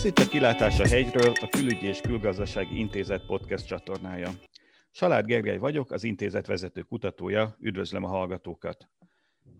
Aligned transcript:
Ez 0.00 0.06
itt 0.06 0.18
a 0.18 0.28
Kilátás 0.28 0.80
a 0.80 0.86
hegyről, 0.86 1.32
a 1.40 1.48
Külügyi 1.48 1.86
és 1.86 2.00
Külgazdasági 2.00 2.78
Intézet 2.78 3.26
podcast 3.26 3.66
csatornája. 3.66 4.30
Salád 4.90 5.26
Gergely 5.26 5.58
vagyok, 5.58 5.90
az 5.90 6.04
intézet 6.04 6.46
vezető 6.46 6.80
kutatója, 6.80 7.56
üdvözlöm 7.58 8.04
a 8.04 8.08
hallgatókat. 8.08 8.88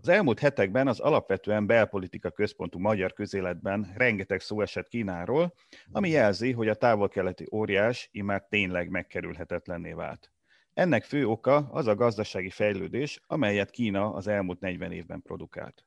Az 0.01 0.09
elmúlt 0.09 0.39
hetekben 0.39 0.89
az 0.89 1.01
alapvetően 1.01 1.67
belpolitika 1.67 2.31
központú 2.31 2.79
magyar 2.79 3.13
közéletben 3.13 3.93
rengeteg 3.97 4.41
szó 4.41 4.61
esett 4.61 4.89
Kínáról, 4.89 5.55
ami 5.93 6.09
jelzi, 6.09 6.53
hogy 6.53 6.69
a 6.69 6.75
távol-keleti 6.75 7.47
óriás 7.53 8.09
immár 8.13 8.47
tényleg 8.49 8.91
megkerülhetetlenné 8.91 9.93
vált. 9.93 10.33
Ennek 10.75 11.05
fő 11.05 11.27
oka 11.27 11.57
az 11.57 11.87
a 11.87 11.95
gazdasági 11.95 12.51
fejlődés, 12.51 13.21
amelyet 13.27 13.71
Kína 13.71 14.13
az 14.13 14.27
elmúlt 14.27 14.61
40 14.61 14.93
évben 14.93 15.23
produkált. 15.23 15.85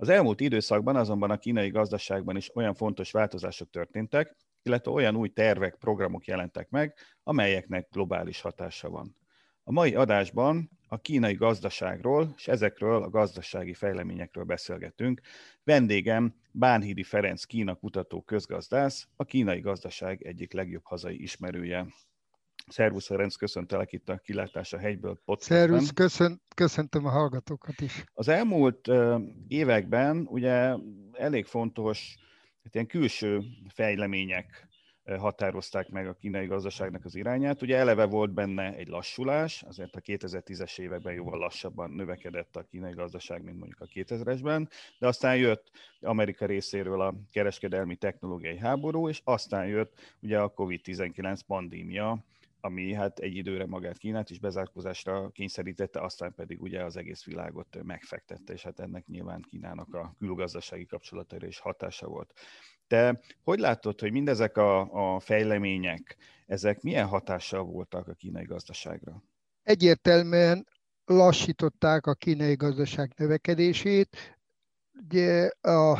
Az 0.00 0.08
elmúlt 0.08 0.40
időszakban 0.40 0.96
azonban 0.96 1.30
a 1.30 1.38
kínai 1.38 1.68
gazdaságban 1.68 2.36
is 2.36 2.56
olyan 2.56 2.74
fontos 2.74 3.10
változások 3.10 3.70
történtek, 3.70 4.36
illetve 4.62 4.90
olyan 4.90 5.16
új 5.16 5.28
tervek, 5.28 5.74
programok 5.74 6.24
jelentek 6.24 6.70
meg, 6.70 6.94
amelyeknek 7.22 7.88
globális 7.90 8.40
hatása 8.40 8.90
van. 8.90 9.16
A 9.62 9.72
mai 9.72 9.94
adásban 9.94 10.70
a 10.88 11.00
kínai 11.00 11.34
gazdaságról 11.34 12.32
és 12.36 12.48
ezekről 12.48 13.02
a 13.02 13.10
gazdasági 13.10 13.74
fejleményekről 13.74 14.44
beszélgetünk. 14.44 15.20
Vendégem 15.64 16.34
Bánhidi 16.50 17.02
Ferenc 17.02 17.44
Kína 17.44 17.74
kutató 17.74 18.22
közgazdász, 18.22 19.08
a 19.16 19.24
kínai 19.24 19.60
gazdaság 19.60 20.22
egyik 20.22 20.52
legjobb 20.52 20.84
hazai 20.84 21.22
ismerője. 21.22 21.86
Szervusz 22.68 23.06
Ferenc, 23.06 23.34
köszöntelek 23.34 23.92
itt 23.92 24.08
a 24.08 24.16
Kilátás 24.16 24.72
a 24.72 24.78
hegyből 24.78 25.20
podcastben. 25.24 25.58
Szervusz, 25.58 25.90
köszön, 25.90 26.40
köszöntöm 26.54 27.06
a 27.06 27.10
hallgatókat 27.10 27.80
is. 27.80 28.04
Az 28.14 28.28
elmúlt 28.28 28.90
években 29.48 30.26
ugye 30.30 30.74
elég 31.12 31.44
fontos 31.44 32.16
hát 32.62 32.74
ilyen 32.74 32.86
külső 32.86 33.42
fejlemények 33.74 34.66
határozták 35.18 35.88
meg 35.88 36.06
a 36.06 36.14
kínai 36.14 36.46
gazdaságnak 36.46 37.04
az 37.04 37.14
irányát. 37.14 37.62
Ugye 37.62 37.76
eleve 37.76 38.04
volt 38.04 38.32
benne 38.32 38.74
egy 38.74 38.88
lassulás, 38.88 39.62
azért 39.62 39.96
a 39.96 40.00
2010-es 40.00 40.78
években 40.78 41.14
jóval 41.14 41.38
lassabban 41.38 41.90
növekedett 41.90 42.56
a 42.56 42.62
kínai 42.62 42.92
gazdaság, 42.92 43.42
mint 43.42 43.58
mondjuk 43.58 43.80
a 43.80 43.86
2000-esben, 43.86 44.68
de 44.98 45.06
aztán 45.06 45.36
jött 45.36 45.70
Amerika 46.00 46.46
részéről 46.46 47.00
a 47.00 47.14
kereskedelmi 47.32 47.96
technológiai 47.96 48.58
háború, 48.58 49.08
és 49.08 49.20
aztán 49.24 49.66
jött 49.66 50.16
ugye 50.20 50.38
a 50.38 50.52
COVID-19 50.56 51.40
pandémia, 51.46 52.24
ami 52.68 52.92
hát 52.92 53.18
egy 53.18 53.36
időre 53.36 53.66
magát 53.66 53.98
Kínát 53.98 54.30
is 54.30 54.38
bezárkózásra 54.38 55.28
kényszerítette, 55.28 56.00
aztán 56.00 56.34
pedig 56.34 56.62
ugye 56.62 56.84
az 56.84 56.96
egész 56.96 57.24
világot 57.24 57.82
megfektette, 57.82 58.52
és 58.52 58.62
hát 58.62 58.80
ennek 58.80 59.06
nyilván 59.06 59.44
Kínának 59.48 59.94
a 59.94 60.14
külgazdasági 60.18 60.86
kapcsolataira 60.86 61.46
is 61.46 61.58
hatása 61.58 62.06
volt. 62.06 62.32
Te 62.86 63.20
hogy 63.44 63.58
látod, 63.58 64.00
hogy 64.00 64.12
mindezek 64.12 64.56
a, 64.56 64.80
a 65.14 65.20
fejlemények, 65.20 66.16
ezek 66.46 66.82
milyen 66.82 67.06
hatással 67.06 67.64
voltak 67.64 68.08
a 68.08 68.14
kínai 68.14 68.44
gazdaságra? 68.44 69.22
Egyértelműen 69.62 70.66
lassították 71.04 72.06
a 72.06 72.14
kínai 72.14 72.54
gazdaság 72.54 73.12
növekedését. 73.16 74.38
Ugye 74.92 75.50
a 75.60 75.98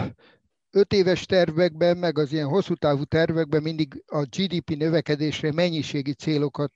öt 0.71 0.93
éves 0.93 1.27
tervekben, 1.27 1.97
meg 1.97 2.19
az 2.19 2.33
ilyen 2.33 2.49
hosszú 2.49 2.75
távú 2.75 3.05
tervekben 3.05 3.63
mindig 3.63 4.03
a 4.07 4.23
GDP 4.23 4.71
növekedésre 4.71 5.53
mennyiségi 5.53 6.13
célokat 6.13 6.73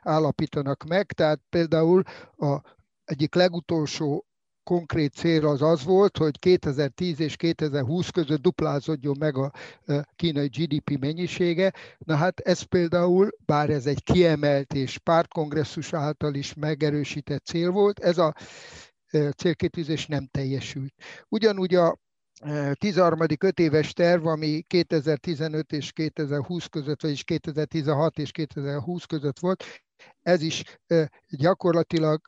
állapítanak 0.00 0.84
meg, 0.84 1.12
tehát 1.12 1.40
például 1.48 2.02
a 2.36 2.60
egyik 3.04 3.34
legutolsó 3.34 4.26
konkrét 4.64 5.12
cél 5.12 5.46
az 5.46 5.62
az 5.62 5.84
volt, 5.84 6.16
hogy 6.16 6.38
2010 6.38 7.20
és 7.20 7.36
2020 7.36 8.08
között 8.08 8.42
duplázódjon 8.42 9.16
meg 9.18 9.36
a 9.36 9.52
kínai 10.16 10.48
GDP 10.48 10.98
mennyisége. 10.98 11.72
Na 11.98 12.16
hát 12.16 12.40
ez 12.40 12.62
például, 12.62 13.28
bár 13.46 13.70
ez 13.70 13.86
egy 13.86 14.02
kiemelt 14.02 14.74
és 14.74 14.98
pártkongresszus 14.98 15.92
által 15.92 16.34
is 16.34 16.54
megerősített 16.54 17.44
cél 17.44 17.70
volt, 17.70 17.98
ez 17.98 18.18
a 18.18 18.34
célkitűzés 19.36 20.06
nem 20.06 20.28
teljesült. 20.30 20.94
Ugyanúgy 21.28 21.74
a 21.74 21.98
13. 22.74 23.18
öt 23.40 23.58
éves 23.58 23.92
terv, 23.92 24.26
ami 24.26 24.62
2015 24.66 25.72
és 25.72 25.92
2020 25.92 26.66
között, 26.66 27.02
vagyis 27.02 27.24
2016 27.24 28.18
és 28.18 28.30
2020 28.30 29.04
között 29.04 29.38
volt, 29.38 29.64
ez 30.22 30.42
is 30.42 30.64
gyakorlatilag 31.28 32.20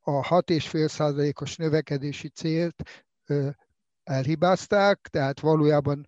a 0.00 0.10
6,5 0.10 0.88
százalékos 0.88 1.56
növekedési 1.56 2.28
célt 2.28 3.04
elhibázták, 4.04 5.08
tehát 5.10 5.40
valójában, 5.40 6.06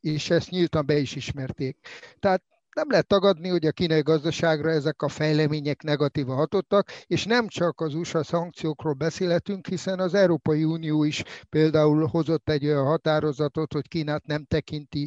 és 0.00 0.30
ezt 0.30 0.50
nyíltan 0.50 0.86
be 0.86 0.98
is 0.98 1.14
ismerték. 1.14 1.78
Tehát 2.18 2.42
nem 2.80 2.90
lehet 2.90 3.06
tagadni, 3.06 3.48
hogy 3.48 3.66
a 3.66 3.72
kínai 3.72 4.00
gazdaságra 4.00 4.70
ezek 4.70 5.02
a 5.02 5.08
fejlemények 5.08 5.82
negatívan 5.82 6.36
hatottak, 6.36 6.90
és 7.06 7.24
nem 7.24 7.48
csak 7.48 7.80
az 7.80 7.94
USA 7.94 8.22
szankciókról 8.22 8.92
beszélhetünk, 8.92 9.66
hiszen 9.66 9.98
az 9.98 10.14
Európai 10.14 10.64
Unió 10.64 11.04
is 11.04 11.22
például 11.48 12.06
hozott 12.06 12.48
egy 12.48 12.66
olyan 12.66 12.84
határozatot, 12.84 13.72
hogy 13.72 13.88
Kínát 13.88 14.26
nem 14.26 14.44
tekinti 14.44 15.06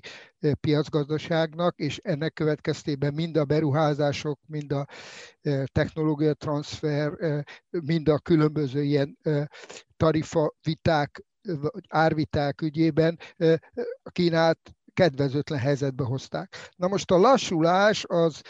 piacgazdaságnak, 0.59 1.75
és 1.77 1.99
ennek 2.03 2.33
következtében 2.33 3.13
mind 3.13 3.37
a 3.37 3.45
beruházások, 3.45 4.39
mind 4.47 4.71
a 4.71 4.87
technológia 5.71 6.33
transfer, 6.33 7.11
mind 7.69 8.09
a 8.09 8.19
különböző 8.19 8.83
ilyen 8.83 9.17
tarifa 9.97 10.53
viták, 10.63 11.23
árviták 11.87 12.61
ügyében 12.61 13.19
Kínát 14.11 14.59
kedvezőtlen 14.93 15.59
helyzetbe 15.59 16.03
hozták. 16.03 16.71
Na 16.75 16.87
most 16.87 17.11
a 17.11 17.17
lassulás 17.17 18.05
az 18.07 18.41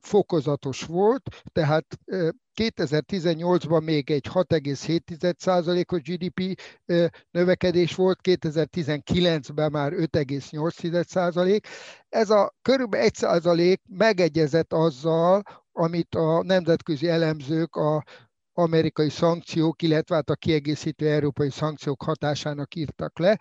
fokozatos 0.00 0.82
volt, 0.82 1.28
tehát 1.52 1.86
2018-ban 2.60 3.84
még 3.84 4.10
egy 4.10 4.26
6,7%-os 4.32 6.00
GDP 6.00 6.60
növekedés 7.30 7.94
volt, 7.94 8.18
2019-ben 8.22 9.70
már 9.70 9.92
5,8%. 9.92 11.60
Ez 12.08 12.30
a 12.30 12.54
körülbelül 12.62 13.08
1% 13.10 13.76
megegyezett 13.88 14.72
azzal, 14.72 15.42
amit 15.72 16.14
a 16.14 16.42
nemzetközi 16.42 17.08
elemzők 17.08 17.76
a 17.76 18.04
amerikai 18.52 19.08
szankciók, 19.08 19.82
illetve 19.82 20.14
hát 20.14 20.30
a 20.30 20.34
kiegészítő 20.34 21.08
európai 21.08 21.50
szankciók 21.50 22.02
hatásának 22.02 22.74
írtak 22.74 23.18
le, 23.18 23.38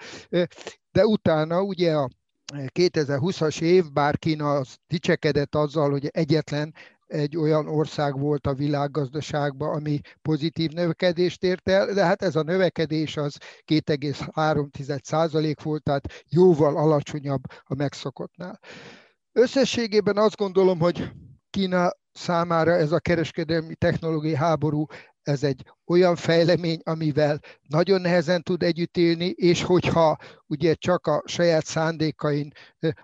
de 0.92 1.06
utána 1.06 1.62
ugye 1.62 1.96
a 1.96 2.10
2020-as 2.54 3.62
év, 3.62 3.92
bár 3.92 4.18
Kína 4.18 4.56
az 4.56 4.76
dicsekedett 4.88 5.56
azzal, 5.56 5.90
hogy 5.90 6.08
egyetlen 6.08 6.74
egy 7.08 7.38
olyan 7.38 7.68
ország 7.68 8.20
volt 8.20 8.48
a 8.48 8.54
világgazdaságban, 8.54 9.76
ami 9.76 10.00
pozitív 10.22 10.72
növekedést 10.72 11.44
ért 11.44 11.70
el, 11.70 11.94
de 11.94 12.06
hát 12.06 12.22
ez 12.22 12.36
a 12.36 12.44
növekedés 12.44 13.18
az 13.18 13.38
2,3 13.66 15.00
százalék 15.04 15.62
volt, 15.62 15.84
tehát 15.84 16.24
jóval 16.30 16.78
alacsonyabb 16.78 17.42
a 17.64 17.76
megszokottnál. 17.76 18.60
Összességében 19.32 20.18
azt 20.18 20.36
gondolom, 20.36 20.80
hogy 20.80 21.12
Kína 21.50 21.92
számára 22.12 22.72
ez 22.72 22.92
a 22.92 23.00
kereskedelmi 23.00 23.76
technológiai 23.76 24.36
háború 24.36 24.86
ez 25.28 25.44
egy 25.44 25.66
olyan 25.86 26.16
fejlemény, 26.16 26.80
amivel 26.84 27.40
nagyon 27.68 28.02
nehezen 28.02 28.44
tud 28.44 28.64
együtt 28.64 28.98
élni, 28.98 29.26
és 29.26 29.64
hogyha 29.64 30.18
ugye 30.48 30.74
csak 30.74 31.08
a 31.08 31.24
saját 31.26 31.66
szándékain 31.66 32.52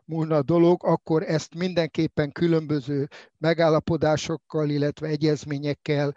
múlna 0.06 0.35
a 0.35 0.41
dolog, 0.44 0.85
akkor 0.85 1.23
ezt 1.23 1.56
mindenképpen 1.56 2.31
különböző 2.31 3.07
megállapodásokkal, 3.38 4.69
illetve 4.69 5.07
egyezményekkel 5.07 6.13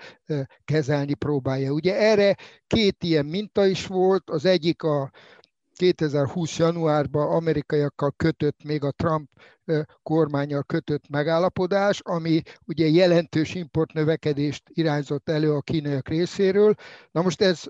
kezelni 0.64 1.14
próbálja. 1.14 1.72
Ugye 1.72 1.96
erre 1.96 2.36
két 2.66 3.04
ilyen 3.04 3.26
minta 3.26 3.66
is 3.66 3.86
volt, 3.86 4.30
az 4.30 4.44
egyik 4.44 4.82
a 4.82 5.10
2020. 5.76 6.58
januárban 6.58 7.30
amerikaiakkal 7.30 8.12
kötött, 8.16 8.64
még 8.64 8.84
a 8.84 8.90
Trump 8.90 9.30
kormányjal 10.02 10.62
kötött 10.62 11.08
megállapodás, 11.08 12.00
ami 12.00 12.42
ugye 12.66 12.86
jelentős 12.86 13.54
importnövekedést 13.54 14.62
irányzott 14.66 15.28
elő 15.28 15.52
a 15.52 15.60
kínaiak 15.60 16.08
részéről. 16.08 16.74
Na 17.10 17.22
most 17.22 17.40
ez 17.40 17.62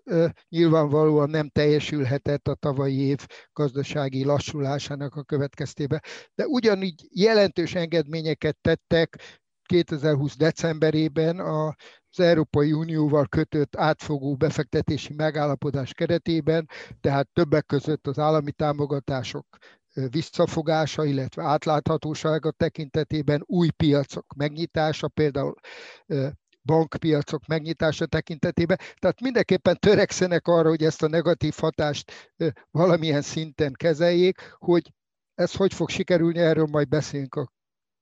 nyilvánvalóan 0.49 1.31
nem 1.31 1.49
teljesülhetett 1.49 2.49
a 2.49 2.55
tavalyi 2.55 3.00
év 3.00 3.26
gazdasági 3.53 4.25
lassulásának 4.25 5.14
a 5.14 5.23
következtében. 5.23 6.00
De 6.35 6.47
ugyanígy 6.47 7.06
jelentős 7.11 7.75
engedményeket 7.75 8.59
tettek 8.61 9.19
2020 9.67 10.37
decemberében 10.37 11.38
a 11.38 11.75
az 12.18 12.24
Európai 12.24 12.72
Unióval 12.72 13.26
kötött 13.26 13.76
átfogó 13.76 14.36
befektetési 14.36 15.14
megállapodás 15.14 15.92
keretében, 15.92 16.68
tehát 17.00 17.28
többek 17.32 17.66
között 17.66 18.06
az 18.06 18.18
állami 18.18 18.52
támogatások 18.52 19.46
visszafogása, 20.10 21.04
illetve 21.04 21.42
átláthatósága 21.42 22.50
tekintetében 22.50 23.42
új 23.46 23.70
piacok 23.70 24.34
megnyitása, 24.36 25.08
például 25.08 25.54
bankpiacok 26.62 27.46
megnyitása 27.46 28.06
tekintetében. 28.06 28.78
Tehát 28.98 29.20
mindenképpen 29.20 29.76
törekszenek 29.78 30.46
arra, 30.46 30.68
hogy 30.68 30.82
ezt 30.82 31.02
a 31.02 31.08
negatív 31.08 31.54
hatást 31.56 32.34
valamilyen 32.70 33.22
szinten 33.22 33.72
kezeljék, 33.72 34.54
hogy 34.58 34.92
ez 35.34 35.54
hogy 35.54 35.74
fog 35.74 35.88
sikerülni, 35.88 36.38
erről 36.38 36.66
majd 36.70 36.88
beszélünk 36.88 37.34
a 37.34 37.52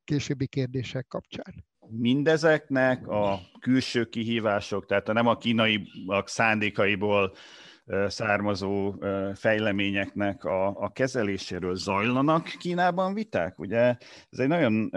későbbi 0.05 0.47
kérdések 0.47 1.07
kapcsán. 1.07 1.65
Mindezeknek 1.89 3.09
a 3.09 3.39
külső 3.61 4.05
kihívások, 4.05 4.87
tehát 4.87 5.13
nem 5.13 5.27
a 5.27 5.37
kínaiak 5.37 6.29
szándékaiból 6.29 7.33
származó 8.07 8.95
fejleményeknek 9.35 10.45
a, 10.45 10.67
a 10.67 10.93
kezeléséről 10.93 11.75
zajlanak 11.75 12.45
Kínában 12.45 13.15
viták? 13.15 13.59
Ugye 13.59 13.97
ez 14.31 14.39
egy 14.39 14.49
nagyon 14.49 14.91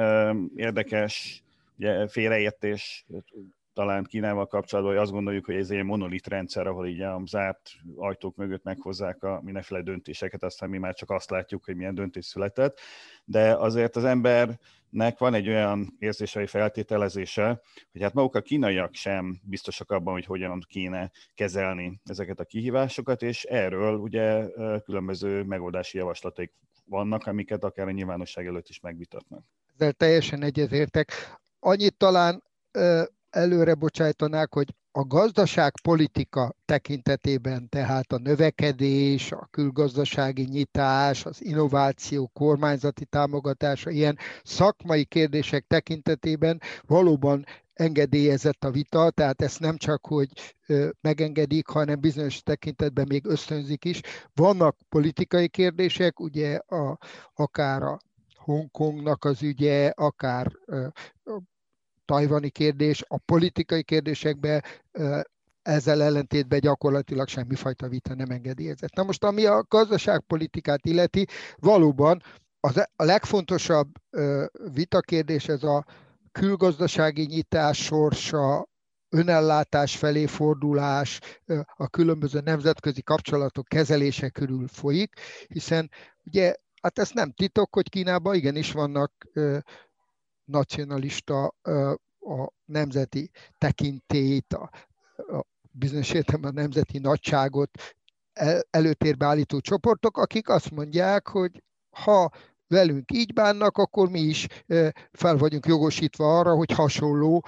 érdekes 0.55 1.43
ugye, 1.77 2.07
félreértés 2.07 3.05
talán 3.73 4.03
Kínával 4.03 4.47
kapcsolatban, 4.47 4.93
hogy 4.93 5.03
azt 5.03 5.11
gondoljuk, 5.11 5.45
hogy 5.45 5.55
ez 5.55 5.69
egy 5.69 5.83
monolit 5.83 6.27
rendszer, 6.27 6.67
ahol 6.67 6.87
így 6.87 7.01
a 7.01 7.21
zárt 7.25 7.71
ajtók 7.95 8.35
mögött 8.35 8.63
meghozzák 8.63 9.23
a 9.23 9.41
mindenféle 9.43 9.81
döntéseket, 9.81 10.43
aztán 10.43 10.69
mi 10.69 10.77
már 10.77 10.93
csak 10.93 11.09
azt 11.09 11.29
látjuk, 11.29 11.65
hogy 11.65 11.75
milyen 11.75 11.95
döntés 11.95 12.25
született, 12.25 12.79
de 13.25 13.55
azért 13.55 13.95
az 13.95 14.03
embernek 14.91 15.19
van 15.19 15.33
egy 15.33 15.47
olyan 15.47 15.95
érzései 15.99 16.45
feltételezése, 16.45 17.61
hogy 17.91 18.01
hát 18.01 18.13
maguk 18.13 18.35
a 18.35 18.41
kínaiak 18.41 18.93
sem 18.93 19.39
biztosak 19.43 19.91
abban, 19.91 20.13
hogy 20.13 20.25
hogyan 20.25 20.65
kéne 20.67 21.11
kezelni 21.33 22.01
ezeket 22.05 22.39
a 22.39 22.45
kihívásokat, 22.45 23.21
és 23.21 23.43
erről 23.43 23.97
ugye 23.97 24.45
különböző 24.83 25.43
megoldási 25.43 25.97
javaslataik 25.97 26.53
vannak, 26.85 27.27
amiket 27.27 27.63
akár 27.63 27.87
a 27.87 27.91
nyilvánosság 27.91 28.45
előtt 28.47 28.67
is 28.67 28.79
megvitatnak. 28.79 29.43
Ezzel 29.73 29.91
teljesen 29.91 30.43
egyetértek. 30.43 31.11
Annyit 31.59 31.97
talán 31.97 32.43
előre 33.29 33.73
bocsájtanák, 33.73 34.53
hogy 34.53 34.73
a 34.97 35.03
gazdaságpolitika 35.03 36.55
tekintetében, 36.65 37.69
tehát 37.69 38.11
a 38.11 38.17
növekedés, 38.17 39.31
a 39.31 39.47
külgazdasági 39.51 40.43
nyitás, 40.43 41.25
az 41.25 41.43
innováció, 41.43 42.27
kormányzati 42.33 43.05
támogatása, 43.05 43.89
ilyen 43.89 44.17
szakmai 44.43 45.05
kérdések 45.05 45.65
tekintetében 45.67 46.61
valóban 46.81 47.45
engedélyezett 47.73 48.63
a 48.63 48.71
vita, 48.71 49.09
tehát 49.09 49.41
ezt 49.41 49.59
nem 49.59 49.77
csak, 49.77 50.05
hogy 50.05 50.29
megengedik, 51.01 51.67
hanem 51.67 51.99
bizonyos 51.99 52.41
tekintetben 52.41 53.05
még 53.07 53.25
ösztönzik 53.25 53.85
is. 53.85 54.01
Vannak 54.33 54.77
politikai 54.89 55.49
kérdések, 55.49 56.19
ugye 56.19 56.55
a, 56.55 56.97
akár 57.33 57.81
a 57.83 57.99
Hongkongnak 58.35 59.25
az 59.25 59.43
ügye, 59.43 59.87
akár 59.95 60.51
tajvani 62.07 62.49
kérdés, 62.49 63.03
a 63.07 63.17
politikai 63.17 63.83
kérdésekben 63.83 64.63
ezzel 65.61 66.01
ellentétben 66.01 66.59
gyakorlatilag 66.59 67.27
semmifajta 67.27 67.87
vita 67.87 68.15
nem 68.15 68.29
engedélyezett. 68.29 68.93
Na 68.93 69.03
most, 69.03 69.23
ami 69.23 69.45
a 69.45 69.65
gazdaságpolitikát 69.67 70.85
illeti, 70.85 71.25
valóban 71.55 72.21
az, 72.59 72.77
a 72.95 73.03
legfontosabb 73.03 73.87
vitakérdés 74.73 75.47
ez 75.47 75.63
a 75.63 75.85
külgazdasági 76.31 77.25
nyitás 77.25 77.83
sorsa, 77.83 78.67
önellátás 79.09 79.97
felé 79.97 80.25
fordulás, 80.25 81.19
a 81.75 81.87
különböző 81.87 82.39
nemzetközi 82.39 83.01
kapcsolatok 83.01 83.67
kezelése 83.67 84.29
körül 84.29 84.67
folyik, 84.67 85.13
hiszen 85.47 85.91
ugye, 86.25 86.55
hát 86.81 86.99
ez 86.99 87.09
nem 87.13 87.31
titok, 87.31 87.73
hogy 87.73 87.89
Kínában 87.89 88.35
igenis 88.35 88.71
vannak 88.71 89.11
nacionalista 90.47 91.55
a 92.19 92.51
nemzeti 92.65 93.31
tekintélyt, 93.57 94.53
a, 94.53 94.69
a 95.15 95.45
bizonyos 95.71 96.11
értelemben 96.11 96.51
a 96.51 96.61
nemzeti 96.61 96.99
nagyságot 96.99 97.69
előtérbe 98.69 99.25
állító 99.25 99.59
csoportok, 99.59 100.17
akik 100.17 100.49
azt 100.49 100.71
mondják, 100.71 101.27
hogy 101.27 101.63
ha 101.89 102.29
velünk 102.67 103.11
így 103.11 103.33
bánnak, 103.33 103.77
akkor 103.77 104.09
mi 104.09 104.19
is 104.19 104.47
fel 105.11 105.37
vagyunk 105.37 105.65
jogosítva 105.65 106.39
arra, 106.39 106.55
hogy 106.55 106.71
hasonló 106.71 107.45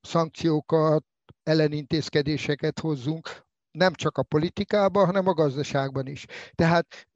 szankciókat, 0.00 1.04
ellenintézkedéseket 1.42 2.78
hozzunk, 2.78 3.28
nem 3.70 3.92
csak 3.92 4.18
a 4.18 4.22
politikában, 4.22 5.06
hanem 5.06 5.26
a 5.26 5.34
gazdaságban 5.34 6.06
is. 6.06 6.26
Tehát 6.54 7.08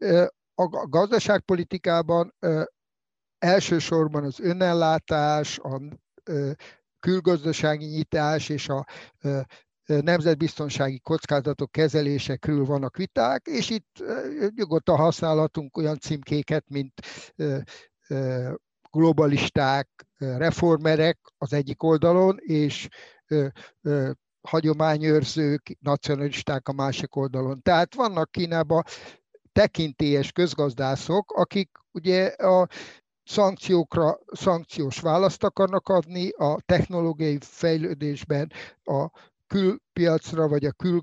a 0.55 0.89
gazdaságpolitikában 0.89 2.35
elsősorban 3.45 4.25
az 4.25 4.41
önellátás, 4.41 5.59
a 5.59 5.81
külgazdasági 7.01 7.85
nyitás 7.87 8.49
és 8.49 8.69
a 8.69 8.87
nemzetbiztonsági 9.85 11.01
kockázatok 11.01 11.73
kezelése 11.73 12.37
körül 12.37 12.65
vannak 12.65 12.97
viták, 12.97 13.47
és 13.47 13.71
itt 13.71 14.05
nyugodtan 14.55 14.97
használhatunk 14.97 15.77
olyan 15.77 15.99
címkéket, 15.99 16.65
mint 16.69 16.93
globalisták, 18.91 19.89
reformerek 20.17 21.19
az 21.39 21.53
egyik 21.53 21.83
oldalon, 21.83 22.37
és 22.41 22.89
hagyományőrzők, 24.49 25.77
nacionalisták 25.81 26.69
a 26.69 26.73
másik 26.73 27.17
oldalon. 27.17 27.63
Tehát 27.63 27.95
vannak 27.95 28.31
Kínában 28.31 28.83
tekintélyes 29.53 30.33
közgazdászok, 30.33 31.33
akik 31.33 31.71
ugye 31.91 32.27
a 32.27 32.69
szankciókra 33.25 34.19
szankciós 34.33 35.01
választ 35.01 35.45
akarnak 35.45 35.89
adni, 35.89 36.31
a 36.31 36.61
technológiai 36.67 37.39
fejlődésben 37.41 38.53
a 38.85 39.11
külpiacra 39.47 40.49
vagy 40.49 40.65
a 40.65 40.73
kül 40.73 41.03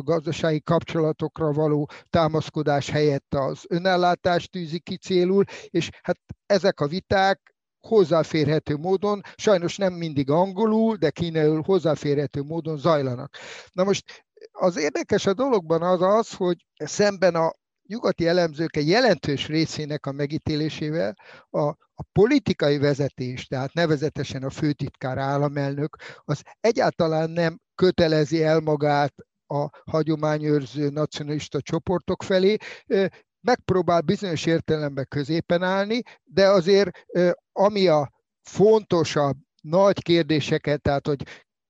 gazdasági 0.00 0.62
kapcsolatokra 0.62 1.52
való 1.52 1.90
támaszkodás 2.10 2.90
helyett 2.90 3.34
az 3.34 3.64
önellátást 3.68 4.50
tűzi 4.50 4.78
ki 4.78 4.96
célul, 4.96 5.44
és 5.68 5.90
hát 6.02 6.18
ezek 6.46 6.80
a 6.80 6.86
viták 6.86 7.54
hozzáférhető 7.80 8.76
módon, 8.76 9.20
sajnos 9.34 9.76
nem 9.76 9.92
mindig 9.92 10.30
angolul, 10.30 10.96
de 10.96 11.10
kínaiul 11.10 11.62
hozzáférhető 11.62 12.42
módon 12.42 12.76
zajlanak. 12.76 13.36
Na 13.72 13.84
most 13.84 14.24
az 14.52 14.76
érdekes 14.76 15.26
a 15.26 15.34
dologban 15.34 15.82
az 15.82 16.02
az, 16.02 16.34
hogy 16.34 16.66
szemben 16.84 17.34
a 17.34 17.52
nyugati 17.92 18.26
elemzők 18.26 18.76
egy 18.76 18.88
jelentős 18.88 19.46
részének 19.46 20.06
a 20.06 20.12
megítélésével 20.12 21.16
a, 21.50 21.60
a 21.94 22.02
politikai 22.12 22.78
vezetés, 22.78 23.46
tehát 23.46 23.72
nevezetesen 23.72 24.42
a 24.42 24.50
főtitkár 24.50 25.18
államelnök, 25.18 25.96
az 26.24 26.42
egyáltalán 26.60 27.30
nem 27.30 27.60
kötelezi 27.74 28.42
el 28.42 28.60
magát 28.60 29.14
a 29.46 29.68
hagyományőrző 29.84 30.88
nacionalista 30.88 31.60
csoportok 31.60 32.22
felé, 32.22 32.56
megpróbál 33.40 34.00
bizonyos 34.00 34.46
értelemben 34.46 35.06
középen 35.08 35.62
állni, 35.62 36.02
de 36.24 36.48
azért 36.48 36.90
ami 37.52 37.86
a 37.86 38.12
fontosabb 38.42 39.36
nagy 39.62 40.02
kérdéseket, 40.02 40.82
tehát 40.82 41.06
hogy 41.06 41.22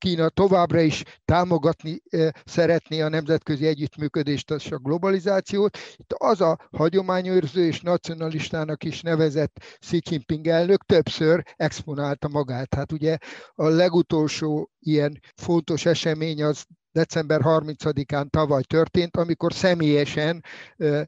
Kína 0.03 0.29
továbbra 0.29 0.81
is 0.81 1.03
támogatni 1.25 2.03
szeretné 2.45 3.01
a 3.01 3.09
nemzetközi 3.09 3.67
együttműködést 3.67 4.51
és 4.51 4.71
a 4.71 4.79
globalizációt. 4.79 5.79
Itt 5.97 6.13
az 6.13 6.41
a 6.41 6.59
hagyományőrző 6.71 7.67
és 7.67 7.81
nacionalistának 7.81 8.85
is 8.85 9.01
nevezett 9.01 9.77
Xi 9.79 10.01
Jinping 10.11 10.47
elnök 10.47 10.85
többször 10.85 11.43
exponálta 11.57 12.29
magát. 12.29 12.75
Hát 12.75 12.93
ugye 12.93 13.19
a 13.55 13.69
legutolsó 13.69 14.71
ilyen 14.79 15.21
fontos 15.35 15.87
esemény 15.87 16.43
az 16.43 16.65
december 16.93 17.41
30-án 17.45 18.31
tavaly 18.31 18.63
történt, 18.63 19.17
amikor 19.17 19.53
személyesen 19.53 20.45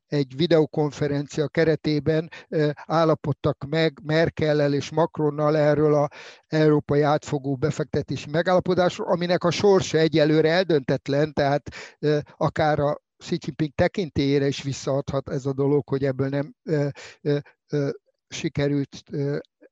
egy 0.06 0.36
videokonferencia 0.36 1.48
keretében 1.48 2.30
állapodtak 2.74 3.64
meg 3.68 4.00
Merkellel 4.02 4.74
és 4.74 4.90
Macronnal 4.90 5.56
erről 5.56 5.94
a 5.94 6.08
európai 6.46 7.02
átfogó 7.02 7.56
befektetési 7.56 8.30
megállapodásról, 8.30 9.08
aminek 9.08 9.44
a 9.44 9.50
sorsa 9.50 9.98
egyelőre 9.98 10.50
eldöntetlen, 10.50 11.32
tehát 11.32 11.68
akár 12.36 12.78
a 12.78 13.02
Xi 13.16 13.38
Jinping 13.44 13.72
tekintélyére 13.74 14.46
is 14.46 14.62
visszaadhat 14.62 15.30
ez 15.30 15.46
a 15.46 15.52
dolog, 15.52 15.88
hogy 15.88 16.04
ebből 16.04 16.28
nem 16.28 16.54
sikerült 18.28 19.02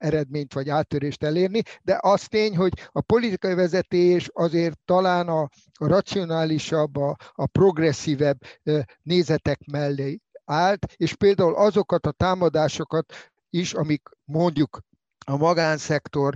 eredményt 0.02 0.52
vagy 0.52 0.68
áttörést 0.68 1.22
elérni, 1.22 1.62
de 1.82 1.98
az 2.00 2.26
tény, 2.26 2.56
hogy 2.56 2.72
a 2.86 3.00
politikai 3.00 3.54
vezetés 3.54 4.30
azért 4.32 4.78
talán 4.84 5.28
a, 5.28 5.40
a 5.72 5.86
racionálisabb, 5.86 6.96
a, 6.96 7.16
a 7.32 7.46
progresszívebb 7.46 8.38
nézetek 9.02 9.58
mellé 9.72 10.20
állt, 10.44 10.86
és 10.96 11.14
például 11.14 11.54
azokat 11.54 12.06
a 12.06 12.12
támadásokat 12.12 13.12
is, 13.50 13.72
amik 13.72 14.08
mondjuk 14.24 14.80
a 15.26 15.36
magánszektor 15.36 16.34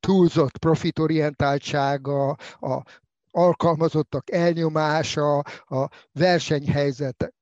túlzott 0.00 0.58
profitorientáltsága, 0.58 2.28
a 2.60 2.82
alkalmazottak 3.30 4.30
elnyomása, 4.30 5.38
a 5.64 5.88
versenyhelyzetek 6.12 7.34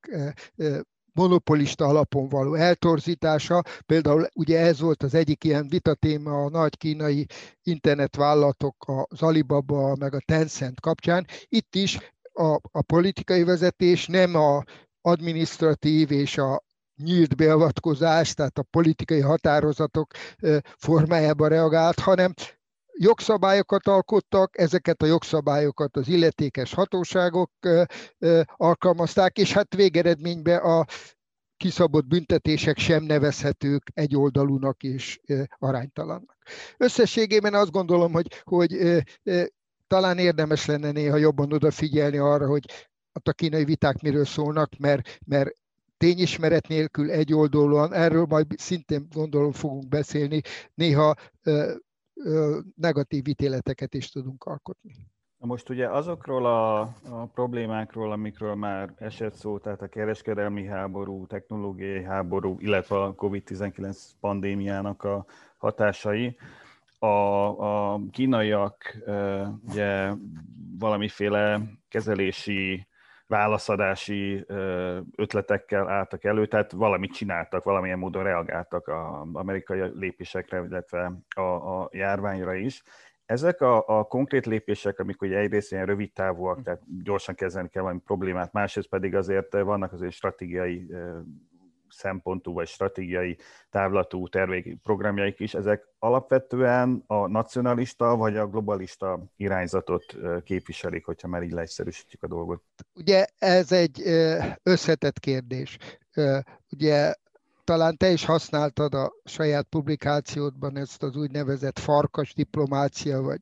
monopolista 1.21 1.85
alapon 1.85 2.29
való 2.29 2.55
eltorzítása. 2.55 3.63
Például 3.87 4.29
ugye 4.35 4.59
ez 4.59 4.81
volt 4.81 5.03
az 5.03 5.15
egyik 5.15 5.45
ilyen 5.45 5.69
vitatéma 5.69 6.45
a 6.45 6.49
nagy 6.49 6.77
kínai 6.77 7.27
internetvállalatok, 7.63 8.77
az 9.09 9.23
Alibaba 9.23 9.97
meg 9.97 10.15
a 10.15 10.23
Tencent 10.25 10.81
kapcsán. 10.81 11.27
Itt 11.49 11.75
is 11.75 11.99
a, 12.33 12.59
a 12.71 12.83
politikai 12.87 13.45
vezetés 13.45 14.07
nem 14.07 14.35
a 14.35 14.63
administratív 15.01 16.11
és 16.11 16.39
a 16.39 16.63
nyílt 17.03 17.37
beavatkozás, 17.37 18.35
tehát 18.35 18.59
a 18.59 18.67
politikai 18.71 19.21
határozatok 19.21 20.11
formájában 20.77 21.49
reagált, 21.49 21.99
hanem 21.99 22.35
jogszabályokat 23.03 23.87
alkottak, 23.87 24.59
ezeket 24.59 25.03
a 25.03 25.07
jogszabályokat 25.07 25.97
az 25.97 26.09
illetékes 26.09 26.75
hatóságok 26.75 27.51
alkalmazták, 28.57 29.39
és 29.39 29.53
hát 29.53 29.75
végeredményben 29.75 30.59
a 30.59 30.85
kiszabott 31.57 32.07
büntetések 32.07 32.79
sem 32.79 33.03
nevezhetők 33.03 33.91
egyoldalúnak 33.95 34.83
és 34.83 35.21
aránytalannak. 35.59 36.37
Összességében 36.77 37.55
azt 37.55 37.71
gondolom, 37.71 38.13
hogy, 38.13 38.43
hogy 38.43 39.03
talán 39.87 40.19
érdemes 40.19 40.67
lenne 40.67 40.91
néha 40.91 41.17
jobban 41.17 41.53
odafigyelni 41.53 42.19
arra, 42.19 42.47
hogy 42.47 42.65
a 43.23 43.33
kínai 43.33 43.65
viták 43.65 44.03
miről 44.03 44.25
szólnak, 44.25 44.77
mert, 44.79 45.19
mert 45.27 45.51
tényismeret 45.97 46.69
nélkül 46.69 47.11
egyoldalúan, 47.11 47.93
erről 47.93 48.25
majd 48.29 48.47
szintén 48.57 49.07
gondolom 49.13 49.53
fogunk 49.53 49.89
beszélni, 49.89 50.41
néha 50.75 51.15
negatív 52.75 53.27
ítéleteket 53.27 53.95
is 53.95 54.11
tudunk 54.11 54.45
alkotni. 54.45 54.93
Most 55.43 55.69
ugye 55.69 55.89
azokról 55.89 56.47
a, 56.47 56.81
a 57.11 57.27
problémákról, 57.35 58.13
amikről 58.13 58.55
már 58.55 58.95
esett 58.99 59.35
szó, 59.35 59.59
tehát 59.59 59.83
a 59.83 59.89
kereskedelmi 59.89 60.67
háború, 60.67 61.27
technológiai 61.27 62.03
háború, 62.03 62.57
illetve 62.59 63.03
a 63.03 63.15
COVID-19 63.15 63.99
pandémiának 64.21 65.03
a 65.03 65.27
hatásai, 65.57 66.37
a, 66.99 67.07
a 67.07 68.01
kínaiak 68.11 69.05
ugye 69.69 70.13
valamiféle 70.79 71.61
kezelési 71.89 72.87
válaszadási 73.31 74.45
ötletekkel 75.17 75.89
álltak 75.89 76.25
elő, 76.25 76.47
tehát 76.47 76.73
valamit 76.73 77.13
csináltak, 77.13 77.65
valamilyen 77.65 77.99
módon 77.99 78.23
reagáltak 78.23 78.89
az 78.89 79.29
amerikai 79.33 79.81
lépésekre, 79.95 80.65
illetve 80.69 81.13
a, 81.37 81.41
a 81.41 81.89
járványra 81.93 82.55
is. 82.55 82.83
Ezek 83.27 83.61
a, 83.61 83.99
a 83.99 84.05
konkrét 84.05 84.47
lépések, 84.47 84.99
amik 84.99 85.23
ugye 85.23 85.39
egyrészt 85.39 85.73
ilyen 85.73 85.87
rövid 85.87 86.13
távúak, 86.13 86.63
tehát 86.63 86.81
gyorsan 87.03 87.35
kezelni 87.35 87.69
kell 87.69 87.83
valami 87.83 88.01
problémát, 88.05 88.53
másrészt 88.53 88.89
pedig 88.89 89.15
azért 89.15 89.53
vannak 89.53 89.93
azért 89.93 90.13
stratégiai 90.13 90.87
szempontú 91.91 92.53
vagy 92.53 92.69
stratégiai 92.69 93.39
távlatú 93.71 94.29
tervék, 94.29 94.77
programjaik 94.83 95.41
is, 95.41 95.55
ezek 95.55 95.89
alapvetően 95.99 97.05
a 97.07 97.27
nacionalista 97.27 98.17
vagy 98.17 98.37
a 98.37 98.47
globalista 98.47 99.25
irányzatot 99.37 100.17
képviselik, 100.45 101.05
hogyha 101.05 101.29
már 101.29 101.43
így 101.43 101.53
leegyszerűsítjük 101.53 102.23
a 102.23 102.27
dolgot. 102.27 102.63
Ugye 102.95 103.27
ez 103.39 103.73
egy 103.73 104.03
összetett 104.63 105.19
kérdés. 105.19 105.77
Ugye 106.71 107.15
talán 107.65 107.97
te 107.97 108.11
is 108.11 108.25
használtad 108.25 108.95
a 108.95 109.13
saját 109.25 109.67
publikációdban 109.67 110.77
ezt 110.77 111.03
az 111.03 111.17
úgynevezett 111.17 111.79
farkas 111.79 112.35
diplomácia, 112.35 113.21
vagy 113.21 113.41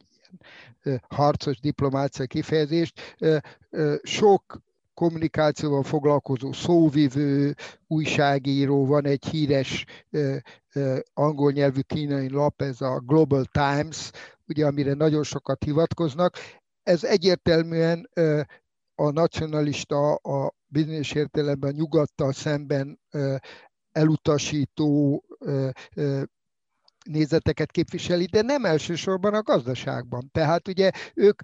harcos 1.08 1.60
diplomácia 1.60 2.26
kifejezést. 2.26 3.16
Sok 4.02 4.58
kommunikációval 4.98 5.82
foglalkozó 5.82 6.52
szóvivő, 6.52 7.54
újságíró, 7.86 8.86
van 8.86 9.06
egy 9.06 9.24
híres 9.24 9.84
angol 11.14 11.52
nyelvű 11.52 11.80
kínai 11.80 12.30
lap, 12.30 12.62
ez 12.62 12.80
a 12.80 13.02
Global 13.06 13.44
Times, 13.44 14.10
ugye, 14.46 14.66
amire 14.66 14.94
nagyon 14.94 15.22
sokat 15.22 15.64
hivatkoznak. 15.64 16.36
Ez 16.82 17.04
egyértelműen 17.04 18.10
a 18.94 19.10
nacionalista, 19.10 20.14
a 20.14 20.54
bizonyos 20.66 21.12
értelemben 21.12 21.74
nyugattal 21.74 22.32
szemben 22.32 23.00
elutasító 23.92 25.24
nézeteket 27.04 27.70
képviseli, 27.70 28.26
de 28.26 28.42
nem 28.42 28.64
elsősorban 28.64 29.34
a 29.34 29.42
gazdaságban. 29.42 30.28
Tehát 30.32 30.68
ugye 30.68 30.90
ők, 31.14 31.40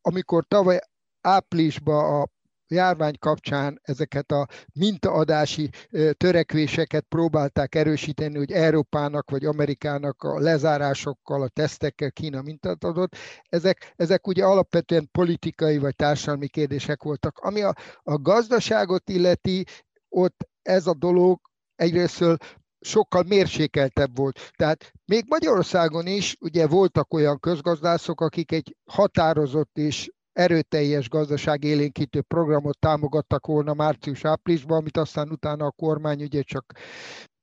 amikor 0.00 0.44
tavaly 0.44 0.78
áprilisban 1.20 2.20
a 2.20 2.26
járvány 2.72 3.18
kapcsán 3.18 3.80
ezeket 3.82 4.32
a 4.32 4.46
mintaadási 4.72 5.70
törekvéseket 6.16 7.04
próbálták 7.08 7.74
erősíteni, 7.74 8.36
hogy 8.36 8.52
Európának 8.52 9.30
vagy 9.30 9.44
Amerikának 9.44 10.22
a 10.22 10.38
lezárásokkal, 10.38 11.42
a 11.42 11.48
tesztekkel 11.48 12.10
Kína 12.10 12.42
mintát 12.42 12.84
adott. 12.84 13.16
Ezek, 13.48 13.92
ezek 13.96 14.26
ugye 14.26 14.44
alapvetően 14.44 15.08
politikai 15.12 15.78
vagy 15.78 15.96
társadalmi 15.96 16.48
kérdések 16.48 17.02
voltak. 17.02 17.38
Ami 17.38 17.62
a, 17.62 17.74
a 18.02 18.18
gazdaságot 18.18 19.08
illeti, 19.08 19.64
ott 20.08 20.48
ez 20.62 20.86
a 20.86 20.94
dolog 20.94 21.40
egyrésztől 21.74 22.36
sokkal 22.80 23.22
mérsékeltebb 23.22 24.16
volt. 24.16 24.50
Tehát 24.56 24.92
még 25.04 25.24
Magyarországon 25.28 26.06
is 26.06 26.36
ugye 26.40 26.66
voltak 26.66 27.14
olyan 27.14 27.38
közgazdászok, 27.40 28.20
akik 28.20 28.52
egy 28.52 28.76
határozott 28.84 29.78
és 29.78 30.10
erőteljes 30.32 31.08
gazdaságélénkítő 31.08 32.20
programot 32.20 32.78
támogattak 32.78 33.46
volna 33.46 33.74
március-áprilisban, 33.74 34.78
amit 34.78 34.96
aztán 34.96 35.30
utána 35.30 35.66
a 35.66 35.70
kormány 35.70 36.22
ugye 36.22 36.42
csak 36.42 36.72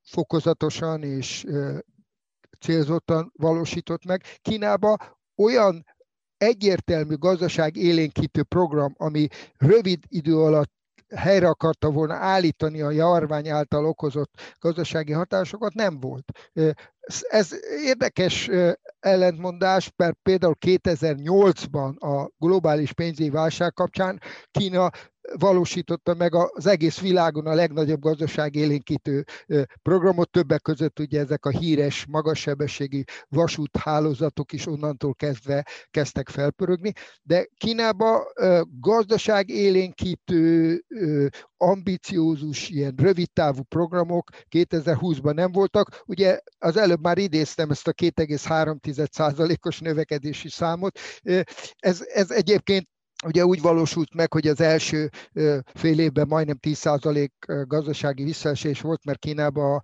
fokozatosan 0.02 1.04
és 1.04 1.46
célzottan 2.60 3.32
valósított 3.36 4.06
meg. 4.06 4.24
Kínába 4.42 4.98
olyan 5.36 5.86
egyértelmű 6.38 7.16
gazdaság 7.16 7.76
élénkítő 7.76 8.44
program, 8.44 8.94
ami 8.98 9.28
rövid 9.58 10.04
idő 10.08 10.38
alatt 10.38 10.72
helyre 11.16 11.48
akarta 11.48 11.92
volna 11.92 12.14
állítani 12.14 12.82
a 12.82 12.92
járvány 12.92 13.50
által 13.50 13.86
okozott 13.86 14.32
gazdasági 14.60 15.12
hatásokat, 15.12 15.74
nem 15.74 16.00
volt. 16.00 16.32
Ez 17.30 17.50
érdekes 17.84 18.50
ellentmondás, 19.00 19.92
mert 19.96 20.18
például 20.24 20.56
2008-ban 20.66 21.98
a 21.98 22.30
globális 22.38 22.94
pénzügyi 22.94 23.30
válság 23.30 23.74
kapcsán 23.74 24.22
Kína 24.52 24.90
valósította 25.38 26.14
meg 26.14 26.36
az 26.36 26.66
egész 26.66 27.00
világon 27.00 27.46
a 27.46 27.54
legnagyobb 27.54 28.02
gazdaság 28.02 28.56
élénkítő 28.56 29.24
programot, 29.82 30.32
többek 30.32 30.62
között 30.62 31.00
ugye 31.00 31.20
ezek 31.20 31.46
a 31.46 31.50
híres 31.50 32.06
magassebességi 32.10 33.04
vasúthálózatok 33.28 34.52
is 34.52 34.68
onnantól 34.68 35.14
kezdve 35.16 35.66
kezdtek 35.92 36.30
felpörögni, 36.30 36.92
de 37.22 37.48
Kínában 37.58 38.22
gazdaság 38.80 39.50
élénkítő, 39.50 40.84
ambiciózus, 41.62 42.70
ilyen 42.70 42.94
rövidtávú 42.98 43.62
programok 43.64 44.30
2020-ban 44.50 45.34
nem 45.34 45.52
voltak. 45.52 46.04
Ugye 46.06 46.40
az 46.60 46.78
előbb 46.78 47.02
már 47.02 47.18
idéztem 47.18 47.70
ezt 47.70 47.88
a 47.88 47.94
2,3%-os 47.94 49.80
növekedési 49.80 50.50
számot. 50.50 51.00
Ez, 51.80 52.02
ez 52.14 52.32
egyébként 52.32 52.88
ugye 53.26 53.46
úgy 53.46 53.62
valósult 53.62 54.14
meg, 54.14 54.34
hogy 54.34 54.48
az 54.48 54.62
első 54.62 55.10
fél 55.74 56.00
évben 56.00 56.28
majdnem 56.28 56.58
10% 56.62 57.30
gazdasági 57.68 58.24
visszaesés 58.24 58.82
volt, 58.82 59.06
mert 59.06 59.20
Kínában 59.20 59.82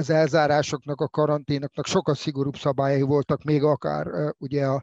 az 0.00 0.10
elzárásoknak, 0.10 1.00
a 1.00 1.08
karanténoknak 1.08 1.86
sokkal 1.86 2.14
szigorúbb 2.14 2.56
szabályai 2.56 3.02
voltak, 3.02 3.42
még 3.42 3.62
akár 3.62 4.34
ugye 4.38 4.66
a 4.66 4.82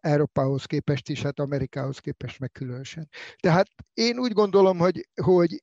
Európához 0.00 0.64
képest 0.64 1.08
is, 1.08 1.22
hát 1.22 1.38
Amerikához 1.38 1.98
képest 1.98 2.38
meg 2.38 2.50
különösen. 2.52 3.08
Tehát 3.40 3.66
én 3.94 4.18
úgy 4.18 4.32
gondolom, 4.32 4.78
hogy, 4.78 5.08
hogy 5.22 5.62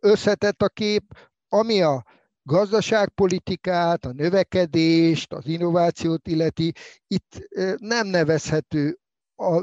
összetett 0.00 0.62
a 0.62 0.68
kép, 0.68 1.02
ami 1.48 1.82
a 1.82 2.04
gazdaságpolitikát, 2.42 4.04
a 4.04 4.12
növekedést, 4.12 5.32
az 5.32 5.46
innovációt 5.46 6.28
illeti, 6.28 6.72
itt 7.06 7.48
nem 7.76 8.06
nevezhető 8.06 8.98
a 9.34 9.62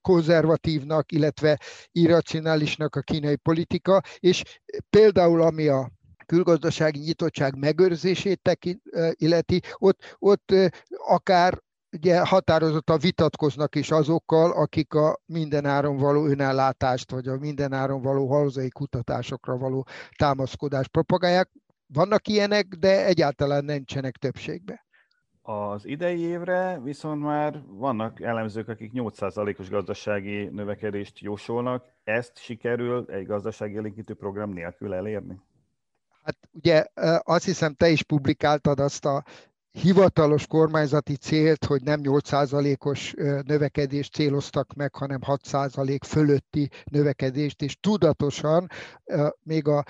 konzervatívnak, 0.00 1.12
illetve 1.12 1.60
irracionálisnak 1.92 2.96
a 2.96 3.00
kínai 3.00 3.36
politika, 3.36 4.02
és 4.18 4.42
például 4.90 5.42
ami 5.42 5.68
a 5.68 5.90
külgazdasági 6.26 6.98
nyitottság 6.98 7.58
megőrzését 7.58 8.42
tekint, 8.42 8.80
illeti, 9.12 9.60
ott, 9.78 10.16
ott 10.18 10.52
akár 11.06 11.62
ugye 11.94 12.26
határozottan 12.26 12.98
vitatkoznak 12.98 13.74
is 13.74 13.90
azokkal, 13.90 14.50
akik 14.50 14.94
a 14.94 15.20
mindenáron 15.26 15.96
való 15.96 16.26
önellátást, 16.26 17.10
vagy 17.10 17.28
a 17.28 17.38
mindenáron 17.38 18.02
való 18.02 18.26
hazai 18.26 18.68
kutatásokra 18.68 19.56
való 19.56 19.86
támaszkodást 20.16 20.88
propagálják. 20.88 21.50
Vannak 21.86 22.28
ilyenek, 22.28 22.66
de 22.66 23.06
egyáltalán 23.06 23.64
nincsenek 23.64 24.16
többségben. 24.16 24.80
Az 25.42 25.86
idei 25.86 26.20
évre 26.20 26.80
viszont 26.82 27.22
már 27.22 27.62
vannak 27.66 28.20
elemzők, 28.20 28.68
akik 28.68 28.90
8%-os 28.94 29.68
gazdasági 29.68 30.44
növekedést 30.44 31.18
jósolnak. 31.18 31.84
Ezt 32.04 32.38
sikerül 32.38 33.04
egy 33.08 33.26
gazdaságélénkítő 33.26 34.14
program 34.14 34.50
nélkül 34.50 34.94
elérni? 34.94 35.40
Hát 36.24 36.36
ugye 36.52 36.84
azt 37.22 37.44
hiszem, 37.44 37.74
te 37.74 37.88
is 37.88 38.02
publikáltad 38.02 38.80
azt 38.80 39.04
a 39.04 39.24
hivatalos 39.70 40.46
kormányzati 40.46 41.16
célt, 41.16 41.64
hogy 41.64 41.82
nem 41.82 42.00
8%-os 42.02 43.14
növekedést 43.46 44.12
céloztak 44.12 44.72
meg, 44.74 44.94
hanem 44.94 45.20
6% 45.26 45.98
fölötti 46.06 46.70
növekedést, 46.90 47.62
és 47.62 47.76
tudatosan 47.80 48.68
még 49.42 49.68
a 49.68 49.84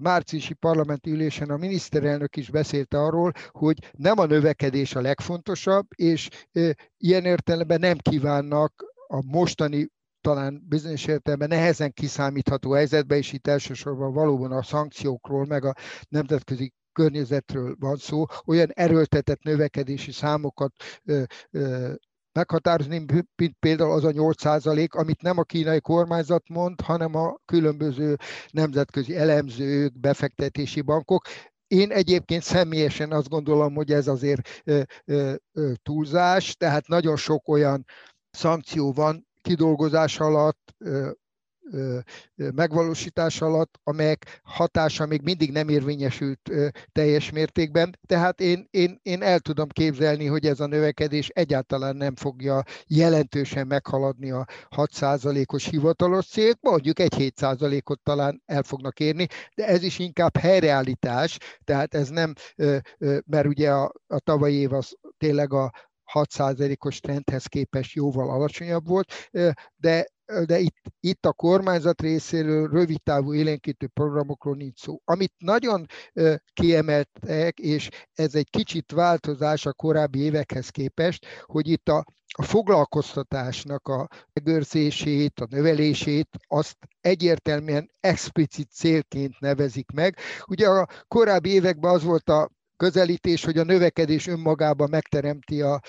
márciusi 0.00 0.54
parlamenti 0.54 1.10
ülésen 1.10 1.50
a 1.50 1.56
miniszterelnök 1.56 2.36
is 2.36 2.50
beszélt 2.50 2.94
arról, 2.94 3.32
hogy 3.50 3.90
nem 3.92 4.18
a 4.18 4.26
növekedés 4.26 4.94
a 4.94 5.00
legfontosabb, 5.00 5.86
és 5.96 6.28
ilyen 6.96 7.24
értelemben 7.24 7.80
nem 7.80 7.98
kívánnak 7.98 8.84
a 9.06 9.22
mostani 9.24 9.88
talán 10.22 10.64
bizonyos 10.68 11.06
értelemben 11.06 11.48
nehezen 11.48 11.92
kiszámítható 11.92 12.72
helyzetben, 12.72 13.18
és 13.18 13.32
itt 13.32 13.46
elsősorban 13.46 14.12
valóban 14.12 14.52
a 14.52 14.62
szankciókról, 14.62 15.46
meg 15.46 15.64
a 15.64 15.74
nemzetközi 16.08 16.72
környezetről 16.92 17.76
van 17.78 17.96
szó, 17.96 18.24
olyan 18.44 18.70
erőltetett 18.74 19.42
növekedési 19.42 20.12
számokat 20.12 20.72
ö, 21.04 21.22
ö, 21.50 21.92
meghatározni, 22.32 23.04
mint 23.36 23.56
például 23.58 23.92
az 23.92 24.04
a 24.04 24.10
8% 24.10 24.88
amit 24.88 25.22
nem 25.22 25.38
a 25.38 25.42
kínai 25.42 25.80
kormányzat 25.80 26.48
mond, 26.48 26.80
hanem 26.80 27.14
a 27.14 27.36
különböző 27.44 28.16
nemzetközi 28.50 29.16
elemzők, 29.16 30.00
befektetési 30.00 30.80
bankok. 30.80 31.26
Én 31.66 31.90
egyébként 31.90 32.42
személyesen 32.42 33.12
azt 33.12 33.28
gondolom, 33.28 33.74
hogy 33.74 33.92
ez 33.92 34.08
azért 34.08 34.48
ö, 34.64 34.82
ö, 35.04 35.34
ö, 35.52 35.72
túlzás, 35.82 36.56
tehát 36.56 36.86
nagyon 36.86 37.16
sok 37.16 37.48
olyan 37.48 37.84
szankció 38.30 38.92
van 38.92 39.26
kidolgozás 39.42 40.20
alatt, 40.20 40.74
megvalósítás 42.34 43.40
alatt, 43.40 43.80
amelyek 43.82 44.40
hatása 44.42 45.06
még 45.06 45.22
mindig 45.22 45.52
nem 45.52 45.68
érvényesült 45.68 46.50
teljes 46.92 47.30
mértékben. 47.30 47.98
Tehát 48.06 48.40
én, 48.40 48.66
én, 48.70 48.98
én 49.02 49.22
el 49.22 49.40
tudom 49.40 49.68
képzelni, 49.68 50.26
hogy 50.26 50.46
ez 50.46 50.60
a 50.60 50.66
növekedés 50.66 51.28
egyáltalán 51.28 51.96
nem 51.96 52.16
fogja 52.16 52.62
jelentősen 52.86 53.66
meghaladni 53.66 54.30
a 54.30 54.46
6%-os 54.76 55.68
hivatalos 55.68 56.26
célt, 56.26 56.58
mondjuk 56.60 56.98
egy 56.98 57.14
7%-ot 57.18 58.00
talán 58.02 58.42
el 58.46 58.62
fognak 58.62 59.00
érni, 59.00 59.26
de 59.54 59.66
ez 59.66 59.82
is 59.82 59.98
inkább 59.98 60.36
helyreállítás, 60.36 61.38
tehát 61.64 61.94
ez 61.94 62.08
nem, 62.08 62.32
mert 63.26 63.46
ugye 63.46 63.70
a, 63.70 63.92
a 64.06 64.18
tavalyi 64.18 64.54
év 64.54 64.72
az 64.72 64.94
tényleg 65.18 65.52
a 65.52 65.72
6%-os 66.14 67.00
trendhez 67.00 67.46
képest 67.46 67.94
jóval 67.94 68.30
alacsonyabb 68.30 68.86
volt, 68.86 69.30
de 69.76 70.06
de 70.46 70.58
itt, 70.58 70.76
itt 71.00 71.26
a 71.26 71.32
kormányzat 71.32 72.00
részéről 72.00 72.68
rövidtávú 72.70 73.34
élénkítő 73.34 73.86
programokról 73.86 74.56
nincs 74.56 74.80
szó. 74.80 75.00
Amit 75.04 75.32
nagyon 75.38 75.86
kiemeltek, 76.52 77.58
és 77.58 77.88
ez 78.12 78.34
egy 78.34 78.50
kicsit 78.50 78.92
változás 78.92 79.66
a 79.66 79.72
korábbi 79.72 80.18
évekhez 80.18 80.68
képest, 80.68 81.26
hogy 81.42 81.68
itt 81.68 81.88
a, 81.88 82.04
a 82.34 82.42
foglalkoztatásnak 82.42 83.88
a 83.88 84.08
megőrzését, 84.32 85.40
a 85.40 85.46
növelését, 85.50 86.28
azt 86.46 86.76
egyértelműen 87.00 87.90
explicit 88.00 88.70
célként 88.70 89.40
nevezik 89.40 89.90
meg. 89.90 90.16
Ugye 90.46 90.68
a 90.68 90.88
korábbi 91.08 91.50
években 91.50 91.94
az 91.94 92.02
volt 92.02 92.28
a 92.28 92.50
közelítés, 92.82 93.44
hogy 93.44 93.58
a 93.58 93.64
növekedés 93.64 94.26
önmagában 94.26 94.90
megteremti 94.90 95.60
a 95.60 95.80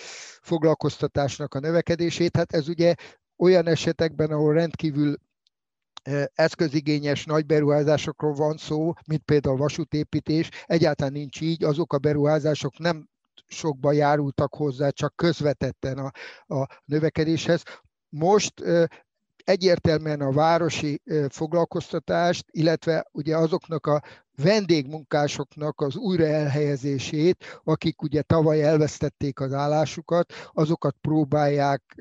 foglalkoztatásnak 0.41 1.53
a 1.53 1.59
növekedését. 1.59 2.35
Hát 2.35 2.53
ez 2.53 2.67
ugye 2.67 2.95
olyan 3.37 3.67
esetekben, 3.67 4.31
ahol 4.31 4.53
rendkívül 4.53 5.15
e, 6.03 6.31
eszközigényes 6.33 7.25
nagy 7.25 7.45
beruházásokról 7.45 8.33
van 8.33 8.57
szó, 8.57 8.93
mint 9.07 9.21
például 9.23 9.57
vasútépítés, 9.57 10.49
egyáltalán 10.65 11.13
nincs 11.13 11.41
így, 11.41 11.63
azok 11.63 11.93
a 11.93 11.97
beruházások 11.97 12.77
nem 12.77 13.09
sokba 13.47 13.91
járultak 13.91 14.55
hozzá, 14.55 14.89
csak 14.89 15.15
közvetetten 15.15 15.97
a, 15.97 16.11
a 16.55 16.67
növekedéshez. 16.85 17.63
Most 18.09 18.59
e, 18.59 18.89
egyértelműen 19.43 20.21
a 20.21 20.31
városi 20.31 21.01
foglalkoztatást, 21.29 22.45
illetve 22.51 23.07
ugye 23.11 23.37
azoknak 23.37 23.85
a 23.85 24.01
vendégmunkásoknak 24.35 25.81
az 25.81 25.95
újra 25.95 26.25
elhelyezését, 26.25 27.61
akik 27.63 28.01
ugye 28.01 28.21
tavaly 28.21 28.63
elvesztették 28.63 29.39
az 29.39 29.53
állásukat, 29.53 30.33
azokat 30.51 30.95
próbálják 31.01 31.95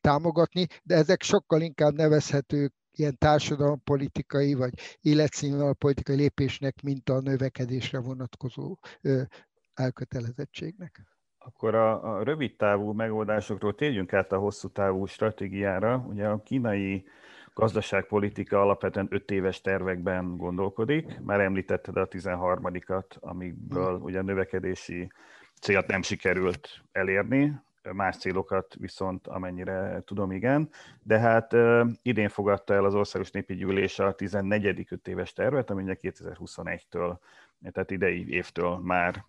támogatni, 0.00 0.66
de 0.82 0.94
ezek 0.94 1.22
sokkal 1.22 1.60
inkább 1.60 1.94
nevezhetők 1.94 2.74
ilyen 2.92 3.18
társadalompolitikai 3.18 4.54
vagy 4.54 4.72
életszínvonalpolitikai 5.00 6.16
lépésnek, 6.16 6.82
mint 6.82 7.08
a 7.08 7.20
növekedésre 7.20 8.00
vonatkozó 8.00 8.78
elkötelezettségnek. 9.74 11.09
Akkor 11.44 11.74
a, 11.74 12.16
a 12.16 12.22
rövid 12.22 12.56
távú 12.56 12.92
megoldásokról 12.92 13.74
térjünk 13.74 14.12
át 14.12 14.32
a 14.32 14.38
hosszú 14.38 14.68
távú 14.68 15.06
stratégiára. 15.06 16.04
Ugye 16.08 16.26
a 16.26 16.42
kínai 16.42 17.04
gazdaságpolitika 17.54 18.60
alapvetően 18.60 19.06
öt 19.10 19.30
éves 19.30 19.60
tervekben 19.60 20.36
gondolkodik. 20.36 21.20
Már 21.20 21.40
említetted 21.40 21.96
a 21.96 22.08
13-at, 22.08 23.18
amiből 23.20 23.94
ugye 23.94 24.18
a 24.18 24.22
növekedési 24.22 25.12
célt 25.60 25.86
nem 25.86 26.02
sikerült 26.02 26.82
elérni, 26.92 27.60
más 27.92 28.16
célokat 28.16 28.74
viszont 28.78 29.26
amennyire 29.26 30.02
tudom, 30.04 30.32
igen. 30.32 30.68
De 31.02 31.18
hát 31.18 31.56
idén 32.02 32.28
fogadta 32.28 32.74
el 32.74 32.84
az 32.84 32.94
Országos 32.94 33.30
Népi 33.30 33.54
Gyűlés 33.54 33.98
a 33.98 34.12
14. 34.12 34.86
öt 34.90 35.08
éves 35.08 35.32
tervet, 35.32 35.70
ami 35.70 35.82
2021-től, 35.86 37.16
tehát 37.72 37.90
idei 37.90 38.32
évtől 38.32 38.78
már 38.78 39.24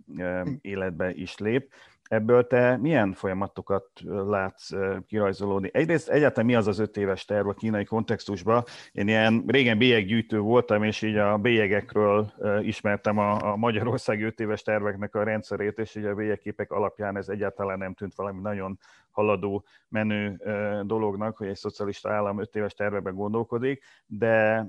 életbe 0.61 1.13
is 1.13 1.37
lép. 1.37 1.71
Ebből 2.03 2.47
te 2.47 2.77
milyen 2.77 3.13
folyamatokat 3.13 3.89
látsz 4.03 4.69
kirajzolódni? 5.07 5.69
Egyrészt 5.73 6.09
egyáltalán 6.09 6.45
mi 6.45 6.55
az 6.55 6.67
az 6.67 6.79
öt 6.79 6.97
éves 6.97 7.25
terv 7.25 7.47
a 7.47 7.53
kínai 7.53 7.83
kontextusban? 7.83 8.63
Én 8.91 9.07
ilyen 9.07 9.43
régen 9.47 9.77
bélyeggyűjtő 9.77 10.39
voltam, 10.39 10.83
és 10.83 11.01
így 11.01 11.17
a 11.17 11.37
bélyegekről 11.37 12.31
ismertem 12.61 13.17
a, 13.17 13.51
a 13.51 13.55
Magyarország 13.55 14.21
öt 14.21 14.39
éves 14.39 14.61
terveknek 14.61 15.15
a 15.15 15.23
rendszerét, 15.23 15.79
és 15.79 15.95
így 15.95 16.05
a 16.05 16.15
bélyegképek 16.15 16.71
alapján 16.71 17.17
ez 17.17 17.29
egyáltalán 17.29 17.77
nem 17.77 17.93
tűnt 17.93 18.15
valami 18.15 18.41
nagyon 18.41 18.79
haladó, 19.11 19.65
menő 19.89 20.41
dolognak, 20.85 21.37
hogy 21.37 21.47
egy 21.47 21.55
szocialista 21.55 22.11
állam 22.11 22.39
öt 22.39 22.55
éves 22.55 22.73
tervekben 22.73 23.15
gondolkodik, 23.15 23.83
de 24.05 24.67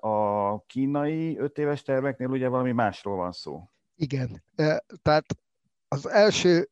a 0.00 0.64
kínai 0.66 1.38
öt 1.38 1.58
éves 1.58 1.82
terveknél 1.82 2.28
ugye 2.28 2.48
valami 2.48 2.72
másról 2.72 3.16
van 3.16 3.32
szó. 3.32 3.68
Igen, 3.96 4.42
tehát 5.02 5.24
az 5.88 6.08
első 6.08 6.70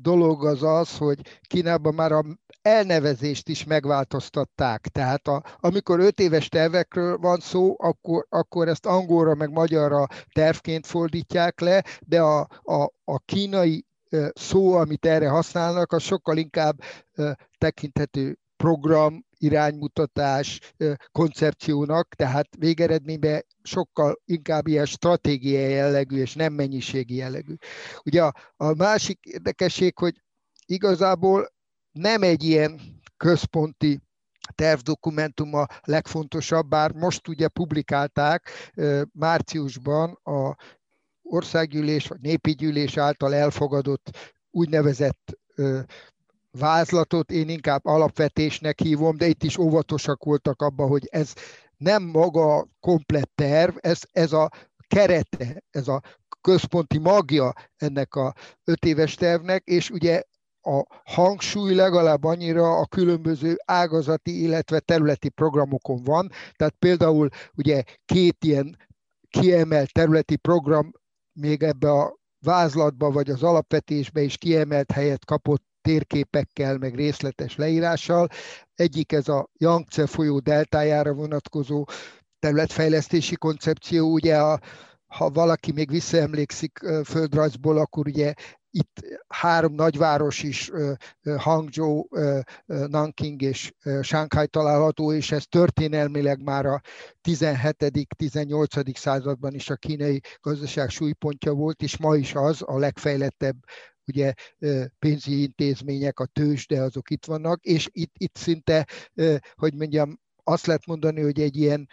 dolog 0.00 0.46
az 0.46 0.62
az, 0.62 0.98
hogy 0.98 1.40
Kínában 1.40 1.94
már 1.94 2.12
a 2.12 2.24
elnevezést 2.62 3.48
is 3.48 3.64
megváltoztatták. 3.64 4.80
Tehát 4.80 5.28
a, 5.28 5.42
amikor 5.60 6.00
öt 6.00 6.20
éves 6.20 6.48
tervekről 6.48 7.18
van 7.18 7.40
szó, 7.40 7.74
akkor, 7.78 8.26
akkor 8.28 8.68
ezt 8.68 8.86
angolra 8.86 9.34
meg 9.34 9.50
magyarra 9.50 10.06
tervként 10.32 10.86
fordítják 10.86 11.60
le, 11.60 11.84
de 12.00 12.20
a, 12.20 12.40
a, 12.62 12.82
a 13.04 13.18
kínai 13.24 13.86
szó, 14.32 14.72
amit 14.72 15.06
erre 15.06 15.28
használnak, 15.28 15.92
az 15.92 16.02
sokkal 16.02 16.36
inkább 16.36 16.80
tekinthető 17.58 18.38
program, 18.56 19.24
iránymutatás, 19.42 20.74
koncepciónak, 21.12 22.14
tehát 22.14 22.48
végeredményben 22.58 23.44
sokkal 23.62 24.20
inkább 24.24 24.66
ilyen 24.66 24.86
stratégiai 24.86 25.70
jellegű, 25.70 26.20
és 26.20 26.34
nem 26.34 26.52
mennyiségi 26.52 27.14
jellegű. 27.14 27.54
Ugye 28.04 28.22
a, 28.22 28.32
a 28.56 28.74
másik 28.74 29.18
érdekesség, 29.24 29.98
hogy 29.98 30.14
igazából 30.66 31.52
nem 31.92 32.22
egy 32.22 32.42
ilyen 32.42 32.80
központi 33.16 34.00
tervdokumentum 34.54 35.54
a 35.54 35.66
legfontosabb, 35.80 36.68
bár 36.68 36.92
most 36.92 37.28
ugye 37.28 37.48
publikálták 37.48 38.50
márciusban 39.12 40.18
a 40.22 40.56
országgyűlés 41.22 42.06
vagy 42.06 42.20
népi 42.20 42.52
gyűlés 42.52 42.96
által 42.96 43.34
elfogadott 43.34 44.34
úgynevezett 44.50 45.38
vázlatot 46.58 47.30
én 47.30 47.48
inkább 47.48 47.84
alapvetésnek 47.84 48.80
hívom, 48.80 49.16
de 49.16 49.26
itt 49.26 49.42
is 49.42 49.58
óvatosak 49.58 50.24
voltak 50.24 50.62
abban, 50.62 50.88
hogy 50.88 51.08
ez 51.10 51.32
nem 51.76 52.02
maga 52.02 52.66
komplett 52.80 53.30
terv, 53.34 53.76
ez, 53.80 54.00
ez 54.12 54.32
a 54.32 54.50
kerete, 54.88 55.62
ez 55.70 55.88
a 55.88 56.00
központi 56.40 56.98
magja 56.98 57.52
ennek 57.76 58.14
a 58.14 58.34
öt 58.64 58.84
éves 58.84 59.14
tervnek, 59.14 59.64
és 59.64 59.90
ugye 59.90 60.22
a 60.62 60.82
hangsúly 61.04 61.74
legalább 61.74 62.24
annyira 62.24 62.78
a 62.78 62.86
különböző 62.86 63.56
ágazati, 63.64 64.42
illetve 64.42 64.80
területi 64.80 65.28
programokon 65.28 66.02
van. 66.02 66.30
Tehát 66.56 66.74
például 66.78 67.28
ugye 67.54 67.82
két 68.04 68.44
ilyen 68.44 68.76
kiemelt 69.28 69.92
területi 69.92 70.36
program 70.36 70.92
még 71.32 71.62
ebbe 71.62 71.90
a 71.90 72.16
vázlatba 72.44 73.10
vagy 73.10 73.30
az 73.30 73.42
alapvetésbe 73.42 74.20
is 74.20 74.36
kiemelt 74.36 74.90
helyet 74.90 75.24
kapott 75.24 75.71
térképekkel, 75.82 76.78
meg 76.78 76.94
részletes 76.94 77.56
leírással. 77.56 78.28
Egyik 78.74 79.12
ez 79.12 79.28
a 79.28 79.48
Yangtze 79.58 80.06
folyó 80.06 80.38
deltájára 80.38 81.12
vonatkozó 81.12 81.84
területfejlesztési 82.38 83.36
koncepció, 83.36 84.12
ugye 84.12 84.38
a, 84.38 84.60
ha 85.06 85.30
valaki 85.30 85.72
még 85.72 85.90
visszaemlékszik 85.90 86.78
földrajzból, 87.04 87.78
akkor 87.78 88.06
ugye 88.06 88.34
itt 88.74 89.00
három 89.28 89.74
nagyváros 89.74 90.42
is, 90.42 90.70
Hangzhou, 91.36 92.06
Nanking 92.66 93.42
és 93.42 93.72
Shanghai 94.02 94.46
található, 94.46 95.12
és 95.12 95.32
ez 95.32 95.44
történelmileg 95.44 96.42
már 96.42 96.66
a 96.66 96.80
17.-18. 97.28 98.96
században 98.96 99.54
is 99.54 99.70
a 99.70 99.76
kínai 99.76 100.20
gazdaság 100.40 100.88
súlypontja 100.88 101.52
volt, 101.52 101.82
és 101.82 101.98
ma 101.98 102.16
is 102.16 102.34
az 102.34 102.62
a 102.64 102.78
legfejlettebb 102.78 103.56
ugye 104.06 104.32
pénzügyi 104.98 105.42
intézmények, 105.42 106.20
a 106.20 106.26
tőzsde, 106.26 106.82
azok 106.82 107.10
itt 107.10 107.24
vannak, 107.24 107.64
és 107.64 107.88
itt, 107.92 108.14
itt 108.18 108.36
szinte, 108.36 108.86
hogy 109.54 109.74
mondjam, 109.74 110.20
azt 110.44 110.66
lehet 110.66 110.86
mondani, 110.86 111.20
hogy 111.20 111.40
egy 111.40 111.56
ilyen 111.56 111.88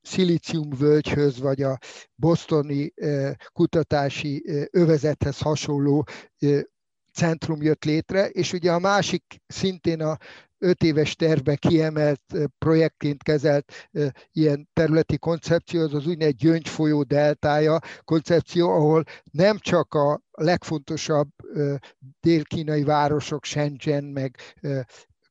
szilíciumvölgyhöz, 0.00 1.38
vagy 1.38 1.62
a 1.62 1.78
bosztoni 2.14 2.92
kutatási 3.52 4.44
övezethez 4.70 5.38
hasonló 5.38 6.06
centrum 7.12 7.62
jött 7.62 7.84
létre, 7.84 8.28
és 8.28 8.52
ugye 8.52 8.72
a 8.72 8.78
másik 8.78 9.42
szintén 9.46 10.00
a 10.00 10.18
öt 10.62 10.82
éves 10.82 11.16
tervbe 11.16 11.56
kiemelt 11.56 12.22
projektként 12.58 13.22
kezelt 13.22 13.90
ilyen 14.32 14.68
területi 14.72 15.18
koncepció, 15.18 15.80
az 15.80 15.94
az 15.94 16.06
úgynevezett 16.06 16.38
gyöngyfolyó 16.38 17.02
deltája 17.02 17.78
koncepció, 18.04 18.70
ahol 18.70 19.04
nem 19.30 19.58
csak 19.58 19.94
a 19.94 20.20
legfontosabb 20.30 21.28
dél-kínai 22.20 22.82
városok, 22.82 23.44
Shenzhen, 23.44 24.04
meg 24.04 24.36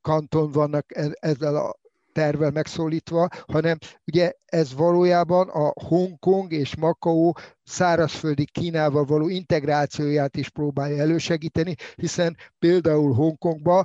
Kanton 0.02 0.52
vannak 0.52 0.98
e-, 0.98 1.18
ezzel 1.20 1.56
a 1.56 1.80
tervel 2.12 2.52
megszólítva, 2.52 3.28
hanem 3.48 3.78
ugye 4.06 4.32
ez 4.46 4.74
valójában 4.74 5.50
a 5.50 5.74
Hongkong 5.86 6.52
és 6.52 6.76
Makao 6.76 7.32
szárazföldi 7.64 8.46
Kínával 8.46 9.06
való 9.06 9.30
integrációját 9.30 10.38
is 10.38 10.50
próbálja 10.50 11.02
elősegíteni, 11.02 11.76
hiszen 11.96 12.38
például 12.60 13.14
Hongkongban 13.14 13.84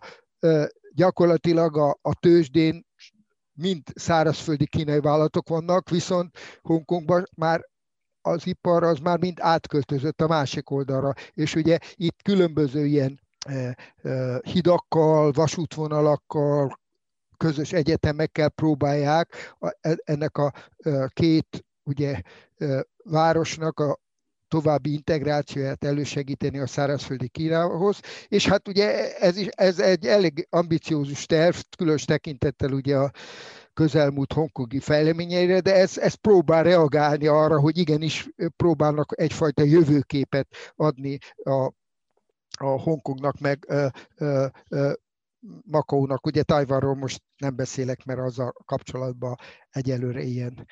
gyakorlatilag 0.97 1.77
a, 1.77 1.99
a 2.03 2.15
tőzsdén 2.15 2.87
mind 3.53 3.83
szárazföldi 3.95 4.67
kínai 4.67 5.01
vállalatok 5.01 5.49
vannak, 5.49 5.91
viszont 5.91 6.39
Hongkongban 6.63 7.25
már 7.37 7.65
az 8.21 8.47
ipar 8.47 8.83
az 8.83 8.99
már 8.99 9.19
mind 9.19 9.39
átköltözött 9.41 10.21
a 10.21 10.27
másik 10.27 10.71
oldalra, 10.71 11.13
és 11.33 11.55
ugye 11.55 11.79
itt 11.95 12.23
különböző 12.23 12.87
ilyen 12.87 13.21
hidakkal, 14.43 15.33
vasútvonalakkal, 15.33 16.81
közös 17.37 17.73
egyetemekkel 17.73 18.49
próbálják 18.49 19.55
e, 19.81 19.97
ennek 20.05 20.39
a 20.39 20.53
két 21.09 21.65
ugye, 21.83 22.21
városnak 23.05 23.81
a 23.81 23.99
további 24.49 24.93
integrációját 24.93 25.85
elősegíteni 25.85 26.59
a 26.59 26.67
szárazföldi 26.67 27.29
Kínához, 27.29 28.01
és 28.29 28.49
hát 28.49 28.69
ugye 28.69 29.17
ez, 29.17 29.37
is, 29.37 29.47
ez 29.47 29.79
egy 29.79 30.07
elég 30.07 30.47
ambiciózus 30.51 31.27
terv, 31.27 31.57
különös 31.77 32.05
tekintettel 32.05 32.73
ugye 32.73 32.97
a 32.97 33.11
közelmúlt 33.75 34.33
hongkongi 34.33 34.79
fejleményeire, 34.79 35.61
de 35.61 35.75
ez, 35.75 35.99
ez 35.99 36.15
próbál 36.15 36.63
reagálni 36.63 37.27
arra, 37.27 37.61
hogy 37.61 37.79
igenis 37.79 38.29
próbálnak 38.57 39.21
egyfajta 39.21 39.63
jövőképet 39.63 40.49
adni 40.75 41.19
a, 41.37 41.73
a 42.59 42.81
Hongkongnak, 42.81 43.39
meg 43.39 43.65
ö, 43.69 43.87
ö, 44.17 44.47
ö, 44.69 44.93
Makaónak, 45.65 46.27
ugye 46.27 46.43
Tajvanról 46.43 46.95
most 46.95 47.23
nem 47.37 47.57
beszélek, 47.57 48.05
mert 48.05 48.21
azzal 48.21 48.53
kapcsolatban 48.65 49.35
egyelőre 49.71 50.23
ilyen 50.23 50.67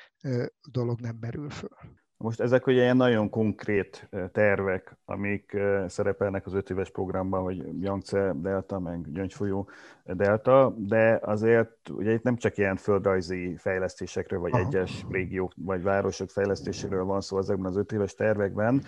dolog 0.71 0.99
nem 0.99 1.17
merül 1.19 1.49
föl. 1.49 1.77
Most 2.17 2.39
ezek 2.39 2.67
ugye 2.67 2.81
ilyen 2.81 2.97
nagyon 2.97 3.29
konkrét 3.29 4.09
tervek, 4.31 4.97
amik 5.05 5.57
szerepelnek 5.87 6.45
az 6.45 6.53
öt 6.53 6.69
éves 6.69 6.89
programban, 6.89 7.43
hogy 7.43 7.81
Yangtze 7.81 8.33
Delta, 8.35 8.79
meg 8.79 9.11
Gyöngyfolyó 9.11 9.69
Delta, 10.05 10.73
de 10.77 11.19
azért 11.21 11.89
ugye 11.89 12.13
itt 12.13 12.23
nem 12.23 12.35
csak 12.35 12.57
ilyen 12.57 12.75
földrajzi 12.75 13.55
fejlesztésekről, 13.57 14.39
vagy 14.39 14.51
Aha. 14.53 14.65
egyes 14.65 15.05
régiók, 15.09 15.53
vagy 15.55 15.83
városok 15.83 16.29
fejlesztéséről 16.29 17.03
van 17.03 17.21
szó 17.21 17.37
ezekben 17.37 17.65
az 17.65 17.77
öt 17.77 17.91
éves 17.91 18.13
tervekben, 18.13 18.83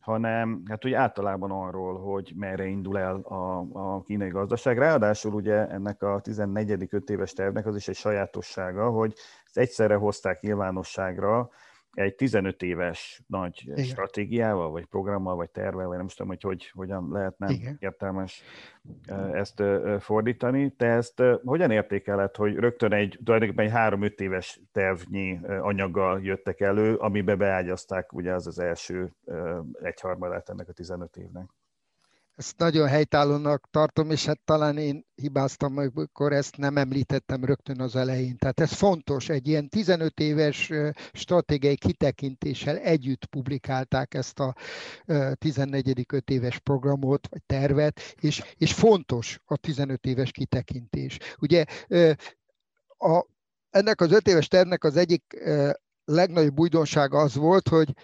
hanem 0.00 0.62
hát 0.68 0.84
úgy 0.84 0.92
általában 0.92 1.50
arról, 1.50 1.98
hogy 1.98 2.32
merre 2.36 2.66
indul 2.66 2.98
el 2.98 3.14
a, 3.14 3.66
a 3.72 4.02
kínai 4.02 4.28
gazdaság. 4.28 4.78
Ráadásul 4.78 5.32
ugye 5.34 5.68
ennek 5.68 6.02
a 6.02 6.20
14. 6.20 6.86
öt 6.90 7.10
éves 7.10 7.32
tervnek 7.32 7.66
az 7.66 7.76
is 7.76 7.88
egy 7.88 7.96
sajátossága, 7.96 8.90
hogy 8.90 9.14
ezt 9.44 9.58
egyszerre 9.58 9.94
hozták 9.94 10.40
nyilvánosságra, 10.40 11.50
egy 11.92 12.14
15 12.14 12.62
éves 12.62 13.22
nagy 13.26 13.62
Igen. 13.64 13.84
stratégiával, 13.84 14.70
vagy 14.70 14.84
programmal, 14.84 15.36
vagy 15.36 15.50
tervel, 15.50 15.86
vagy 15.86 15.96
nem 15.96 16.08
tudom, 16.08 16.28
hogy, 16.28 16.42
hogy 16.42 16.70
hogyan 16.74 17.08
lehetne 17.10 17.50
Igen. 17.50 17.76
értelmes 17.78 18.42
ezt 19.32 19.62
fordítani. 19.98 20.70
Te 20.70 20.86
ezt 20.86 21.22
hogyan 21.44 21.70
értékeled, 21.70 22.36
hogy 22.36 22.54
rögtön 22.54 22.92
egy, 22.92 23.18
tulajdonképpen 23.24 23.64
egy 23.64 23.72
három-öt 23.72 24.20
éves 24.20 24.60
tervnyi 24.72 25.40
anyaggal 25.60 26.22
jöttek 26.22 26.60
elő, 26.60 26.94
amibe 26.94 27.34
beágyazták 27.34 28.12
ugye 28.12 28.32
az 28.32 28.46
az 28.46 28.58
első 28.58 29.12
egyharmadát 29.82 30.48
ennek 30.48 30.68
a 30.68 30.72
15 30.72 31.16
évnek? 31.16 31.46
Ezt 32.42 32.58
nagyon 32.58 32.88
helytállónak 32.88 33.68
tartom, 33.70 34.10
és 34.10 34.26
hát 34.26 34.40
talán 34.44 34.78
én 34.78 35.06
hibáztam, 35.14 35.76
amikor 35.76 36.32
ezt 36.32 36.56
nem 36.56 36.76
említettem 36.76 37.44
rögtön 37.44 37.80
az 37.80 37.96
elején. 37.96 38.36
Tehát 38.36 38.60
ez 38.60 38.72
fontos, 38.72 39.28
egy 39.28 39.48
ilyen 39.48 39.68
15 39.68 40.20
éves 40.20 40.70
stratégiai 41.12 41.76
kitekintéssel 41.76 42.76
együtt 42.78 43.24
publikálták 43.24 44.14
ezt 44.14 44.38
a 44.40 44.54
14. 45.34 46.04
5 46.12 46.30
éves 46.30 46.58
programot, 46.58 47.28
vagy 47.30 47.42
tervet, 47.46 48.00
és, 48.20 48.42
és 48.56 48.74
fontos 48.74 49.40
a 49.44 49.56
15 49.56 50.06
éves 50.06 50.30
kitekintés. 50.30 51.18
Ugye 51.38 51.64
a, 52.98 53.26
ennek 53.70 54.00
az 54.00 54.12
5 54.12 54.28
éves 54.28 54.48
tervnek 54.48 54.84
az 54.84 54.96
egyik 54.96 55.42
legnagyobb 56.04 56.58
újdonsága 56.58 57.18
az 57.18 57.34
volt, 57.34 57.68
hogy 57.68 57.94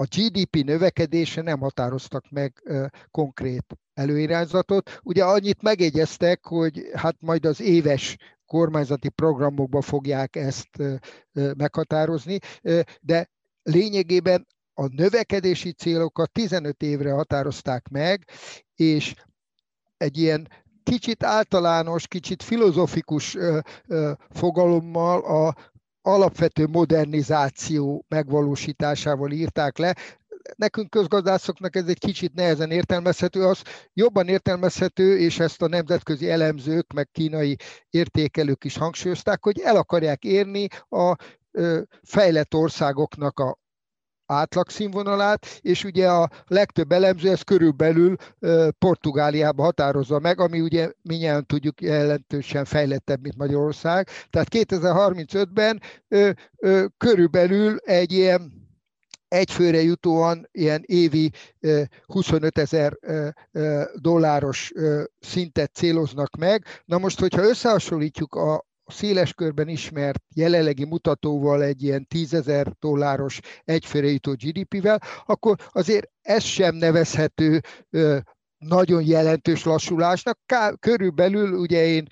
a 0.00 0.04
GDP 0.04 0.56
növekedése 0.64 1.42
nem 1.42 1.58
határoztak 1.58 2.30
meg 2.30 2.62
konkrét 3.10 3.64
előirányzatot. 3.94 5.00
Ugye 5.02 5.24
annyit 5.24 5.62
megjegyeztek, 5.62 6.44
hogy 6.46 6.90
hát 6.94 7.16
majd 7.20 7.44
az 7.46 7.60
éves 7.60 8.16
kormányzati 8.46 9.08
programokba 9.08 9.80
fogják 9.80 10.36
ezt 10.36 10.68
meghatározni, 11.32 12.38
de 13.00 13.30
lényegében 13.62 14.46
a 14.74 14.86
növekedési 14.86 15.72
célokat 15.72 16.32
15 16.32 16.82
évre 16.82 17.12
határozták 17.12 17.88
meg, 17.88 18.28
és 18.74 19.14
egy 19.96 20.18
ilyen 20.18 20.48
kicsit 20.82 21.22
általános, 21.22 22.06
kicsit 22.06 22.42
filozofikus 22.42 23.36
fogalommal 24.30 25.20
a 25.20 25.54
alapvető 26.08 26.66
modernizáció 26.66 28.04
megvalósításával 28.08 29.30
írták 29.30 29.78
le. 29.78 29.96
Nekünk 30.56 30.90
közgazdászoknak 30.90 31.76
ez 31.76 31.86
egy 31.86 31.98
kicsit 31.98 32.34
nehezen 32.34 32.70
értelmezhető, 32.70 33.44
az 33.44 33.62
jobban 33.92 34.28
értelmezhető, 34.28 35.18
és 35.18 35.38
ezt 35.38 35.62
a 35.62 35.68
nemzetközi 35.68 36.30
elemzők, 36.30 36.92
meg 36.92 37.08
kínai 37.12 37.56
értékelők 37.90 38.64
is 38.64 38.76
hangsúlyozták, 38.76 39.42
hogy 39.44 39.60
el 39.60 39.76
akarják 39.76 40.24
érni 40.24 40.66
a 40.88 41.16
fejlett 42.02 42.54
országoknak 42.54 43.38
a 43.38 43.58
átlagszínvonalát, 44.28 45.46
és 45.60 45.84
ugye 45.84 46.10
a 46.10 46.28
legtöbb 46.46 46.92
elemző 46.92 47.30
ezt 47.30 47.44
körülbelül 47.44 48.16
Portugáliába 48.78 49.62
határozza 49.62 50.18
meg, 50.18 50.40
ami 50.40 50.60
ugye 50.60 50.90
minnyáján 51.02 51.46
tudjuk 51.46 51.80
jelentősen 51.80 52.64
fejlettebb, 52.64 53.22
mint 53.22 53.36
Magyarország. 53.36 54.08
Tehát 54.30 54.48
2035-ben 54.50 55.80
körülbelül 56.96 57.76
egy 57.76 58.12
ilyen 58.12 58.66
egyfőre 59.28 59.82
jutóan 59.82 60.48
ilyen 60.52 60.82
évi 60.86 61.30
25 62.06 62.58
ezer 62.58 62.98
dolláros 63.94 64.72
szintet 65.20 65.74
céloznak 65.74 66.36
meg. 66.36 66.64
Na 66.84 66.98
most, 66.98 67.20
hogyha 67.20 67.48
összehasonlítjuk 67.48 68.34
a, 68.34 68.66
széles 68.88 69.34
körben 69.34 69.68
ismert 69.68 70.22
jelenlegi 70.34 70.84
mutatóval 70.84 71.62
egy 71.62 71.82
ilyen 71.82 72.06
10 72.06 72.34
ezer 72.34 72.72
dolláros 72.80 73.40
egyfőre 73.64 74.06
jutó 74.06 74.32
GDP-vel, 74.32 75.02
akkor 75.26 75.56
azért 75.70 76.10
ez 76.22 76.42
sem 76.42 76.74
nevezhető 76.74 77.60
nagyon 78.58 79.02
jelentős 79.02 79.64
lassulásnak. 79.64 80.38
Körülbelül 80.80 81.52
ugye 81.52 81.86
én 81.86 82.06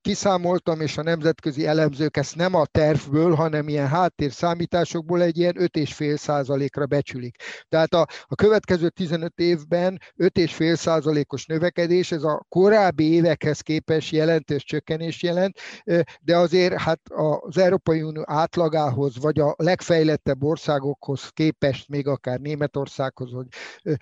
kiszámoltam, 0.00 0.80
és 0.80 0.98
a 0.98 1.02
nemzetközi 1.02 1.66
elemzők 1.66 2.16
ezt 2.16 2.36
nem 2.36 2.54
a 2.54 2.66
tervből, 2.66 3.34
hanem 3.34 3.68
ilyen 3.68 3.88
háttérszámításokból 3.88 5.22
egy 5.22 5.38
ilyen 5.38 5.54
5,5 5.58 6.16
százalékra 6.16 6.86
becsülik. 6.86 7.36
Tehát 7.68 7.94
a, 7.94 8.06
a 8.22 8.34
következő 8.34 8.88
15 8.88 9.32
évben 9.36 10.00
5,5 10.16 10.74
százalékos 10.74 11.46
növekedés, 11.46 12.12
ez 12.12 12.22
a 12.22 12.44
korábbi 12.48 13.12
évekhez 13.12 13.60
képest 13.60 14.12
jelentős 14.12 14.64
csökkenés 14.64 15.22
jelent, 15.22 15.58
de 16.20 16.36
azért 16.36 16.74
hát 16.74 17.00
az 17.44 17.58
Európai 17.58 18.02
Unió 18.02 18.22
átlagához, 18.26 19.18
vagy 19.18 19.40
a 19.40 19.54
legfejlettebb 19.56 20.42
országokhoz 20.42 21.28
képest, 21.28 21.88
még 21.88 22.06
akár 22.06 22.38
Németországhoz, 22.38 23.32
vagy 23.32 23.46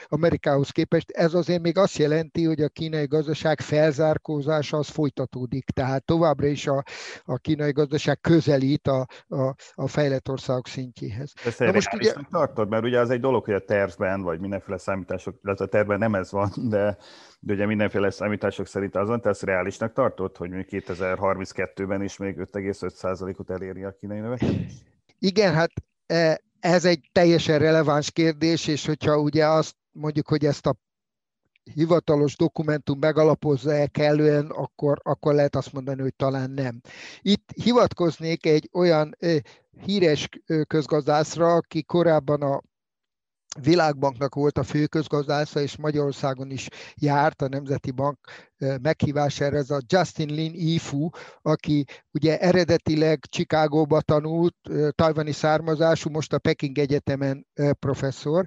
Amerikához 0.07 0.71
képest, 0.71 1.11
ez 1.11 1.35
azért 1.53 1.75
még 1.75 1.79
azt 1.79 1.97
jelenti, 1.97 2.45
hogy 2.45 2.61
a 2.61 2.69
kínai 2.69 3.07
gazdaság 3.07 3.61
felzárkózása 3.61 4.77
az 4.77 4.89
folytatódik, 4.89 5.65
tehát 5.65 6.05
továbbra 6.05 6.47
is 6.47 6.67
a, 6.67 6.85
a 7.25 7.37
kínai 7.37 7.73
gazdaság 7.73 8.21
közelít 8.21 8.87
a, 8.87 9.07
a, 9.29 9.55
a 9.75 9.87
fejlett 9.87 10.29
országok 10.29 10.67
szintjéhez. 10.67 11.33
Ezt 11.45 11.59
Na 11.59 11.73
most 11.73 11.95
ugye... 11.95 12.13
tartod, 12.31 12.69
mert 12.69 12.85
ugye 12.85 13.01
az 13.01 13.11
egy 13.11 13.21
dolog, 13.21 13.45
hogy 13.45 13.55
a 13.55 13.65
tervben, 13.65 14.23
vagy 14.23 14.41
mindenféle 14.41 14.79
számítások, 14.79 15.41
illetve 15.45 15.65
a 15.65 15.69
tervben 15.69 15.99
nem 15.99 16.15
ez 16.15 16.31
van, 16.31 16.51
de, 16.69 16.97
de 17.41 17.53
ugye 17.53 17.67
mindenféle 17.67 18.11
számítások 18.11 18.67
szerint 18.67 18.97
azon, 18.97 19.21
te 19.21 19.29
ezt 19.29 19.43
reálisnak 19.43 19.93
tartod, 19.93 20.37
hogy 20.37 20.51
még 20.51 20.67
2032-ben 20.71 22.03
is 22.03 22.17
még 22.17 22.37
5,5%-ot 22.39 23.51
eléri 23.51 23.85
a 23.85 23.95
kínai 24.01 24.19
növekedés? 24.19 24.73
Igen, 25.19 25.55
hát 25.55 25.71
e, 26.07 26.41
ez 26.61 26.85
egy 26.85 27.09
teljesen 27.13 27.59
releváns 27.59 28.11
kérdés, 28.11 28.67
és 28.67 28.87
hogyha 28.87 29.19
ugye 29.19 29.47
azt 29.47 29.75
mondjuk, 29.93 30.29
hogy 30.29 30.45
ezt 30.45 30.67
a 30.67 30.77
hivatalos 31.75 32.37
dokumentum 32.37 32.99
megalapozza-e 32.99 33.87
kellően, 33.87 34.47
akkor, 34.47 35.01
akkor 35.03 35.35
lehet 35.35 35.57
azt 35.57 35.73
mondani, 35.73 36.01
hogy 36.03 36.15
talán 36.15 36.51
nem. 36.51 36.81
Itt 37.21 37.51
hivatkoznék 37.63 38.47
egy 38.47 38.69
olyan 38.73 39.17
híres 39.85 40.29
közgazdászra, 40.67 41.55
aki 41.55 41.83
korábban 41.83 42.43
a 42.43 42.63
Világbanknak 43.61 44.35
volt 44.35 44.59
a 44.59 44.63
főközgazdásza, 44.63 45.61
és 45.61 45.77
Magyarországon 45.77 46.51
is 46.51 46.69
járt 46.95 47.43
a 47.43 47.49
Nemzeti 47.49 47.91
Bank 47.91 48.19
meghívására, 48.83 49.57
ez 49.57 49.71
a 49.71 49.81
Justin 49.87 50.35
Lin 50.35 50.53
Ifu, 50.55 51.09
aki 51.43 51.85
ugye 52.11 52.39
eredetileg 52.39 53.25
Chicagóba 53.31 54.01
tanult, 54.01 54.57
tajvani 54.91 55.33
származású, 55.33 56.11
most 56.11 56.33
a 56.33 56.39
Peking 56.39 56.79
Egyetemen 56.79 57.47
professzor. 57.79 58.47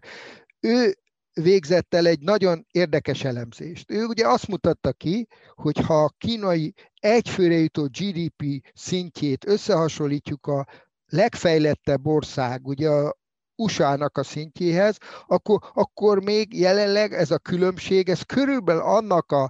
Ő 0.60 0.96
végzett 1.42 1.94
el 1.94 2.08
egy 2.08 2.20
nagyon 2.20 2.66
érdekes 2.72 3.24
elemzést. 3.24 3.92
Ő 3.92 4.06
ugye 4.06 4.28
azt 4.28 4.48
mutatta 4.48 4.92
ki, 4.92 5.28
hogy 5.54 5.78
ha 5.78 6.04
a 6.04 6.14
kínai 6.18 6.74
egyfőre 7.00 7.56
jutó 7.56 7.84
GDP 7.84 8.72
szintjét 8.74 9.48
összehasonlítjuk 9.48 10.48
a 10.48 10.66
legfejlettebb 11.06 12.08
ország, 12.08 12.68
ugye 12.68 12.90
a 12.90 13.18
USA-nak 13.56 14.18
a 14.18 14.24
szintjéhez, 14.24 14.98
akkor, 15.28 15.60
akkor 15.74 16.24
még 16.24 16.60
jelenleg 16.60 17.14
ez 17.14 17.32
a 17.32 17.38
különbség, 17.38 18.10
ez 18.10 18.22
körülbelül 18.22 18.82
annak 18.82 19.32
a 19.32 19.50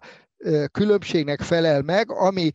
különbségnek 0.71 1.41
felel 1.41 1.81
meg, 1.81 2.11
ami 2.11 2.51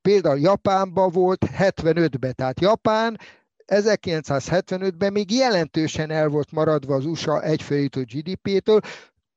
például 0.00 0.38
Japánban 0.38 1.10
volt 1.10 1.44
75-ben. 1.58 2.34
Tehát 2.34 2.60
Japán 2.60 3.18
1975-ben 3.68 5.12
még 5.12 5.30
jelentősen 5.30 6.10
el 6.10 6.28
volt 6.28 6.52
maradva 6.52 6.94
az 6.94 7.04
USA 7.04 7.42
egyfőjutó 7.42 8.00
GDP-től, 8.00 8.80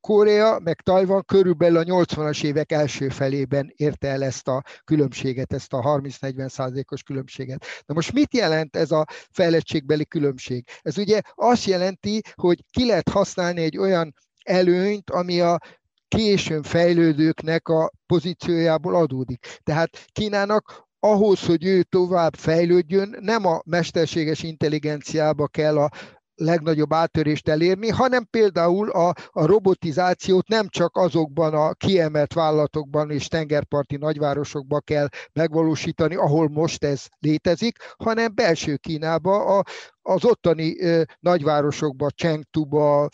Korea 0.01 0.59
meg 0.59 0.81
Tajvan 0.81 1.25
körülbelül 1.25 1.77
a 1.77 1.83
80-as 1.83 2.43
évek 2.43 2.71
első 2.71 3.09
felében 3.09 3.73
érte 3.75 4.07
el 4.07 4.23
ezt 4.23 4.47
a 4.47 4.63
különbséget, 4.83 5.53
ezt 5.53 5.73
a 5.73 5.81
30-40 5.81 6.49
százalékos 6.49 7.03
különbséget. 7.03 7.65
Na 7.85 7.93
most 7.93 8.13
mit 8.13 8.33
jelent 8.33 8.75
ez 8.75 8.91
a 8.91 9.05
fejlettségbeli 9.31 10.05
különbség? 10.05 10.67
Ez 10.81 10.97
ugye 10.97 11.21
azt 11.35 11.65
jelenti, 11.65 12.21
hogy 12.33 12.63
ki 12.69 12.85
lehet 12.85 13.09
használni 13.09 13.61
egy 13.61 13.77
olyan 13.77 14.13
előnyt, 14.43 15.09
ami 15.09 15.41
a 15.41 15.59
későn 16.07 16.63
fejlődőknek 16.63 17.67
a 17.67 17.91
pozíciójából 18.05 18.95
adódik. 18.95 19.59
Tehát 19.63 20.05
Kínának 20.11 20.89
ahhoz, 21.03 21.45
hogy 21.45 21.65
ő 21.65 21.83
tovább 21.83 22.35
fejlődjön, 22.35 23.17
nem 23.19 23.45
a 23.45 23.61
mesterséges 23.65 24.43
intelligenciába 24.43 25.47
kell 25.47 25.77
a 25.77 25.89
legnagyobb 26.35 26.93
áttörést 26.93 27.47
elérni, 27.47 27.89
hanem 27.89 28.27
például 28.29 28.89
a, 28.89 29.13
a 29.31 29.45
robotizációt 29.45 30.47
nem 30.47 30.67
csak 30.67 30.97
azokban 30.97 31.53
a 31.53 31.73
kiemelt 31.73 32.33
vállalatokban 32.33 33.11
és 33.11 33.27
tengerparti 33.27 33.97
nagyvárosokban 33.97 34.81
kell 34.83 35.07
megvalósítani, 35.33 36.15
ahol 36.15 36.49
most 36.49 36.83
ez 36.83 37.05
létezik, 37.19 37.77
hanem 37.97 38.35
belső 38.35 38.75
Kínába, 38.75 39.57
a, 39.57 39.63
az 40.01 40.25
ottani 40.25 40.81
ö, 40.81 41.01
nagyvárosokban, 41.19 42.09
Chengtuba, 42.15 43.09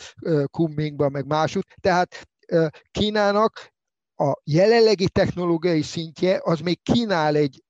Kunmingba, 0.51 1.09
meg 1.09 1.25
másút. 1.25 1.67
Tehát 1.81 2.27
ö, 2.47 2.67
Kínának 2.91 3.75
a 4.15 4.33
jelenlegi 4.43 5.09
technológiai 5.09 5.81
szintje 5.81 6.39
az 6.43 6.59
még 6.59 6.81
kínál 6.81 7.35
egy 7.35 7.61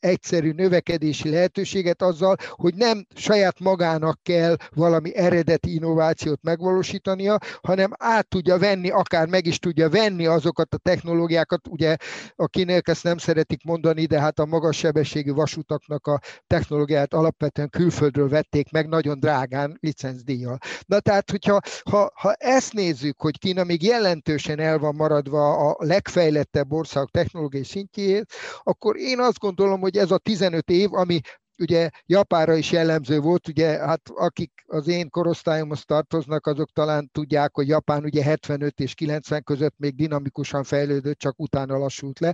egyszerű 0.00 0.50
növekedési 0.50 1.30
lehetőséget 1.30 2.02
azzal, 2.02 2.36
hogy 2.50 2.74
nem 2.74 3.06
saját 3.14 3.60
magának 3.60 4.18
kell 4.22 4.56
valami 4.74 5.16
eredeti 5.16 5.74
innovációt 5.74 6.42
megvalósítania, 6.42 7.38
hanem 7.62 7.90
át 7.98 8.28
tudja 8.28 8.58
venni, 8.58 8.90
akár 8.90 9.26
meg 9.26 9.46
is 9.46 9.58
tudja 9.58 9.88
venni 9.88 10.26
azokat 10.26 10.74
a 10.74 10.76
technológiákat, 10.76 11.68
ugye 11.68 11.96
akinek 12.36 12.88
ezt 12.88 13.04
nem 13.04 13.18
szeretik 13.18 13.64
mondani, 13.64 14.06
de 14.06 14.20
hát 14.20 14.38
a 14.38 14.46
magas 14.46 14.76
sebességű 14.76 15.32
vasutaknak 15.32 16.06
a 16.06 16.20
technológiát 16.46 17.14
alapvetően 17.14 17.68
külföldről 17.68 18.28
vették 18.28 18.70
meg 18.70 18.88
nagyon 18.88 19.20
drágán 19.20 19.78
licencdíjjal. 19.80 20.58
Na 20.86 21.00
tehát, 21.00 21.30
hogyha 21.30 21.60
ha, 21.90 22.12
ha 22.14 22.32
ezt 22.32 22.72
nézzük, 22.72 23.20
hogy 23.20 23.38
Kína 23.38 23.64
még 23.64 23.82
jelentősen 23.82 24.60
el 24.60 24.78
van 24.78 24.94
maradva 24.94 25.70
a 25.70 25.76
legfejlettebb 25.78 26.72
ország 26.72 27.06
technológiai 27.10 27.64
szintjéhez, 27.64 28.24
akkor 28.62 28.96
én 28.96 29.20
azt 29.20 29.38
gondolom, 29.38 29.80
hogy 29.88 29.96
ez 29.96 30.10
a 30.10 30.18
15 30.18 30.70
év, 30.70 30.94
ami 30.94 31.20
ugye 31.58 31.88
Japára 32.06 32.54
is 32.54 32.72
jellemző 32.72 33.20
volt, 33.20 33.48
ugye 33.48 33.66
hát 33.78 34.00
akik 34.14 34.52
az 34.66 34.88
én 34.88 35.10
korosztályomhoz 35.10 35.84
tartoznak, 35.84 36.46
azok 36.46 36.70
talán 36.72 37.10
tudják, 37.12 37.54
hogy 37.54 37.68
Japán 37.68 38.04
ugye 38.04 38.22
75 38.22 38.80
és 38.80 38.94
90 38.94 39.42
között 39.42 39.74
még 39.76 39.94
dinamikusan 39.94 40.64
fejlődött, 40.64 41.18
csak 41.18 41.40
utána 41.40 41.78
lassult 41.78 42.18
le, 42.18 42.32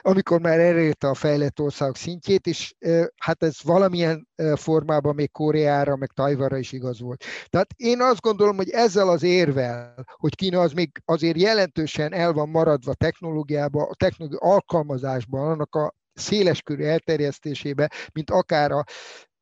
amikor 0.00 0.40
már 0.40 0.58
elérte 0.58 1.08
a 1.08 1.14
fejlett 1.14 1.60
országok 1.60 1.96
szintjét, 1.96 2.46
és 2.46 2.74
hát 3.16 3.42
ez 3.42 3.56
valamilyen 3.62 4.28
formában 4.54 5.14
még 5.14 5.30
Koreára, 5.30 5.96
meg 5.96 6.10
Tajvara 6.14 6.56
is 6.56 6.72
igaz 6.72 7.00
volt. 7.00 7.24
Tehát 7.48 7.68
én 7.76 8.00
azt 8.00 8.20
gondolom, 8.20 8.56
hogy 8.56 8.70
ezzel 8.70 9.08
az 9.08 9.22
érvel, 9.22 9.94
hogy 10.16 10.34
Kína 10.34 10.60
az 10.60 10.72
még 10.72 10.90
azért 11.04 11.40
jelentősen 11.40 12.12
el 12.12 12.32
van 12.32 12.48
maradva 12.48 12.94
technológiába, 12.94 13.82
a 13.82 13.94
technológia 13.94 14.38
alkalmazásban, 14.38 15.50
annak 15.50 15.74
a 15.74 15.94
széleskörű 16.16 16.84
elterjesztésébe, 16.84 17.90
mint 18.12 18.30
akár 18.30 18.70
a 18.70 18.84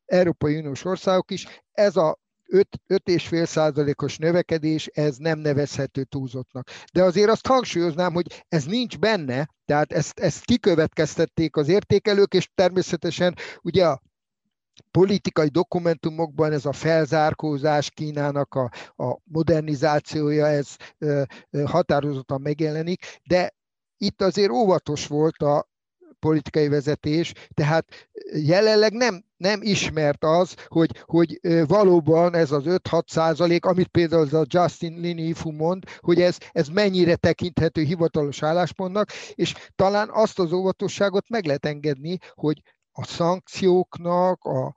Európai 0.05 0.57
Uniós 0.57 0.85
országok 0.85 1.31
is. 1.31 1.47
Ez 1.71 1.95
a 1.95 2.19
5,5 2.51 3.45
százalékos 3.45 4.17
növekedés, 4.17 4.87
ez 4.87 5.17
nem 5.17 5.39
nevezhető 5.39 6.03
túlzottnak. 6.03 6.69
De 6.93 7.03
azért 7.03 7.29
azt 7.29 7.47
hangsúlyoznám, 7.47 8.13
hogy 8.13 8.43
ez 8.49 8.63
nincs 8.65 8.97
benne, 8.99 9.49
tehát 9.65 9.91
ezt, 9.91 10.19
ezt 10.19 10.45
kikövetkeztették 10.45 11.55
az 11.55 11.67
értékelők, 11.67 12.33
és 12.33 12.49
természetesen 12.55 13.35
ugye 13.61 13.87
a 13.87 14.01
politikai 14.91 15.47
dokumentumokban 15.47 16.51
ez 16.51 16.65
a 16.65 16.71
felzárkózás 16.71 17.91
Kínának 17.91 18.53
a, 18.53 18.71
a 19.03 19.17
modernizációja, 19.23 20.47
ez 20.47 20.75
ö, 20.97 21.21
ö, 21.49 21.63
határozottan 21.63 22.41
megjelenik, 22.41 23.05
de 23.23 23.53
itt 23.97 24.21
azért 24.21 24.51
óvatos 24.51 25.07
volt 25.07 25.37
a 25.37 25.69
politikai 26.25 26.67
vezetés, 26.67 27.33
tehát 27.53 28.09
jelenleg 28.33 28.93
nem, 28.93 29.23
nem 29.37 29.59
ismert 29.61 30.23
az, 30.23 30.55
hogy, 30.67 31.03
hogy 31.05 31.39
valóban 31.67 32.35
ez 32.35 32.51
az 32.51 32.63
5-6 32.65 33.01
százalék, 33.07 33.65
amit 33.65 33.87
például 33.87 34.35
a 34.35 34.45
Justin 34.47 34.99
Linifu 34.99 35.51
mond, 35.51 35.83
hogy 35.99 36.21
ez, 36.21 36.37
ez 36.51 36.67
mennyire 36.67 37.15
tekinthető 37.15 37.81
hivatalos 37.81 38.43
álláspontnak, 38.43 39.11
és 39.33 39.53
talán 39.75 40.09
azt 40.11 40.39
az 40.39 40.51
óvatosságot 40.51 41.29
meg 41.29 41.45
lehet 41.45 41.65
engedni, 41.65 42.17
hogy 42.33 42.61
a 42.91 43.03
szankcióknak, 43.05 44.43
a 44.43 44.73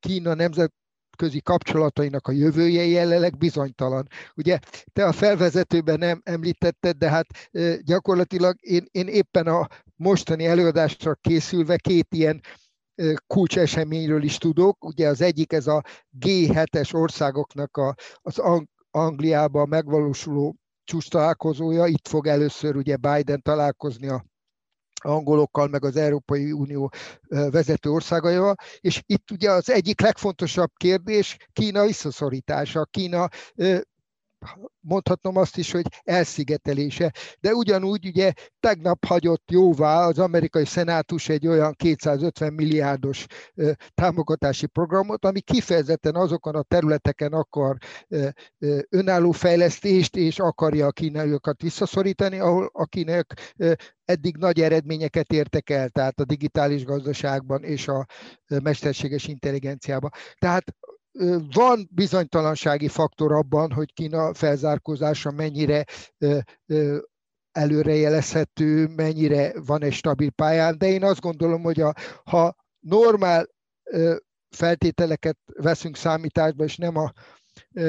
Kína 0.00 0.34
nemzet 0.34 0.72
közi 1.16 1.40
kapcsolatainak 1.40 2.26
a 2.26 2.32
jövője 2.32 2.84
jelenleg 2.84 3.38
bizonytalan. 3.38 4.08
Ugye 4.36 4.58
te 4.92 5.04
a 5.04 5.12
felvezetőben 5.12 5.98
nem 5.98 6.20
említetted, 6.24 6.96
de 6.96 7.08
hát 7.08 7.26
gyakorlatilag 7.84 8.56
én, 8.60 8.86
én 8.90 9.06
éppen 9.06 9.46
a 9.46 9.68
mostani 10.00 10.46
előadásra 10.46 11.14
készülve 11.14 11.76
két 11.76 12.06
ilyen 12.14 12.40
kulcseseményről 13.26 14.22
is 14.22 14.38
tudok. 14.38 14.84
Ugye 14.84 15.08
az 15.08 15.20
egyik 15.20 15.52
ez 15.52 15.66
a 15.66 15.82
G7-es 16.20 16.94
országoknak 16.94 17.76
a, 17.76 17.94
az 18.16 18.42
Angliában 18.90 19.68
megvalósuló 19.68 20.56
csúcs 20.84 21.08
találkozója, 21.08 21.86
itt 21.86 22.08
fog 22.08 22.26
először 22.26 22.76
ugye 22.76 22.96
Biden 22.96 23.42
találkozni 23.42 24.08
a 24.08 24.24
angolokkal, 25.02 25.68
meg 25.68 25.84
az 25.84 25.96
Európai 25.96 26.52
Unió 26.52 26.92
vezető 27.28 27.90
országaival, 27.90 28.54
és 28.80 29.02
itt 29.06 29.30
ugye 29.30 29.50
az 29.50 29.70
egyik 29.70 30.00
legfontosabb 30.00 30.70
kérdés 30.76 31.36
Kína 31.52 31.86
visszaszorítása. 31.86 32.84
Kína 32.84 33.28
mondhatnom 34.80 35.36
azt 35.36 35.56
is, 35.56 35.72
hogy 35.72 35.86
elszigetelése. 36.02 37.12
De 37.40 37.54
ugyanúgy 37.54 38.06
ugye 38.06 38.32
tegnap 38.60 39.04
hagyott 39.04 39.50
jóvá 39.50 40.06
az 40.06 40.18
amerikai 40.18 40.64
szenátus 40.64 41.28
egy 41.28 41.46
olyan 41.46 41.72
250 41.72 42.52
milliárdos 42.52 43.26
támogatási 43.94 44.66
programot, 44.66 45.24
ami 45.24 45.40
kifejezetten 45.40 46.14
azokon 46.14 46.54
a 46.54 46.62
területeken 46.62 47.32
akar 47.32 47.76
önálló 48.88 49.30
fejlesztést, 49.30 50.16
és 50.16 50.38
akarja 50.38 50.86
a 50.86 50.92
kínaiakat 50.92 51.62
visszaszorítani, 51.62 52.38
ahol 52.38 52.70
a 52.72 52.86
kínaiak 52.86 53.34
eddig 54.04 54.36
nagy 54.36 54.60
eredményeket 54.60 55.32
értek 55.32 55.70
el, 55.70 55.88
tehát 55.88 56.20
a 56.20 56.24
digitális 56.24 56.84
gazdaságban 56.84 57.62
és 57.62 57.88
a 57.88 58.06
mesterséges 58.62 59.26
intelligenciában. 59.26 60.10
Tehát 60.38 60.74
van 61.52 61.88
bizonytalansági 61.92 62.88
faktor 62.88 63.32
abban, 63.32 63.72
hogy 63.72 63.92
Kína 63.92 64.34
felzárkózása 64.34 65.30
mennyire 65.30 65.84
előrejelezhető, 67.52 68.86
mennyire 68.86 69.60
van 69.60 69.82
egy 69.82 69.92
stabil 69.92 70.30
pályán, 70.30 70.78
de 70.78 70.86
én 70.86 71.04
azt 71.04 71.20
gondolom, 71.20 71.62
hogy 71.62 71.80
a, 71.80 71.94
ha 72.24 72.54
normál 72.80 73.46
feltételeket 74.48 75.38
veszünk 75.44 75.96
számításba, 75.96 76.64
és 76.64 76.76
nem 76.76 76.96
a 76.96 77.12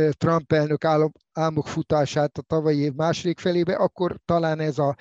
Trump 0.09 0.51
elnök 0.51 0.83
álmok 1.31 1.67
futását 1.67 2.37
a 2.37 2.41
tavalyi 2.41 2.79
év 2.79 2.93
második 2.93 3.39
felébe, 3.39 3.75
akkor 3.75 4.19
talán 4.25 4.59
ez 4.59 4.77
a 4.77 4.95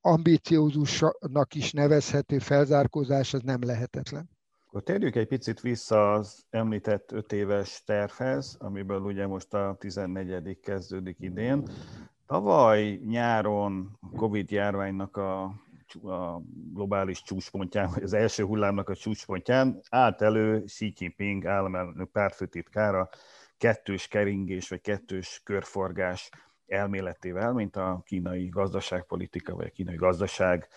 ambíciózusnak 0.00 1.54
is 1.54 1.72
nevezhető 1.72 2.38
felzárkózás 2.38 3.34
az 3.34 3.40
nem 3.42 3.64
lehetetlen. 3.64 4.37
Akkor 4.78 4.94
térjük 4.96 5.16
egy 5.16 5.26
picit 5.26 5.60
vissza 5.60 6.12
az 6.12 6.46
említett 6.50 7.12
öt 7.12 7.32
éves 7.32 7.82
tervhez, 7.84 8.56
amiből 8.60 9.00
ugye 9.00 9.26
most 9.26 9.54
a 9.54 9.76
14. 9.78 10.60
kezdődik 10.60 11.16
idén. 11.20 11.68
Tavaly 12.26 13.00
nyáron 13.04 13.98
Covid 14.16 14.50
járványnak 14.50 15.16
a, 15.16 15.42
a 16.02 16.42
globális 16.74 17.22
csúcspontján, 17.22 17.90
vagy 17.94 18.02
az 18.02 18.12
első 18.12 18.44
hullámnak 18.44 18.88
a 18.88 18.94
csúcspontján 18.94 19.80
állt 19.90 20.22
elő 20.22 20.62
Xi 20.64 20.92
Jinping 20.96 21.46
államelnök 21.46 22.10
párfőtitkára 22.10 23.08
kettős 23.56 24.08
keringés, 24.08 24.68
vagy 24.68 24.80
kettős 24.80 25.40
körforgás 25.44 26.30
elméletével, 26.66 27.52
mint 27.52 27.76
a 27.76 28.02
kínai 28.04 28.48
gazdaságpolitika, 28.48 29.54
vagy 29.54 29.66
a 29.66 29.70
kínai 29.70 29.96
gazdaság 29.96 30.68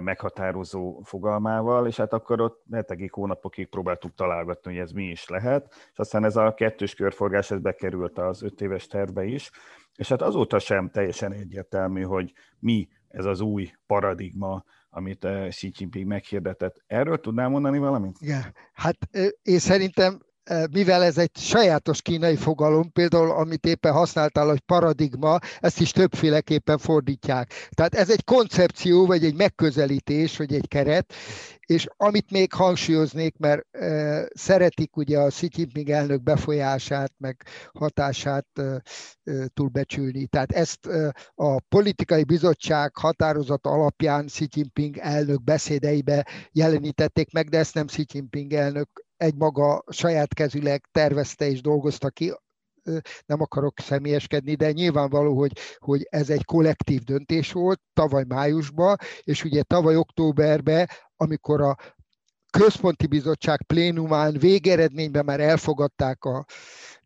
meghatározó 0.00 1.00
fogalmával, 1.04 1.86
és 1.86 1.96
hát 1.96 2.12
akkor 2.12 2.40
ott 2.40 2.64
hetekig, 2.72 3.12
hónapokig 3.12 3.68
próbáltuk 3.68 4.14
találgatni, 4.14 4.72
hogy 4.72 4.80
ez 4.80 4.92
mi 4.92 5.04
is 5.04 5.28
lehet, 5.28 5.74
és 5.92 5.98
aztán 5.98 6.24
ez 6.24 6.36
a 6.36 6.54
kettős 6.54 6.94
körforgás, 6.94 7.50
ez 7.50 7.60
bekerült 7.60 8.18
az 8.18 8.42
öt 8.42 8.60
éves 8.60 8.86
tervbe 8.86 9.24
is, 9.24 9.50
és 9.96 10.08
hát 10.08 10.22
azóta 10.22 10.58
sem 10.58 10.90
teljesen 10.90 11.32
egyértelmű, 11.32 12.02
hogy 12.02 12.32
mi 12.58 12.88
ez 13.08 13.24
az 13.24 13.40
új 13.40 13.72
paradigma, 13.86 14.64
amit 14.90 15.26
Xi 15.48 15.72
Jinping 15.78 16.06
meghirdetett. 16.06 16.82
Erről 16.86 17.20
tudnám 17.20 17.50
mondani 17.50 17.78
valamit? 17.78 18.16
Igen, 18.20 18.54
hát 18.72 18.96
én 19.42 19.58
szerintem 19.58 20.20
mivel 20.70 21.02
ez 21.02 21.18
egy 21.18 21.36
sajátos 21.36 22.02
kínai 22.02 22.36
fogalom, 22.36 22.92
például 22.92 23.30
amit 23.30 23.66
éppen 23.66 23.92
használtál, 23.92 24.46
hogy 24.46 24.60
paradigma, 24.60 25.38
ezt 25.60 25.80
is 25.80 25.90
többféleképpen 25.90 26.78
fordítják. 26.78 27.68
Tehát 27.70 27.94
ez 27.94 28.10
egy 28.10 28.24
koncepció, 28.24 29.06
vagy 29.06 29.24
egy 29.24 29.34
megközelítés, 29.34 30.36
vagy 30.36 30.54
egy 30.54 30.68
keret, 30.68 31.12
és 31.70 31.86
amit 31.96 32.30
még 32.30 32.52
hangsúlyoznék, 32.52 33.36
mert 33.36 33.66
e, 33.70 34.28
szeretik 34.34 34.96
ugye 34.96 35.18
a 35.18 35.28
Xi 35.28 35.48
Jinping 35.56 35.90
elnök 35.90 36.22
befolyását, 36.22 37.12
meg 37.18 37.42
hatását 37.72 38.46
e, 38.54 38.62
e, 38.62 39.46
túlbecsülni. 39.54 40.26
Tehát 40.26 40.52
ezt 40.52 40.86
e, 40.86 41.14
a 41.34 41.60
politikai 41.60 42.24
bizottság 42.24 42.96
határozata 42.96 43.70
alapján 43.70 44.26
Xi 44.26 44.48
Jinping 44.54 44.96
elnök 44.96 45.42
beszédeibe 45.44 46.26
jelenítették 46.52 47.32
meg, 47.32 47.48
de 47.48 47.58
ezt 47.58 47.74
nem 47.74 47.86
Xi 47.86 48.04
Jinping 48.12 48.52
elnök 48.52 48.88
egy 49.20 49.34
maga 49.34 49.84
saját 49.88 50.34
kezüleg 50.34 50.84
tervezte 50.92 51.48
és 51.48 51.60
dolgozta 51.60 52.10
ki, 52.10 52.32
nem 53.26 53.40
akarok 53.40 53.80
személyeskedni, 53.80 54.54
de 54.54 54.72
nyilvánvaló, 54.72 55.38
hogy, 55.38 55.52
hogy 55.78 56.06
ez 56.10 56.30
egy 56.30 56.44
kollektív 56.44 57.02
döntés 57.02 57.52
volt 57.52 57.80
tavaly 57.92 58.24
májusban, 58.28 58.96
és 59.22 59.44
ugye 59.44 59.62
tavaly 59.62 59.96
októberben, 59.96 60.88
amikor 61.16 61.60
a 61.60 61.76
központi 62.50 63.06
bizottság 63.06 63.62
plénumán 63.66 64.38
végeredményben 64.38 65.24
már 65.24 65.40
elfogadták 65.40 66.24
a 66.24 66.44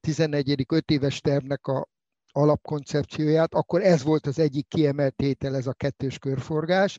14. 0.00 0.64
5 0.68 0.90
éves 0.90 1.20
tervnek 1.20 1.66
a 1.66 1.88
alapkoncepcióját, 2.32 3.54
akkor 3.54 3.82
ez 3.82 4.02
volt 4.02 4.26
az 4.26 4.38
egyik 4.38 4.68
kiemelt 4.68 5.16
tétel, 5.16 5.56
ez 5.56 5.66
a 5.66 5.72
kettős 5.72 6.18
körforgás, 6.18 6.98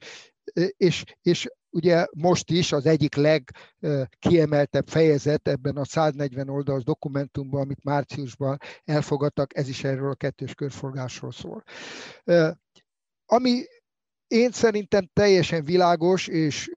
és, 0.78 1.04
és 1.22 1.48
ugye 1.76 2.06
most 2.12 2.52
is 2.52 2.72
az 2.72 2.86
egyik 2.86 3.16
legkiemeltebb 3.16 4.88
fejezet 4.88 5.48
ebben 5.48 5.78
a 5.78 5.86
140 5.86 6.50
oldalas 6.50 6.84
dokumentumban, 6.84 7.62
amit 7.62 7.84
márciusban 7.84 8.58
elfogadtak, 8.84 9.58
ez 9.58 9.68
is 9.70 9.84
erről 9.84 10.12
a 10.12 10.16
kettős 10.16 10.54
körforgásról 10.54 11.32
szól. 11.32 11.64
Ami 13.26 13.64
én 14.28 14.52
szerintem 14.52 15.10
teljesen 15.14 15.64
világos, 15.64 16.28
és 16.28 16.72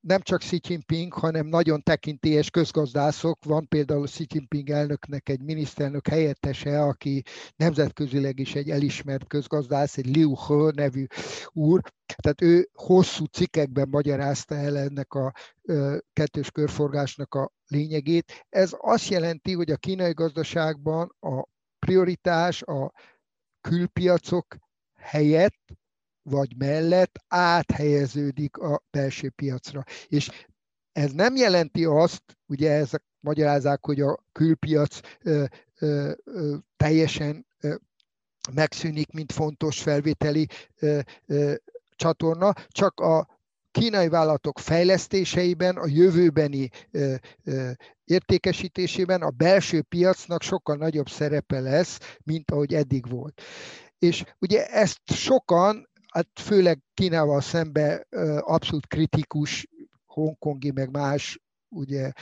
nem 0.00 0.20
csak 0.20 0.38
Xi 0.38 0.60
Jinping, 0.68 1.12
hanem 1.12 1.46
nagyon 1.46 1.82
tekintélyes 1.82 2.50
közgazdászok. 2.50 3.44
Van 3.44 3.68
például 3.68 4.06
Xi 4.06 4.26
Jinping 4.28 4.70
elnöknek 4.70 5.28
egy 5.28 5.42
miniszterelnök 5.42 6.08
helyettese, 6.08 6.82
aki 6.82 7.22
nemzetközileg 7.56 8.38
is 8.38 8.54
egy 8.54 8.70
elismert 8.70 9.26
közgazdász, 9.26 9.96
egy 9.96 10.16
Liu 10.16 10.34
He 10.34 10.72
nevű 10.74 11.06
úr. 11.52 11.80
Tehát 12.16 12.40
ő 12.40 12.68
hosszú 12.72 13.24
cikkekben 13.24 13.88
magyarázta 13.88 14.54
el 14.54 14.78
ennek 14.78 15.14
a 15.14 15.32
kettős 16.12 16.50
körforgásnak 16.50 17.34
a 17.34 17.52
lényegét. 17.66 18.46
Ez 18.48 18.70
azt 18.78 19.08
jelenti, 19.08 19.52
hogy 19.52 19.70
a 19.70 19.76
kínai 19.76 20.12
gazdaságban 20.12 21.16
a 21.20 21.44
prioritás 21.78 22.62
a 22.62 22.92
külpiacok 23.60 24.56
helyett 24.94 25.78
vagy 26.22 26.56
mellett 26.56 27.24
áthelyeződik 27.28 28.56
a 28.56 28.82
belső 28.90 29.30
piacra. 29.30 29.84
És 30.06 30.30
ez 30.92 31.12
nem 31.12 31.36
jelenti 31.36 31.84
azt, 31.84 32.22
ugye 32.46 32.70
ezek 32.70 33.02
magyarázák, 33.20 33.84
hogy 33.84 34.00
a 34.00 34.18
külpiac 34.32 35.00
ö, 35.22 35.44
ö, 35.78 36.12
ö, 36.24 36.56
teljesen 36.76 37.46
ö, 37.60 37.74
megszűnik, 38.54 39.12
mint 39.12 39.32
fontos 39.32 39.82
felvételi 39.82 40.46
ö, 40.78 40.98
ö, 41.26 41.54
csatorna, 41.96 42.52
csak 42.68 43.00
a 43.00 43.38
kínai 43.70 44.08
vállalatok 44.08 44.58
fejlesztéseiben, 44.58 45.76
a 45.76 45.86
jövőbeni 45.86 46.68
ö, 46.90 47.14
ö, 47.44 47.70
értékesítésében 48.04 49.22
a 49.22 49.30
belső 49.30 49.82
piacnak 49.82 50.42
sokkal 50.42 50.76
nagyobb 50.76 51.08
szerepe 51.08 51.60
lesz, 51.60 51.98
mint 52.24 52.50
ahogy 52.50 52.74
eddig 52.74 53.08
volt. 53.08 53.42
És 53.98 54.24
ugye 54.38 54.66
ezt 54.66 55.00
sokan 55.04 55.89
hát 56.10 56.28
főleg 56.34 56.80
Kínával 56.94 57.40
szembe 57.40 58.06
abszolút 58.40 58.86
kritikus 58.86 59.68
hongkongi, 60.06 60.70
meg 60.70 60.90
más 60.90 61.40
ugye 61.72 62.12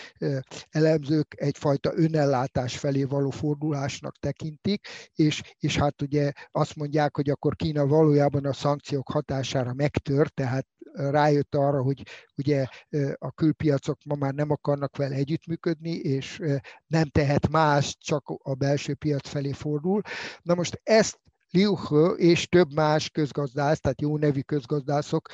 elemzők 0.70 1.34
egyfajta 1.36 1.92
önellátás 1.96 2.78
felé 2.78 3.04
való 3.04 3.30
fordulásnak 3.30 4.16
tekintik, 4.18 4.86
és, 5.14 5.42
és 5.58 5.76
hát 5.76 6.02
ugye 6.02 6.32
azt 6.50 6.76
mondják, 6.76 7.16
hogy 7.16 7.30
akkor 7.30 7.56
Kína 7.56 7.86
valójában 7.86 8.44
a 8.44 8.52
szankciók 8.52 9.08
hatására 9.08 9.72
megtört, 9.74 10.34
tehát 10.34 10.66
rájött 10.92 11.54
arra, 11.54 11.82
hogy 11.82 12.02
ugye 12.36 12.66
a 13.14 13.30
külpiacok 13.30 13.98
ma 14.04 14.14
már 14.14 14.34
nem 14.34 14.50
akarnak 14.50 14.96
vele 14.96 15.14
együttműködni, 15.14 15.90
és 15.90 16.42
nem 16.86 17.08
tehet 17.08 17.48
más, 17.48 17.96
csak 17.98 18.28
a 18.42 18.54
belső 18.54 18.94
piac 18.94 19.28
felé 19.28 19.52
fordul. 19.52 20.00
Na 20.42 20.54
most 20.54 20.80
ezt 20.82 21.18
Liu 21.50 21.74
He 21.74 22.06
és 22.16 22.48
több 22.48 22.72
más 22.72 23.10
közgazdász, 23.10 23.80
tehát 23.80 24.00
jó 24.00 24.16
nevű 24.16 24.40
közgazdászok 24.40 25.28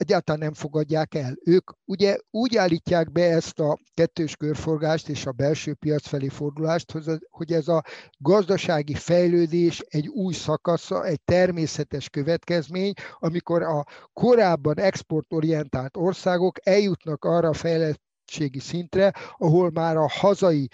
egyáltalán 0.00 0.40
nem 0.40 0.52
fogadják 0.52 1.14
el. 1.14 1.36
Ők 1.44 1.70
ugye 1.84 2.18
úgy 2.30 2.56
állítják 2.56 3.12
be 3.12 3.30
ezt 3.30 3.60
a 3.60 3.78
kettős 3.94 4.36
körforgást 4.36 5.08
és 5.08 5.26
a 5.26 5.32
belső 5.32 5.74
piac 5.74 6.06
felé 6.06 6.28
fordulást, 6.28 6.94
hogy 7.30 7.52
ez 7.52 7.68
a 7.68 7.84
gazdasági 8.18 8.94
fejlődés 8.94 9.78
egy 9.78 10.08
új 10.08 10.32
szakasza, 10.32 11.04
egy 11.04 11.20
természetes 11.24 12.08
következmény, 12.08 12.92
amikor 13.18 13.62
a 13.62 13.84
korábban 14.12 14.78
exportorientált 14.78 15.96
országok 15.96 16.66
eljutnak 16.66 17.24
arra 17.24 17.48
a 17.48 17.52
fejlettségi 17.52 18.58
szintre, 18.58 19.14
ahol 19.36 19.70
már 19.70 19.96
a 19.96 20.08
hazai 20.08 20.68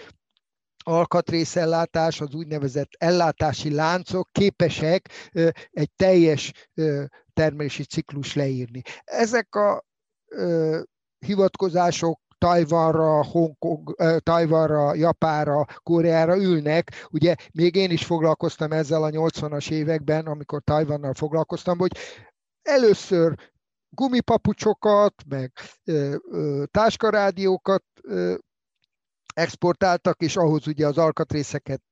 alkatrészellátás, 0.86 2.20
az 2.20 2.34
úgynevezett 2.34 2.90
ellátási 2.98 3.74
láncok 3.74 4.28
képesek 4.32 5.08
egy 5.70 5.90
teljes 5.96 6.52
termelési 7.32 7.84
ciklus 7.84 8.34
leírni. 8.34 8.82
Ezek 9.04 9.54
a 9.54 9.84
hivatkozások 11.18 12.20
Tajvanra, 12.38 13.24
Hongkong, 13.24 13.96
Tajvanra, 14.18 14.94
Japára, 14.94 15.64
Koreára 15.82 16.36
ülnek. 16.36 17.06
Ugye 17.10 17.34
még 17.52 17.74
én 17.74 17.90
is 17.90 18.04
foglalkoztam 18.04 18.72
ezzel 18.72 19.02
a 19.02 19.10
80-as 19.10 19.70
években, 19.70 20.26
amikor 20.26 20.62
Tajvannal 20.62 21.14
foglalkoztam, 21.14 21.78
hogy 21.78 21.96
először 22.62 23.34
gumipapucsokat, 23.88 25.14
meg 25.28 25.52
táskarádiókat 26.70 27.84
exportáltak, 29.36 30.20
és 30.20 30.36
ahhoz 30.36 30.66
ugye 30.66 30.86
az 30.86 30.98
alkatrészeket 30.98 31.82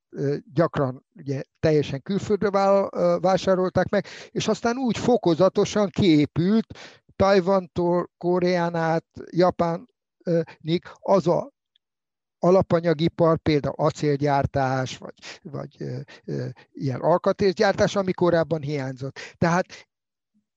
gyakran 0.55 1.05
ugye 1.17 1.43
teljesen 1.61 2.03
külföldre 2.03 2.51
vásárolták 3.19 3.89
meg, 3.89 4.07
és 4.31 4.49
aztán 4.49 4.77
úgy 4.77 4.99
fokozatosan 4.99 5.89
kiépült 5.89 6.67
Tajvantól, 7.17 8.11
Koreán 8.19 8.75
át, 8.75 9.05
Japánig 9.31 10.83
az 11.01 11.27
a 11.27 11.53
alapanyagipar, 12.39 13.39
például 13.39 13.75
acélgyártás, 13.77 14.97
vagy, 14.99 15.15
vagy 15.43 15.77
ö, 15.79 15.97
ö, 16.25 16.47
ilyen 16.73 17.01
alkatrészgyártás, 17.01 17.97
ami 17.97 18.13
korábban 18.13 18.61
hiányzott. 18.61 19.19
Tehát 19.39 19.67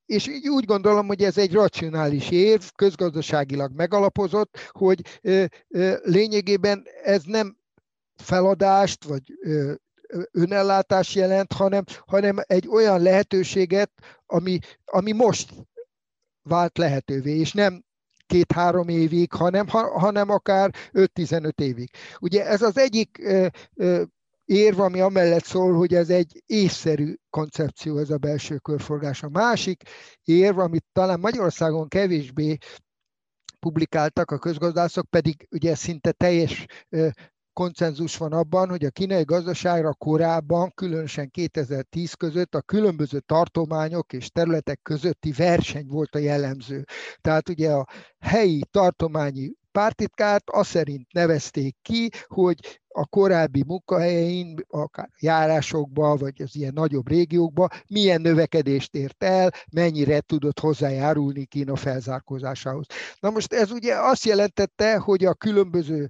és 0.07 0.27
így 0.27 0.47
úgy 0.47 0.65
gondolom, 0.65 1.07
hogy 1.07 1.23
ez 1.23 1.37
egy 1.37 1.53
racionális 1.53 2.29
érv, 2.29 2.61
közgazdaságilag 2.75 3.71
megalapozott, 3.75 4.57
hogy 4.71 5.19
lényegében 6.01 6.83
ez 7.03 7.23
nem 7.23 7.57
feladást, 8.15 9.03
vagy 9.03 9.21
önellátás 10.31 11.15
jelent, 11.15 11.53
hanem, 11.53 11.83
hanem 12.05 12.35
egy 12.41 12.67
olyan 12.67 13.01
lehetőséget, 13.01 13.91
ami, 14.25 14.59
ami 14.85 15.11
most 15.11 15.53
vált 16.41 16.77
lehetővé, 16.77 17.39
és 17.39 17.51
nem 17.51 17.85
két-három 18.25 18.87
évig, 18.87 19.33
hanem, 19.33 19.67
hanem 19.93 20.29
akár 20.29 20.73
5-15 20.93 21.59
évig. 21.61 21.89
Ugye 22.19 22.45
ez 22.45 22.61
az 22.61 22.77
egyik 22.77 23.21
érv, 24.47 24.79
ami 24.79 24.99
amellett 24.99 25.43
szól, 25.43 25.73
hogy 25.73 25.93
ez 25.93 26.09
egy 26.09 26.43
észszerű 26.45 27.13
koncepció, 27.29 27.97
ez 27.97 28.09
a 28.09 28.17
belső 28.17 28.57
körforgás. 28.57 29.23
A 29.23 29.29
másik 29.29 29.83
érv, 30.23 30.59
amit 30.59 30.85
talán 30.91 31.19
Magyarországon 31.19 31.87
kevésbé 31.87 32.57
publikáltak 33.59 34.31
a 34.31 34.37
közgazdászok, 34.37 35.09
pedig 35.09 35.47
ugye 35.51 35.75
szinte 35.75 36.11
teljes 36.11 36.65
konszenzus 37.53 38.17
van 38.17 38.33
abban, 38.33 38.69
hogy 38.69 38.85
a 38.85 38.89
kínai 38.89 39.23
gazdaságra 39.23 39.93
korábban, 39.93 40.71
különösen 40.75 41.29
2010 41.29 42.13
között 42.13 42.55
a 42.55 42.61
különböző 42.61 43.19
tartományok 43.19 44.13
és 44.13 44.29
területek 44.29 44.79
közötti 44.81 45.31
verseny 45.31 45.87
volt 45.87 46.15
a 46.15 46.19
jellemző. 46.19 46.83
Tehát 47.21 47.49
ugye 47.49 47.71
a 47.71 47.87
helyi 48.19 48.61
tartományi 48.71 49.53
pártitkárt 49.78 50.49
azt 50.49 50.69
szerint 50.69 51.13
nevezték 51.13 51.75
ki, 51.82 52.09
hogy 52.28 52.80
a 52.88 53.05
korábbi 53.05 53.63
munkahelyein, 53.67 54.55
akár 54.67 55.09
járásokba, 55.19 56.15
vagy 56.15 56.41
az 56.41 56.55
ilyen 56.55 56.73
nagyobb 56.73 57.07
régiókba 57.07 57.69
milyen 57.88 58.21
növekedést 58.21 58.95
ért 58.95 59.23
el, 59.23 59.51
mennyire 59.71 60.19
tudott 60.19 60.59
hozzájárulni 60.59 61.45
Kína 61.45 61.75
felzárkózásához. 61.75 62.86
Na 63.19 63.30
most 63.30 63.53
ez 63.53 63.71
ugye 63.71 63.95
azt 63.95 64.25
jelentette, 64.25 64.97
hogy 64.97 65.25
a 65.25 65.34
különböző 65.34 66.07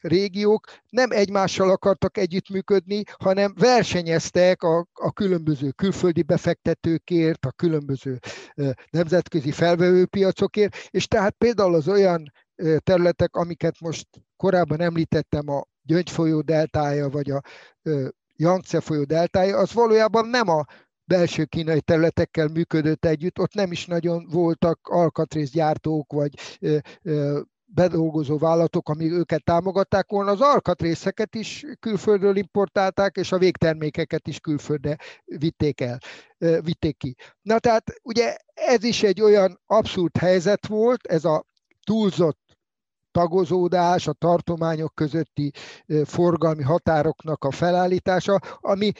régiók 0.00 0.66
nem 0.88 1.10
egymással 1.10 1.70
akartak 1.70 2.18
együttműködni, 2.18 3.02
hanem 3.18 3.52
versenyeztek 3.58 4.62
a, 4.62 4.86
a 4.92 5.12
különböző 5.12 5.70
külföldi 5.70 6.22
befektetőkért, 6.22 7.46
a 7.46 7.50
különböző 7.50 8.18
nemzetközi 8.90 9.50
felvevőpiacokért, 9.50 10.76
és 10.90 11.06
tehát 11.06 11.34
például 11.38 11.74
az 11.74 11.88
olyan 11.88 12.32
területek, 12.78 13.34
amiket 13.36 13.80
most 13.80 14.06
korábban 14.36 14.80
említettem, 14.80 15.48
a 15.48 15.64
Gyöngyfolyó 15.82 16.40
deltája, 16.40 17.08
vagy 17.08 17.30
a 17.30 17.42
Yangtze 18.36 18.80
folyó 18.80 19.04
deltája, 19.04 19.58
az 19.58 19.72
valójában 19.72 20.28
nem 20.28 20.48
a 20.48 20.64
belső 21.04 21.44
kínai 21.44 21.80
területekkel 21.80 22.48
működött 22.48 23.04
együtt, 23.04 23.38
ott 23.38 23.54
nem 23.54 23.72
is 23.72 23.86
nagyon 23.86 24.26
voltak 24.30 24.88
alkatrészgyártók, 24.88 26.12
vagy 26.12 26.60
bedolgozó 27.64 28.38
vállalatok, 28.38 28.88
amik 28.88 29.12
őket 29.12 29.44
támogatták 29.44 30.10
volna, 30.10 30.30
az 30.30 30.40
alkatrészeket 30.40 31.34
is 31.34 31.64
külföldről 31.80 32.36
importálták, 32.36 33.16
és 33.16 33.32
a 33.32 33.38
végtermékeket 33.38 34.28
is 34.28 34.40
külföldre 34.40 34.96
vitték 35.24 35.80
el, 35.80 35.98
vitték 36.38 36.96
ki. 36.96 37.16
Na 37.42 37.58
tehát 37.58 37.92
ugye 38.02 38.36
ez 38.54 38.84
is 38.84 39.02
egy 39.02 39.20
olyan 39.20 39.60
abszurd 39.66 40.16
helyzet 40.16 40.66
volt, 40.66 41.06
ez 41.06 41.24
a 41.24 41.44
túlzott 41.84 42.45
tagozódás, 43.16 44.06
a 44.06 44.12
tartományok 44.12 44.94
közötti 44.94 45.50
forgalmi 46.04 46.62
határoknak 46.62 47.44
a 47.44 47.50
felállítása, 47.50 48.40
ami 48.60 48.92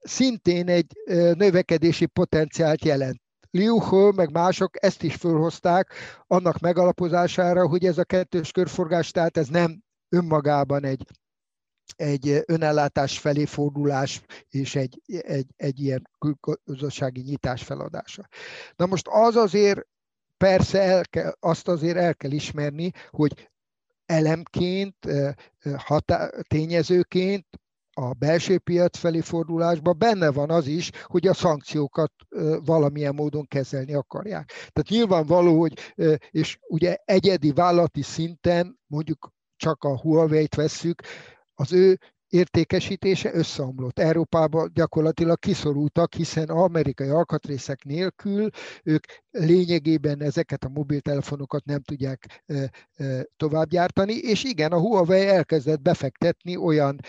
szintén 0.00 0.68
egy 0.68 0.92
növekedési 1.36 2.06
potenciált 2.06 2.84
jelent. 2.84 3.20
Liu 3.50 3.78
He, 3.80 4.12
meg 4.14 4.30
mások 4.32 4.84
ezt 4.84 5.02
is 5.02 5.14
fölhozták 5.14 5.92
annak 6.26 6.58
megalapozására, 6.58 7.68
hogy 7.68 7.84
ez 7.84 7.98
a 7.98 8.04
kettős 8.04 8.50
körforgás, 8.50 9.10
tehát 9.10 9.36
ez 9.36 9.48
nem 9.48 9.82
önmagában 10.08 10.84
egy, 10.84 11.06
egy 11.96 12.42
önellátás 12.46 13.18
felé 13.18 13.44
fordulás 13.44 14.22
és 14.48 14.74
egy, 14.74 15.00
egy, 15.06 15.46
egy 15.56 15.80
ilyen 15.80 16.10
külgazdasági 16.18 17.20
nyitás 17.20 17.62
feladása. 17.62 18.28
Na 18.76 18.86
most 18.86 19.08
az 19.08 19.36
azért 19.36 19.80
persze 20.36 20.80
el 20.80 21.04
kell, 21.04 21.36
azt 21.40 21.68
azért 21.68 21.96
el 21.96 22.14
kell 22.14 22.30
ismerni, 22.30 22.90
hogy 23.10 23.52
elemként, 24.06 24.96
hatá, 25.76 26.30
tényezőként 26.48 27.46
a 27.96 28.12
belső 28.12 28.58
piac 28.58 28.98
felé 28.98 29.20
fordulásban 29.20 29.98
benne 29.98 30.30
van 30.30 30.50
az 30.50 30.66
is, 30.66 30.90
hogy 31.04 31.26
a 31.26 31.34
szankciókat 31.34 32.12
valamilyen 32.64 33.14
módon 33.14 33.46
kezelni 33.46 33.94
akarják. 33.94 34.46
Tehát 34.46 34.88
nyilvánvaló, 34.88 35.60
hogy 35.60 35.78
és 36.30 36.58
ugye 36.68 36.96
egyedi 37.04 37.52
vállalati 37.52 38.02
szinten, 38.02 38.78
mondjuk 38.86 39.32
csak 39.56 39.84
a 39.84 39.98
Huawei-t 39.98 40.54
vesszük, 40.54 41.02
az 41.54 41.72
ő 41.72 41.98
értékesítése 42.34 43.34
összeomlott. 43.34 43.98
Európában 43.98 44.70
gyakorlatilag 44.74 45.38
kiszorultak, 45.38 46.14
hiszen 46.14 46.48
amerikai 46.48 47.08
alkatrészek 47.08 47.84
nélkül 47.84 48.48
ők 48.84 49.04
lényegében 49.30 50.22
ezeket 50.22 50.64
a 50.64 50.68
mobiltelefonokat 50.68 51.64
nem 51.64 51.82
tudják 51.82 52.44
továbbgyártani, 53.36 54.14
és 54.14 54.44
igen, 54.44 54.72
a 54.72 54.78
Huawei 54.78 55.26
elkezdett 55.26 55.80
befektetni 55.80 56.56
olyan 56.56 57.00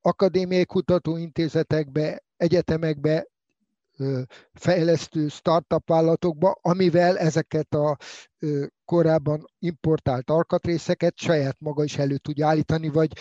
akadémiai 0.00 0.64
kutatóintézetekbe, 0.64 2.22
egyetemekbe, 2.36 3.26
fejlesztő 4.52 5.28
startup 5.28 5.88
vállalatokba, 5.88 6.58
amivel 6.60 7.18
ezeket 7.18 7.74
a 7.74 7.96
korábban 8.84 9.44
importált 9.58 10.30
alkatrészeket 10.30 11.18
saját 11.18 11.56
maga 11.60 11.84
is 11.84 11.98
elő 11.98 12.16
tudja 12.16 12.46
állítani, 12.46 12.88
vagy 12.88 13.12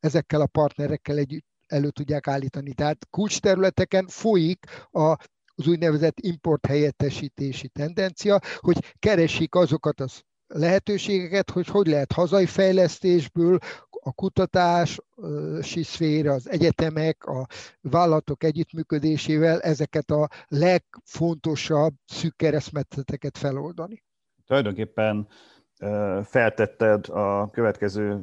ezekkel 0.00 0.40
a 0.40 0.46
partnerekkel 0.46 1.16
együtt 1.16 1.46
elő 1.66 1.90
tudják 1.90 2.26
állítani. 2.26 2.74
Tehát 2.74 3.06
kulcsterületeken 3.10 4.06
folyik 4.06 4.66
a 4.90 5.16
az 5.60 5.66
úgynevezett 5.66 6.20
import 6.20 6.66
helyettesítési 6.66 7.68
tendencia, 7.68 8.40
hogy 8.58 8.94
keresik 8.98 9.54
azokat 9.54 10.00
az 10.00 10.20
lehetőségeket, 10.46 11.50
hogy 11.50 11.66
hogy 11.66 11.86
lehet 11.86 12.12
hazai 12.12 12.46
fejlesztésből 12.46 13.58
a 14.02 14.12
kutatási 14.12 15.82
szféra, 15.82 16.32
az 16.32 16.48
egyetemek, 16.50 17.24
a 17.26 17.46
vállalatok 17.80 18.44
együttműködésével 18.44 19.60
ezeket 19.60 20.10
a 20.10 20.28
legfontosabb 20.48 21.94
szűk 22.04 22.36
keresztmetszeteket 22.36 23.38
feloldani. 23.38 24.02
Tulajdonképpen 24.46 25.28
feltetted 26.22 27.08
a 27.08 27.50
következő 27.50 28.20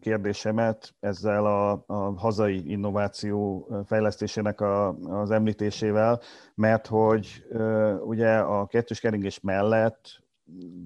kérdésemet 0.00 0.94
ezzel 1.00 1.46
a, 1.46 1.84
a 1.86 1.94
hazai 1.94 2.70
innováció 2.70 3.68
fejlesztésének 3.86 4.60
a, 4.60 4.88
az 4.94 5.30
említésével, 5.30 6.20
mert 6.54 6.86
hogy 6.86 7.44
ugye 8.04 8.38
a 8.38 8.66
kettős 8.66 9.00
keringés 9.00 9.40
mellett 9.40 10.22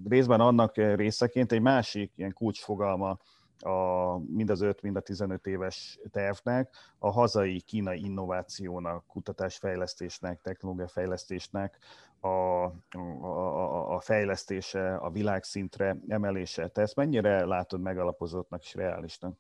részben 0.09 0.41
annak 0.41 0.77
részeként 0.77 1.53
egy 1.53 1.61
másik 1.61 2.13
ilyen 2.17 2.33
kulcsfogalma 2.33 3.19
a, 3.61 4.19
mind 4.19 4.51
az 4.51 4.61
5, 4.61 4.83
mind 4.83 4.97
a 4.97 5.01
15 5.01 5.47
éves 5.47 5.99
tervnek, 6.11 6.75
a 6.99 7.11
hazai 7.11 7.61
kínai 7.61 8.05
innovációnak, 8.05 9.07
kutatásfejlesztésnek, 9.07 10.41
technológiafejlesztésnek 10.41 11.79
a, 12.21 12.27
a, 12.27 13.95
a 13.95 14.01
fejlesztése, 14.01 14.97
a 14.97 15.11
világszintre 15.11 15.97
emelése. 16.09 16.69
Te 16.69 16.81
ezt 16.81 16.97
mennyire 16.97 17.45
látod 17.45 17.81
megalapozottnak 17.81 18.63
és 18.63 18.75
reálisnak? 18.75 19.39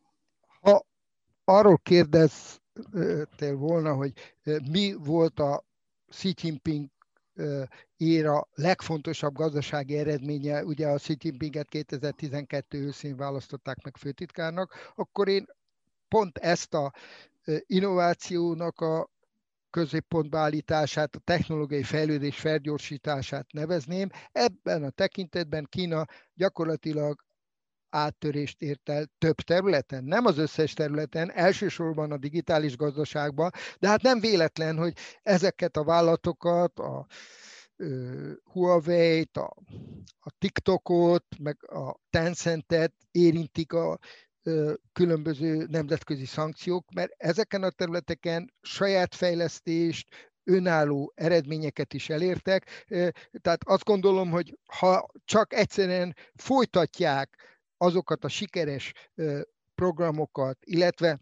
Ha 0.60 0.84
arról 1.44 1.78
kérdeztél 1.82 3.56
volna, 3.56 3.94
hogy 3.94 4.12
mi 4.70 4.94
volt 5.04 5.40
a 5.40 5.64
Xi 6.08 6.34
Jinping 6.42 6.88
éra 7.96 8.48
legfontosabb 8.54 9.34
gazdasági 9.34 9.98
eredménye, 9.98 10.64
ugye 10.64 10.86
a 10.88 10.96
Xi 10.96 11.16
Jinpinget 11.18 11.68
2012 11.68 12.78
őszén 12.78 13.16
választották 13.16 13.82
meg 13.82 13.96
főtitkárnak, 13.96 14.92
akkor 14.94 15.28
én 15.28 15.46
pont 16.08 16.38
ezt 16.38 16.74
a 16.74 16.92
innovációnak 17.66 18.80
a 18.80 19.10
középpontba 19.70 20.38
állítását, 20.38 21.14
a 21.16 21.18
technológiai 21.18 21.82
fejlődés 21.82 22.38
felgyorsítását 22.38 23.52
nevezném. 23.52 24.08
Ebben 24.32 24.82
a 24.82 24.90
tekintetben 24.90 25.66
Kína 25.70 26.06
gyakorlatilag 26.34 27.24
áttörést 27.96 28.62
ért 28.62 28.88
el 28.88 29.06
több 29.18 29.36
területen, 29.36 30.04
nem 30.04 30.26
az 30.26 30.38
összes 30.38 30.72
területen, 30.72 31.32
elsősorban 31.32 32.12
a 32.12 32.16
digitális 32.16 32.76
gazdaságban, 32.76 33.50
de 33.78 33.88
hát 33.88 34.02
nem 34.02 34.20
véletlen, 34.20 34.76
hogy 34.76 34.92
ezeket 35.22 35.76
a 35.76 35.84
vállalatokat, 35.84 36.78
a 36.78 37.06
Huawei-t, 38.44 39.36
a, 39.36 39.54
a 40.18 40.30
TikTokot, 40.38 41.24
meg 41.38 41.70
a 41.70 42.00
Tencentet 42.10 42.92
érintik 43.10 43.72
a 43.72 43.98
különböző 44.92 45.66
nemzetközi 45.70 46.24
szankciók, 46.24 46.92
mert 46.94 47.12
ezeken 47.16 47.62
a 47.62 47.70
területeken 47.70 48.52
saját 48.60 49.14
fejlesztést, 49.14 50.08
önálló 50.44 51.12
eredményeket 51.14 51.94
is 51.94 52.08
elértek. 52.08 52.84
Tehát 53.40 53.64
azt 53.64 53.84
gondolom, 53.84 54.30
hogy 54.30 54.58
ha 54.66 55.06
csak 55.24 55.52
egyszerűen 55.52 56.16
folytatják 56.34 57.55
azokat 57.76 58.24
a 58.24 58.28
sikeres 58.28 58.92
programokat, 59.74 60.58
illetve 60.60 61.20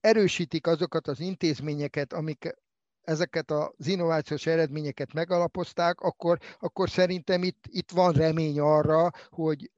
erősítik 0.00 0.66
azokat 0.66 1.06
az 1.08 1.20
intézményeket, 1.20 2.12
amik 2.12 2.56
ezeket 3.02 3.50
az 3.50 3.86
innovációs 3.86 4.46
eredményeket 4.46 5.12
megalapozták, 5.12 6.00
akkor, 6.00 6.38
akkor 6.58 6.90
szerintem 6.90 7.42
itt, 7.42 7.64
itt 7.68 7.90
van 7.90 8.12
remény 8.12 8.60
arra, 8.60 9.10
hogy 9.28 9.70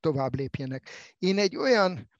tovább 0.00 0.34
lépjenek. 0.34 0.88
Én 1.18 1.38
egy 1.38 1.56
olyan 1.56 2.10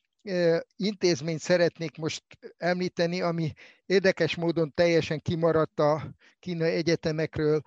intézményt 0.77 1.41
szeretnék 1.41 1.97
most 1.97 2.23
említeni, 2.57 3.21
ami 3.21 3.53
érdekes 3.87 4.37
módon 4.37 4.73
teljesen 4.75 5.21
kimaradt 5.21 5.79
a 5.79 6.15
kínai 6.39 6.71
egyetemekről 6.71 7.63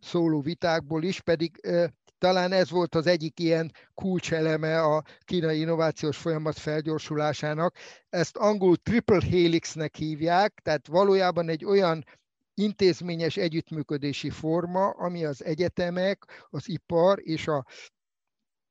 szóló 0.00 0.40
vitákból 0.40 1.02
is, 1.02 1.20
pedig 1.20 1.60
talán 2.24 2.52
ez 2.52 2.70
volt 2.70 2.94
az 2.94 3.06
egyik 3.06 3.40
ilyen 3.40 3.72
kulcseleme 3.94 4.82
a 4.82 5.04
kínai 5.24 5.58
innovációs 5.58 6.16
folyamat 6.16 6.58
felgyorsulásának. 6.58 7.76
Ezt 8.08 8.36
angol 8.36 8.76
triple 8.76 9.20
helixnek 9.30 9.94
hívják, 9.94 10.60
tehát 10.62 10.86
valójában 10.86 11.48
egy 11.48 11.64
olyan 11.64 12.04
intézményes 12.54 13.36
együttműködési 13.36 14.30
forma, 14.30 14.88
ami 14.88 15.24
az 15.24 15.44
egyetemek, 15.44 16.46
az 16.50 16.68
ipar 16.68 17.20
és 17.22 17.48
a 17.48 17.64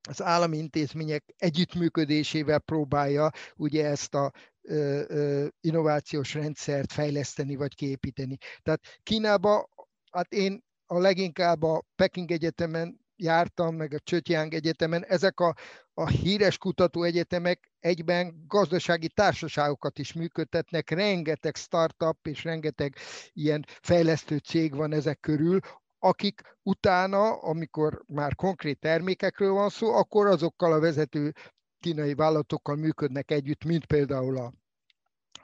az 0.10 0.22
állami 0.22 0.58
intézmények 0.58 1.24
együttműködésével 1.38 2.60
próbálja 2.60 3.30
ugye 3.56 3.86
ezt 3.86 4.16
a 4.16 4.32
ö, 4.62 5.04
ö, 5.08 5.48
innovációs 5.62 6.34
rendszert 6.34 6.92
fejleszteni 6.92 7.56
vagy 7.56 7.76
kiépíteni. 7.76 8.38
Tehát 8.62 8.82
Kínába, 9.04 9.70
hát 10.12 10.34
én 10.34 10.64
a 10.86 11.00
leginkább 11.00 11.64
a 11.64 11.84
Peking 11.96 12.32
Egyetemen 12.32 13.02
jártam, 13.24 13.76
meg 13.76 13.94
a 13.94 14.00
Csötyáng 14.00 14.54
Egyetemen, 14.54 15.06
ezek 15.06 15.40
a, 15.40 15.56
a 15.94 16.08
híres 16.08 16.58
kutatóegyetemek 16.58 17.72
egyben 17.80 18.44
gazdasági 18.48 19.10
társaságokat 19.10 20.00
is 20.00 20.14
működtetnek, 20.14 20.90
rengeteg 20.90 21.56
startup 21.56 22.28
és 22.28 22.44
rengeteg 22.44 22.96
ilyen 23.34 23.66
fejlesztő 23.82 24.38
cég 24.38 24.76
van 24.76 24.94
ezek 24.94 25.20
körül, 25.20 25.60
akik 26.00 26.42
utána, 26.64 27.40
amikor 27.40 28.04
már 28.08 28.36
konkrét 28.36 28.80
termékekről 28.80 29.52
van 29.52 29.70
szó, 29.70 29.94
akkor 29.96 30.28
azokkal 30.28 30.74
a 30.74 30.80
vezető 30.80 31.34
kínai 31.80 32.14
vállalatokkal 32.14 32.76
működnek 32.76 33.32
együtt, 33.32 33.64
mint 33.64 33.86
például 33.86 34.38
a 34.38 34.54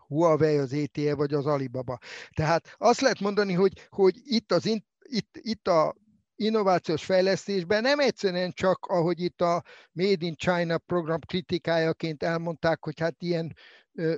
Huawei, 0.07 0.57
az 0.57 0.73
ETE 0.73 1.15
vagy 1.15 1.33
az 1.33 1.45
Alibaba. 1.45 1.97
Tehát 2.35 2.75
azt 2.77 3.01
lehet 3.01 3.19
mondani, 3.19 3.53
hogy, 3.53 3.87
hogy 3.89 4.19
itt, 4.23 4.51
az, 4.51 4.65
itt, 4.99 5.37
itt 5.41 5.67
a 5.67 5.95
innovációs 6.39 7.05
fejlesztésben 7.05 7.81
nem 7.81 7.99
egyszerűen 7.99 8.51
csak, 8.51 8.85
ahogy 8.85 9.21
itt 9.21 9.41
a 9.41 9.63
Made 9.91 10.25
in 10.25 10.35
China 10.35 10.77
program 10.77 11.19
kritikájaként 11.19 12.23
elmondták, 12.23 12.83
hogy 12.83 12.99
hát 12.99 13.15
ilyen 13.21 13.55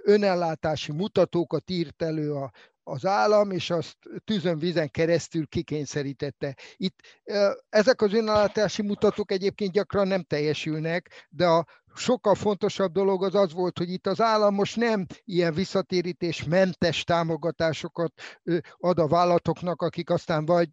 önellátási 0.03 0.91
mutatókat 0.91 1.69
írt 1.69 2.01
elő 2.01 2.33
a, 2.33 2.51
az 2.83 3.05
állam, 3.05 3.51
és 3.51 3.69
azt 3.69 3.97
tűzön 4.23 4.59
vizen 4.59 4.89
keresztül 4.89 5.47
kikényszerítette. 5.47 6.55
Itt 6.75 6.99
ezek 7.69 8.01
az 8.01 8.13
önellátási 8.13 8.81
mutatók 8.81 9.31
egyébként 9.31 9.71
gyakran 9.71 10.07
nem 10.07 10.23
teljesülnek, 10.23 11.27
de 11.29 11.45
a 11.45 11.65
sokkal 11.95 12.35
fontosabb 12.35 12.91
dolog 12.91 13.23
az 13.23 13.35
az 13.35 13.53
volt, 13.53 13.77
hogy 13.77 13.89
itt 13.89 14.07
az 14.07 14.21
állam 14.21 14.53
most 14.53 14.75
nem 14.75 15.05
ilyen 15.23 15.53
visszatérítés 15.53 16.43
mentes 16.43 17.03
támogatásokat 17.03 18.13
ad 18.77 18.99
a 18.99 19.07
vállalatoknak, 19.07 19.81
akik 19.81 20.09
aztán 20.09 20.45
vagy 20.45 20.69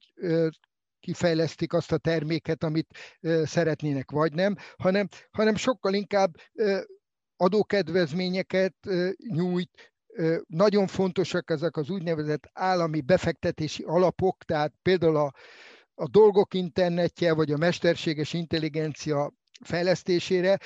kifejlesztik 1.01 1.72
azt 1.72 1.92
a 1.92 1.99
terméket, 1.99 2.62
amit 2.62 2.99
szeretnének, 3.44 4.11
vagy 4.11 4.32
nem, 4.32 4.57
hanem, 4.76 5.09
hanem 5.30 5.55
sokkal 5.55 5.94
inkább 5.94 6.34
adókedvezményeket 7.36 8.74
nyújt, 9.32 9.92
nagyon 10.46 10.86
fontosak 10.86 11.51
ezek 11.51 11.76
az 11.76 11.90
úgynevezett 11.90 12.51
állami 12.53 13.01
befektetési 13.01 13.82
alapok, 13.82 14.44
tehát 14.44 14.72
például 14.82 15.16
a, 15.16 15.32
a 15.94 16.09
dolgok 16.09 16.55
internetje, 16.55 17.32
vagy 17.32 17.53
a 17.53 17.57
mesterséges 17.57 18.32
intelligencia 18.32 19.32
fejlesztésére 19.61 20.59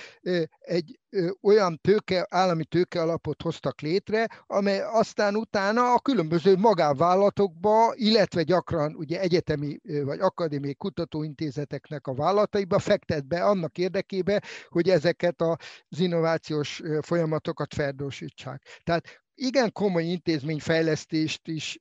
egy 0.58 1.00
olyan 1.42 1.78
tőke, 1.80 2.26
állami 2.30 2.64
tőkealapot 2.64 3.42
hoztak 3.42 3.80
létre, 3.80 4.26
amely 4.46 4.80
aztán 4.80 5.34
utána 5.36 5.92
a 5.92 6.00
különböző 6.00 6.56
magánvállalatokba, 6.56 7.92
illetve 7.94 8.42
gyakran 8.42 8.94
ugye 8.94 9.20
egyetemi 9.20 9.80
vagy 10.04 10.20
akadémiai 10.20 10.74
kutatóintézeteknek 10.74 12.06
a 12.06 12.14
vállalataiba 12.14 12.78
fektet 12.78 13.26
be 13.26 13.44
annak 13.44 13.78
érdekébe, 13.78 14.42
hogy 14.68 14.88
ezeket 14.88 15.42
az 15.42 15.98
innovációs 15.98 16.82
folyamatokat 17.00 17.74
felgyorsítsák. 17.74 18.62
Tehát 18.84 19.22
igen 19.34 19.72
komoly 19.72 20.04
intézményfejlesztést 20.04 21.48
is 21.48 21.78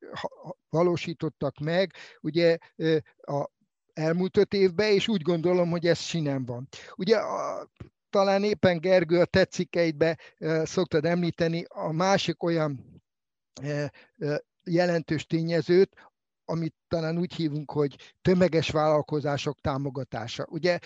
valósítottak 0.69 1.57
meg, 1.59 1.93
ugye 2.21 2.57
a 3.21 3.49
elmúlt 3.93 4.37
öt 4.37 4.53
évben, 4.53 4.91
és 4.91 5.07
úgy 5.07 5.21
gondolom, 5.21 5.69
hogy 5.69 5.87
ez 5.87 5.99
sinem 5.99 6.45
van. 6.45 6.67
Ugye 6.95 7.17
a, 7.17 7.69
talán 8.09 8.43
éppen 8.43 8.79
Gergő 8.79 9.19
a 9.19 9.25
tetszikeidbe 9.25 10.17
szoktad 10.63 11.05
említeni 11.05 11.65
a 11.67 11.91
másik 11.91 12.43
olyan 12.43 13.01
jelentős 14.63 15.25
tényezőt, 15.25 15.95
amit 16.45 16.75
talán 16.87 17.17
úgy 17.17 17.33
hívunk, 17.33 17.71
hogy 17.71 18.13
tömeges 18.21 18.69
vállalkozások 18.69 19.59
támogatása. 19.61 20.45
Ugye 20.49 20.79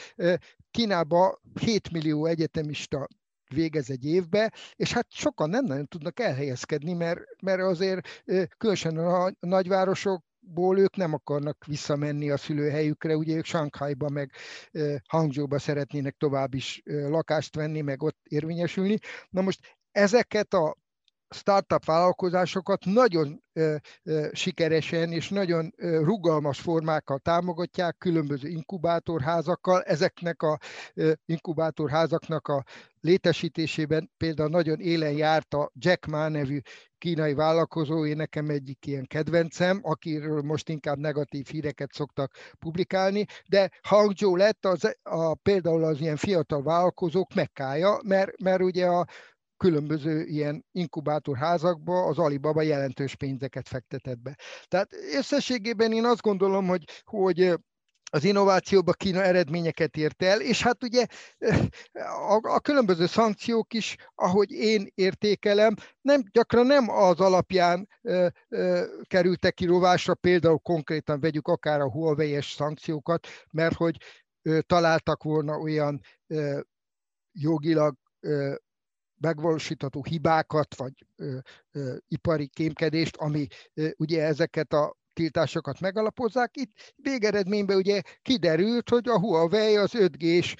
Kínában 0.71 1.39
7 1.59 1.91
millió 1.91 2.25
egyetemista 2.25 3.07
végez 3.53 3.89
egy 3.89 4.05
évbe, 4.05 4.53
és 4.75 4.93
hát 4.93 5.07
sokan 5.09 5.49
nem 5.49 5.65
nagyon 5.65 5.87
tudnak 5.87 6.19
elhelyezkedni, 6.19 6.93
mert, 6.93 7.21
mert 7.41 7.61
azért 7.61 8.23
különösen 8.57 8.97
a 8.97 9.31
nagyvárosok 9.39 10.23
ból 10.53 10.79
ők 10.79 10.95
nem 10.95 11.13
akarnak 11.13 11.65
visszamenni 11.65 12.29
a 12.29 12.37
szülőhelyükre, 12.37 13.15
ugye 13.15 13.35
ők 13.35 13.45
Sankhajba 13.45 14.09
meg 14.09 14.31
Hangzsóba 15.07 15.59
szeretnének 15.59 16.15
tovább 16.17 16.53
is 16.53 16.81
lakást 16.85 17.55
venni, 17.55 17.81
meg 17.81 18.03
ott 18.03 18.19
érvényesülni. 18.23 18.97
Na 19.29 19.41
most 19.41 19.77
ezeket 19.91 20.53
a 20.53 20.75
startup 21.35 21.85
vállalkozásokat 21.85 22.85
nagyon 22.85 23.43
sikeresen 24.31 25.11
és 25.11 25.29
nagyon 25.29 25.73
rugalmas 25.77 26.59
formákkal 26.59 27.19
támogatják, 27.19 27.97
különböző 27.97 28.47
inkubátorházakkal. 28.47 29.81
Ezeknek 29.81 30.41
a 30.41 30.59
inkubátorházaknak 31.25 32.47
a 32.47 32.63
létesítésében 32.99 34.11
például 34.17 34.49
nagyon 34.49 34.79
élen 34.79 35.11
járt 35.11 35.53
a 35.53 35.71
Jack 35.73 36.05
Ma 36.05 36.27
nevű 36.27 36.59
kínai 36.97 37.33
vállalkozó, 37.33 38.05
én 38.05 38.15
nekem 38.15 38.49
egyik 38.49 38.85
ilyen 38.85 39.05
kedvencem, 39.05 39.79
akiről 39.81 40.41
most 40.41 40.69
inkább 40.69 40.97
negatív 40.97 41.47
híreket 41.47 41.91
szoktak 41.93 42.31
publikálni, 42.59 43.25
de 43.47 43.69
Hangzhou 43.81 44.35
lett 44.35 44.65
az, 44.65 44.95
a, 45.03 45.35
például 45.35 45.83
az 45.83 45.99
ilyen 45.99 46.15
fiatal 46.15 46.63
vállalkozók 46.63 47.33
mekkája, 47.33 47.99
mert, 48.03 48.41
mert 48.41 48.61
ugye 48.61 48.85
a 48.85 49.05
különböző 49.57 50.23
ilyen 50.23 50.65
inkubátorházakba 50.71 52.05
az 52.05 52.17
Alibaba 52.17 52.61
jelentős 52.61 53.15
pénzeket 53.15 53.67
fektetett 53.67 54.19
be. 54.19 54.37
Tehát 54.67 54.89
összességében 55.17 55.91
én 55.91 56.05
azt 56.05 56.21
gondolom, 56.21 56.67
hogy, 56.67 56.83
hogy 57.03 57.55
az 58.11 58.23
innovációba 58.23 58.91
Kína 58.91 59.23
eredményeket 59.23 59.97
ért 59.97 60.23
el, 60.23 60.41
és 60.41 60.61
hát 60.61 60.83
ugye 60.83 61.05
a, 62.27 62.39
a 62.41 62.59
különböző 62.59 63.05
szankciók 63.05 63.73
is, 63.73 63.95
ahogy 64.15 64.51
én 64.51 64.91
értékelem, 64.93 65.75
nem, 66.01 66.23
gyakran 66.31 66.65
nem 66.65 66.89
az 66.89 67.19
alapján 67.19 67.87
ö, 68.01 68.27
ö, 68.47 68.83
kerültek 69.03 69.53
kirovásra, 69.53 70.15
például 70.15 70.57
konkrétan 70.57 71.19
vegyük 71.19 71.47
akár 71.47 71.79
a 71.79 71.91
Huawei-es 71.91 72.51
szankciókat, 72.51 73.27
mert 73.51 73.75
hogy 73.75 73.97
ö, 74.41 74.59
találtak 74.61 75.23
volna 75.23 75.57
olyan 75.57 76.01
ö, 76.27 76.59
jogilag 77.31 77.95
ö, 78.19 78.55
megvalósítható 79.17 80.03
hibákat, 80.03 80.75
vagy 80.75 81.05
ö, 81.15 81.37
ö, 81.71 81.95
ipari 82.07 82.47
kémkedést, 82.47 83.15
ami 83.15 83.47
ö, 83.73 83.89
ugye 83.97 84.23
ezeket 84.23 84.73
a 84.73 84.95
tiltásokat 85.15 85.79
megalapozzák. 85.79 86.57
Itt 86.57 86.93
végeredményben 86.95 87.77
ugye 87.77 88.01
kiderült, 88.21 88.89
hogy 88.89 89.07
a 89.07 89.19
Huawei 89.19 89.75
az 89.75 89.91
5G-s 89.93 90.55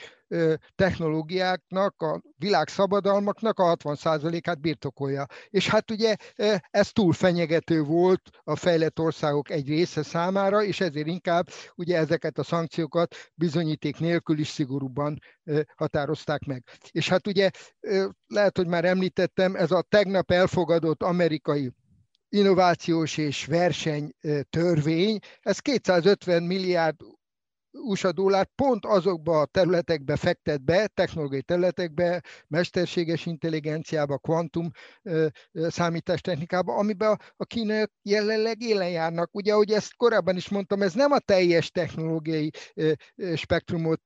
technológiáknak, 0.75 2.01
a 2.01 2.21
világ 2.37 2.67
szabadalmaknak 2.67 3.59
a 3.59 3.75
60%-át 3.75 4.61
birtokolja. 4.61 5.25
És 5.49 5.67
hát 5.67 5.91
ugye 5.91 6.15
ez 6.69 6.91
túl 6.91 7.13
fenyegető 7.13 7.83
volt 7.83 8.29
a 8.43 8.55
fejlett 8.55 8.99
országok 8.99 9.49
egy 9.49 9.67
része 9.67 10.03
számára, 10.03 10.63
és 10.63 10.81
ezért 10.81 11.07
inkább 11.07 11.47
ugye 11.75 11.97
ezeket 11.97 12.37
a 12.37 12.43
szankciókat 12.43 13.15
bizonyíték 13.33 13.99
nélkül 13.99 14.37
is 14.39 14.47
szigorúban 14.47 15.19
határozták 15.75 16.45
meg. 16.45 16.63
És 16.91 17.09
hát 17.09 17.27
ugye 17.27 17.49
lehet, 18.27 18.57
hogy 18.57 18.67
már 18.67 18.85
említettem, 18.85 19.55
ez 19.55 19.71
a 19.71 19.85
tegnap 19.89 20.31
elfogadott 20.31 21.03
amerikai 21.03 21.71
innovációs 22.35 23.17
és 23.17 23.45
verseny 23.45 24.11
törvény, 24.49 25.19
ez 25.39 25.59
250 25.59 26.43
milliárd 26.43 26.95
USA 27.71 28.11
dollár 28.11 28.47
pont 28.55 28.85
azokba 28.85 29.41
a 29.41 29.45
területekbe 29.45 30.15
fektet 30.15 30.63
be, 30.63 30.87
technológiai 30.87 31.41
területekbe, 31.41 32.23
mesterséges 32.47 33.25
intelligenciába, 33.25 34.17
kvantum 34.17 34.71
számítástechnikába, 35.53 36.75
amiben 36.75 37.19
a 37.35 37.45
kínaiak 37.45 37.91
jelenleg 38.01 38.61
élen 38.61 38.89
járnak. 38.89 39.35
Ugye, 39.35 39.53
ahogy 39.53 39.71
ezt 39.71 39.95
korábban 39.95 40.35
is 40.35 40.49
mondtam, 40.49 40.81
ez 40.81 40.93
nem 40.93 41.11
a 41.11 41.19
teljes 41.19 41.71
technológiai 41.71 42.51
spektrumot 43.35 44.01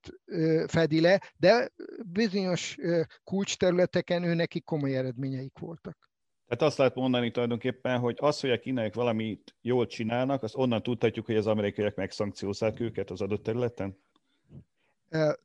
fedi 0.68 1.02
le, 1.02 1.22
de 1.38 1.70
bizonyos 2.06 2.78
kulcsterületeken 3.24 4.24
őneki 4.24 4.62
komoly 4.62 4.96
eredményeik 4.96 5.58
voltak. 5.60 6.09
Tehát 6.50 6.64
azt 6.64 6.78
lehet 6.78 6.96
mondani 6.96 7.32
tulajdonképpen, 7.32 8.00
hogy 8.00 8.18
az, 8.20 8.40
hogy 8.40 8.50
a 8.50 8.60
kínaiak 8.60 8.94
valamit 8.94 9.56
jól 9.62 9.88
csinálnak, 9.88 10.44
az 10.44 10.56
onnan 10.56 10.84
tudhatjuk, 10.84 11.26
hogy 11.26 11.36
az 11.36 11.48
amerikaiak 11.48 11.96
megszankciózták 11.96 12.80
őket 12.80 13.10
az 13.10 13.22
adott 13.22 13.44
területen? 13.44 13.98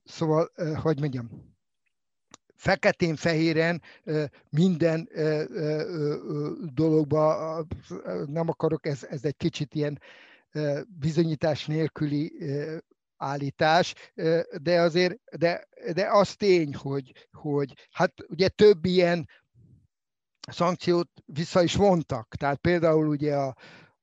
Szóval, 0.04 0.50
hogy 0.82 1.00
mondjam, 1.00 1.54
feketén-fehéren 2.54 3.82
minden 4.50 5.08
dologba, 6.74 7.64
nem 8.26 8.48
akarok, 8.48 8.86
ez, 8.86 9.04
ez 9.10 9.24
egy 9.24 9.36
kicsit 9.36 9.74
ilyen 9.74 10.00
bizonyítás 10.86 11.66
nélküli 11.66 12.32
állítás, 13.16 13.94
de 14.62 14.80
azért, 14.80 15.38
de, 15.38 15.68
de 15.94 16.08
az 16.10 16.34
tény, 16.34 16.74
hogy, 16.74 17.28
hogy 17.32 17.88
hát 17.90 18.12
ugye 18.28 18.48
több 18.48 18.84
ilyen 18.84 19.28
szankciót 20.52 21.08
vissza 21.24 21.62
is 21.62 21.74
vontak. 21.74 22.34
Tehát 22.34 22.58
például 22.58 23.08
ugye 23.08 23.36
a, 23.36 23.54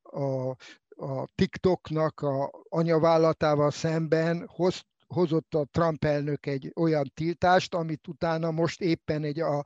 a, 0.02 0.50
a 0.96 1.28
TikToknak 1.36 2.22
a 2.22 2.52
anyavállalatával 2.70 3.72
szemben 3.72 4.48
hoz, 4.48 4.82
hozott 5.08 5.54
a 5.54 5.68
Trump 5.72 6.04
elnök 6.04 6.46
egy 6.46 6.72
olyan 6.76 7.12
tiltást, 7.14 7.74
amit 7.74 8.08
utána 8.08 8.52
most 8.52 8.82
éppen 8.82 9.24
egy 9.24 9.40
a, 9.40 9.64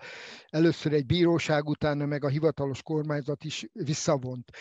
először 0.48 0.94
egy 0.94 1.06
bíróság, 1.06 1.68
utána 1.68 2.06
meg 2.06 2.24
a 2.24 2.28
hivatalos 2.28 2.82
kormányzat 2.84 3.44
is 3.44 3.68
visszavont. 3.74 4.52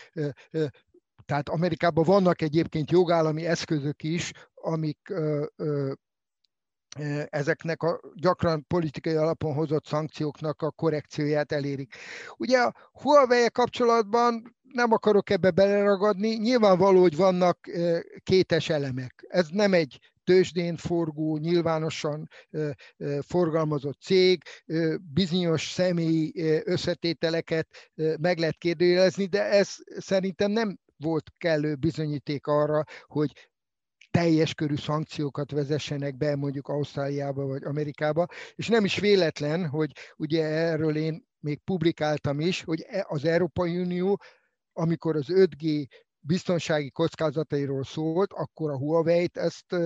Tehát 1.25 1.49
Amerikában 1.49 2.05
vannak 2.05 2.43
egyébként 2.43 2.91
jogállami 2.91 3.47
eszközök 3.47 4.03
is, 4.03 4.33
amik 4.55 5.13
ezeknek 7.29 7.83
a 7.83 8.01
gyakran 8.15 8.67
politikai 8.67 9.15
alapon 9.15 9.55
hozott 9.55 9.87
szankcióknak 9.87 10.63
a 10.63 10.71
korrekcióját 10.71 11.53
elérik. 11.53 11.95
Ugye 12.37 12.59
a 12.59 12.75
huawei 12.93 13.51
kapcsolatban 13.53 14.57
nem 14.63 14.93
akarok 14.93 15.31
ebbe 15.31 15.51
beleragadni, 15.51 16.29
nyilvánvaló, 16.29 17.01
hogy 17.01 17.17
vannak 17.17 17.59
kétes 18.23 18.69
elemek. 18.69 19.25
Ez 19.29 19.47
nem 19.51 19.73
egy 19.73 19.99
tőzsdén 20.25 20.77
forgó, 20.77 21.37
nyilvánosan 21.37 22.29
forgalmazott 23.21 24.01
cég, 24.01 24.43
bizonyos 25.13 25.71
személyi 25.71 26.33
összetételeket 26.65 27.69
meg 28.21 28.39
lehet 28.39 28.59
kérdőjelezni, 28.59 29.27
de 29.27 29.43
ez 29.43 29.75
szerintem 29.99 30.51
nem 30.51 30.79
volt 30.97 31.31
kellő 31.39 31.75
bizonyíték 31.75 32.47
arra, 32.47 32.85
hogy 33.07 33.33
teljes 34.19 34.55
körű 34.55 34.77
szankciókat 34.77 35.51
vezessenek 35.51 36.17
be 36.17 36.37
mondjuk 36.37 36.69
Ausztráliába 36.69 37.47
vagy 37.47 37.65
Amerikába, 37.65 38.27
és 38.55 38.69
nem 38.69 38.85
is 38.85 38.99
véletlen, 38.99 39.69
hogy 39.69 39.91
ugye 40.17 40.45
erről 40.45 40.97
én 40.97 41.27
még 41.39 41.61
publikáltam 41.65 42.41
is, 42.41 42.63
hogy 42.63 42.85
e, 42.89 43.05
az 43.09 43.25
Európai 43.25 43.79
Unió, 43.79 44.21
amikor 44.73 45.17
az 45.17 45.27
5G 45.29 45.87
biztonsági 46.19 46.91
kockázatairól 46.91 47.85
szólt, 47.85 48.33
akkor 48.33 48.71
a 48.71 48.79
Huawei-t 48.79 49.37
ezt 49.37 49.77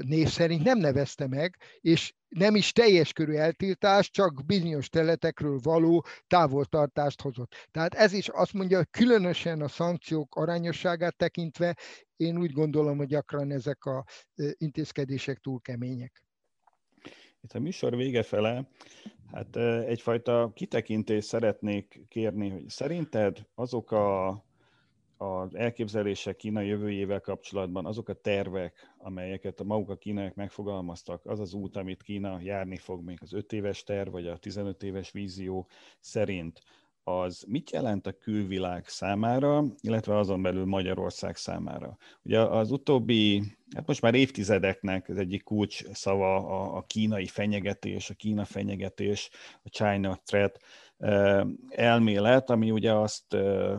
név 0.00 0.28
szerint 0.28 0.62
nem 0.62 0.78
nevezte 0.78 1.26
meg, 1.26 1.56
és 1.80 2.12
nem 2.28 2.54
is 2.54 2.72
teljes 2.72 3.12
körű 3.12 3.32
eltiltás, 3.32 4.10
csak 4.10 4.44
bizonyos 4.46 4.88
területekről 4.88 5.58
való 5.62 6.04
távoltartást 6.26 7.20
hozott. 7.20 7.68
Tehát 7.70 7.94
ez 7.94 8.12
is 8.12 8.28
azt 8.28 8.52
mondja, 8.52 8.84
különösen 8.84 9.60
a 9.60 9.68
szankciók 9.68 10.34
arányosságát 10.34 11.16
tekintve, 11.16 11.76
én 12.16 12.38
úgy 12.38 12.52
gondolom, 12.52 12.96
hogy 12.96 13.06
gyakran 13.06 13.50
ezek 13.50 13.84
a 13.84 14.04
intézkedések 14.56 15.38
túl 15.38 15.60
kemények. 15.60 16.24
Itt 17.42 17.52
a 17.52 17.58
műsor 17.58 17.96
vége 17.96 18.22
fele, 18.22 18.68
hát 19.32 19.56
egyfajta 19.86 20.52
kitekintést 20.54 21.28
szeretnék 21.28 22.00
kérni, 22.08 22.48
hogy 22.48 22.68
szerinted 22.68 23.46
azok 23.54 23.90
a 23.90 24.44
az 25.20 25.54
elképzelések 25.54 26.36
Kína 26.36 26.60
jövőjével 26.60 27.20
kapcsolatban, 27.20 27.86
azok 27.86 28.08
a 28.08 28.14
tervek, 28.14 28.94
amelyeket 28.98 29.60
a 29.60 29.64
maguk 29.64 29.90
a 29.90 29.96
kínaiak 29.96 30.34
megfogalmaztak, 30.34 31.26
az 31.26 31.40
az 31.40 31.54
út, 31.54 31.76
amit 31.76 32.02
Kína 32.02 32.40
járni 32.42 32.76
fog 32.76 33.04
még 33.04 33.18
az 33.20 33.32
5 33.32 33.52
éves 33.52 33.82
terv, 33.82 34.10
vagy 34.10 34.26
a 34.26 34.36
15 34.36 34.82
éves 34.82 35.10
vízió 35.10 35.68
szerint, 35.98 36.60
az 37.04 37.44
mit 37.48 37.70
jelent 37.70 38.06
a 38.06 38.12
külvilág 38.12 38.88
számára, 38.88 39.64
illetve 39.80 40.16
azon 40.16 40.42
belül 40.42 40.64
Magyarország 40.64 41.36
számára? 41.36 41.96
Ugye 42.22 42.40
az 42.40 42.70
utóbbi, 42.70 43.42
hát 43.74 43.86
most 43.86 44.00
már 44.00 44.14
évtizedeknek 44.14 45.08
az 45.08 45.16
egyik 45.16 45.42
kulcs 45.42 45.84
szava 45.92 46.36
a, 46.36 46.76
a 46.76 46.82
kínai 46.82 47.26
fenyegetés, 47.26 48.10
a 48.10 48.14
Kína 48.14 48.44
fenyegetés, 48.44 49.30
a 49.62 49.68
China 49.68 50.20
threat 50.24 50.58
eh, 50.96 51.42
elmélet, 51.68 52.50
ami 52.50 52.70
ugye 52.70 52.92
azt 52.94 53.34
eh, 53.34 53.78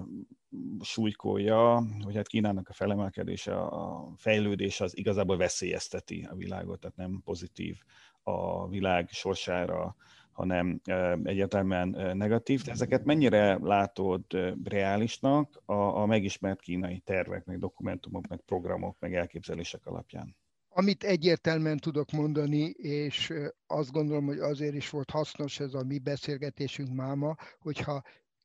súlykolja, 0.82 1.84
hogy 2.04 2.16
hát 2.16 2.28
Kínának 2.28 2.70
a 2.70 2.74
felemelkedése, 2.74 3.56
a 3.56 4.12
fejlődése 4.16 4.84
az 4.84 4.97
igazából 4.97 5.38
veszélyezteti 5.38 6.28
a 6.32 6.36
világot, 6.36 6.80
tehát 6.80 6.95
nem 6.95 7.22
pozitív 7.24 7.78
a 8.24 8.68
világ 8.68 9.10
sorsára, 9.10 9.95
hanem 10.32 10.82
egyértelműen 11.24 12.18
negatív. 12.18 12.62
De 12.62 12.72
ezeket 12.72 13.04
mennyire 13.04 13.58
látod 13.62 14.24
reálisnak 14.64 15.62
a, 15.66 15.74
a 15.74 16.06
megismert 16.06 16.62
kínai 16.62 16.99
tervek, 16.99 17.45
meg 17.45 17.60
dokumentumok, 17.60 18.28
meg 18.28 18.41
programok, 18.45 18.95
meg 18.99 19.16
elképzelések 19.16 19.86
alapján? 19.86 20.36
Amit 20.74 21.04
egyértelműen 21.04 21.78
tudok 21.78 22.12
mondani, 22.12 22.64
és 22.78 23.34
azt 23.68 23.91
gondolom, 23.91 24.26
hogy 24.26 24.39
azért 24.39 24.76
is 24.76 24.89
volt 24.89 25.10
hasznos 25.10 25.60
ez 25.60 25.74
a 25.74 25.84
mi 25.84 25.99
beszélgetésünk 25.99 26.93
máma, 26.93 27.36
hogyha 27.60 28.02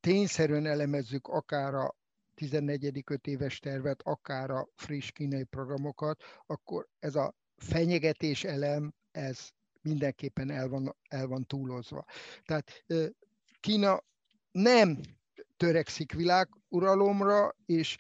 tényszerűen 0.06 0.66
elemezzük 0.66 1.26
akár 1.26 1.74
a 1.74 1.96
14. 2.34 3.02
öt 3.06 3.26
éves 3.26 3.58
tervet, 3.58 4.02
akár 4.02 4.50
a 4.50 4.68
friss 4.74 5.10
kínai 5.10 5.44
programokat, 5.44 6.22
akkor 6.46 6.88
ez 6.98 7.14
a 7.14 7.34
fenyegetés 7.56 8.44
elem, 8.44 8.94
ez 9.10 9.48
mindenképpen 9.80 10.50
el 10.50 10.68
van, 10.68 10.96
el 11.08 11.26
van 11.26 11.44
túlozva. 11.46 12.04
Tehát 12.44 12.84
Kína 13.60 14.04
nem 14.50 15.00
törekszik 15.56 16.12
világuralomra, 16.12 17.56
és 17.64 17.96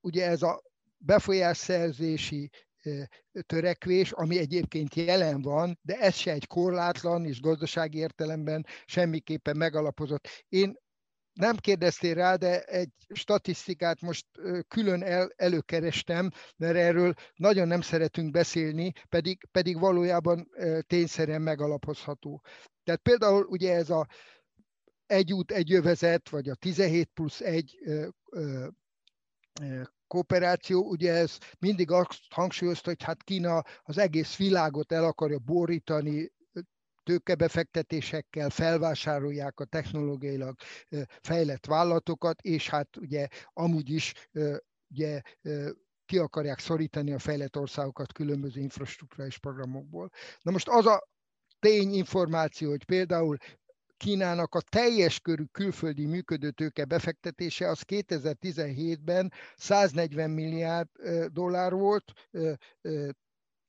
ugye 0.00 0.26
ez 0.26 0.42
a 0.42 0.62
befolyásszerzési 0.96 2.50
törekvés, 3.46 4.12
ami 4.12 4.38
egyébként 4.38 4.94
jelen 4.94 5.42
van, 5.42 5.78
de 5.82 5.98
ez 5.98 6.14
se 6.14 6.32
egy 6.32 6.46
korlátlan 6.46 7.24
és 7.24 7.40
gazdasági 7.40 7.98
értelemben 7.98 8.66
semmiképpen 8.84 9.56
megalapozott. 9.56 10.28
Én 10.48 10.80
nem 11.32 11.56
kérdeztél 11.56 12.14
rá, 12.14 12.34
de 12.34 12.62
egy 12.62 12.90
statisztikát 13.08 14.00
most 14.00 14.26
külön 14.68 15.02
el, 15.02 15.32
előkerestem, 15.36 16.30
mert 16.56 16.76
erről 16.76 17.14
nagyon 17.34 17.68
nem 17.68 17.80
szeretünk 17.80 18.30
beszélni, 18.30 18.92
pedig, 19.08 19.48
pedig 19.50 19.78
valójában 19.78 20.48
tényszerűen 20.86 21.42
megalapozható. 21.42 22.42
Tehát 22.84 23.00
például 23.00 23.44
ugye 23.44 23.74
ez 23.74 23.90
a 23.90 24.06
egy 25.06 25.32
út, 25.32 25.52
egy 25.52 25.68
jövezet, 25.68 26.28
vagy 26.28 26.48
a 26.48 26.54
17 26.54 27.10
plusz 27.14 27.40
egy 27.40 27.78
kooperáció, 30.06 30.88
ugye 30.88 31.12
ez 31.12 31.38
mindig 31.58 31.90
azt 31.90 32.20
hangsúlyozta, 32.28 32.88
hogy 32.88 33.02
hát 33.02 33.22
Kína 33.22 33.62
az 33.82 33.98
egész 33.98 34.36
világot 34.36 34.92
el 34.92 35.04
akarja 35.04 35.38
borítani 35.38 36.32
tőkebefektetésekkel 37.02 38.50
felvásárolják 38.50 39.60
a 39.60 39.64
technológiailag 39.64 40.56
fejlett 41.20 41.66
vállalatokat, 41.66 42.40
és 42.40 42.68
hát 42.68 42.96
ugye 42.96 43.28
amúgy 43.52 43.90
is 43.90 44.12
ugye 44.90 45.20
ki 46.04 46.18
akarják 46.18 46.58
szorítani 46.58 47.12
a 47.12 47.18
fejlett 47.18 47.56
országokat 47.56 48.12
különböző 48.12 48.60
infrastruktúrális 48.60 49.38
programokból. 49.38 50.10
Na 50.40 50.50
most 50.50 50.68
az 50.68 50.86
a 50.86 51.08
tény 51.58 51.92
információ, 51.94 52.70
hogy 52.70 52.84
például 52.84 53.36
Kínának 53.96 54.54
a 54.54 54.60
teljes 54.60 55.20
körű 55.20 55.44
külföldi 55.44 56.06
működő 56.06 56.50
tőke 56.50 56.84
befektetése 56.84 57.68
az 57.68 57.82
2017-ben 57.86 59.32
140 59.56 60.30
milliárd 60.30 60.88
dollár 61.28 61.72
volt, 61.72 62.12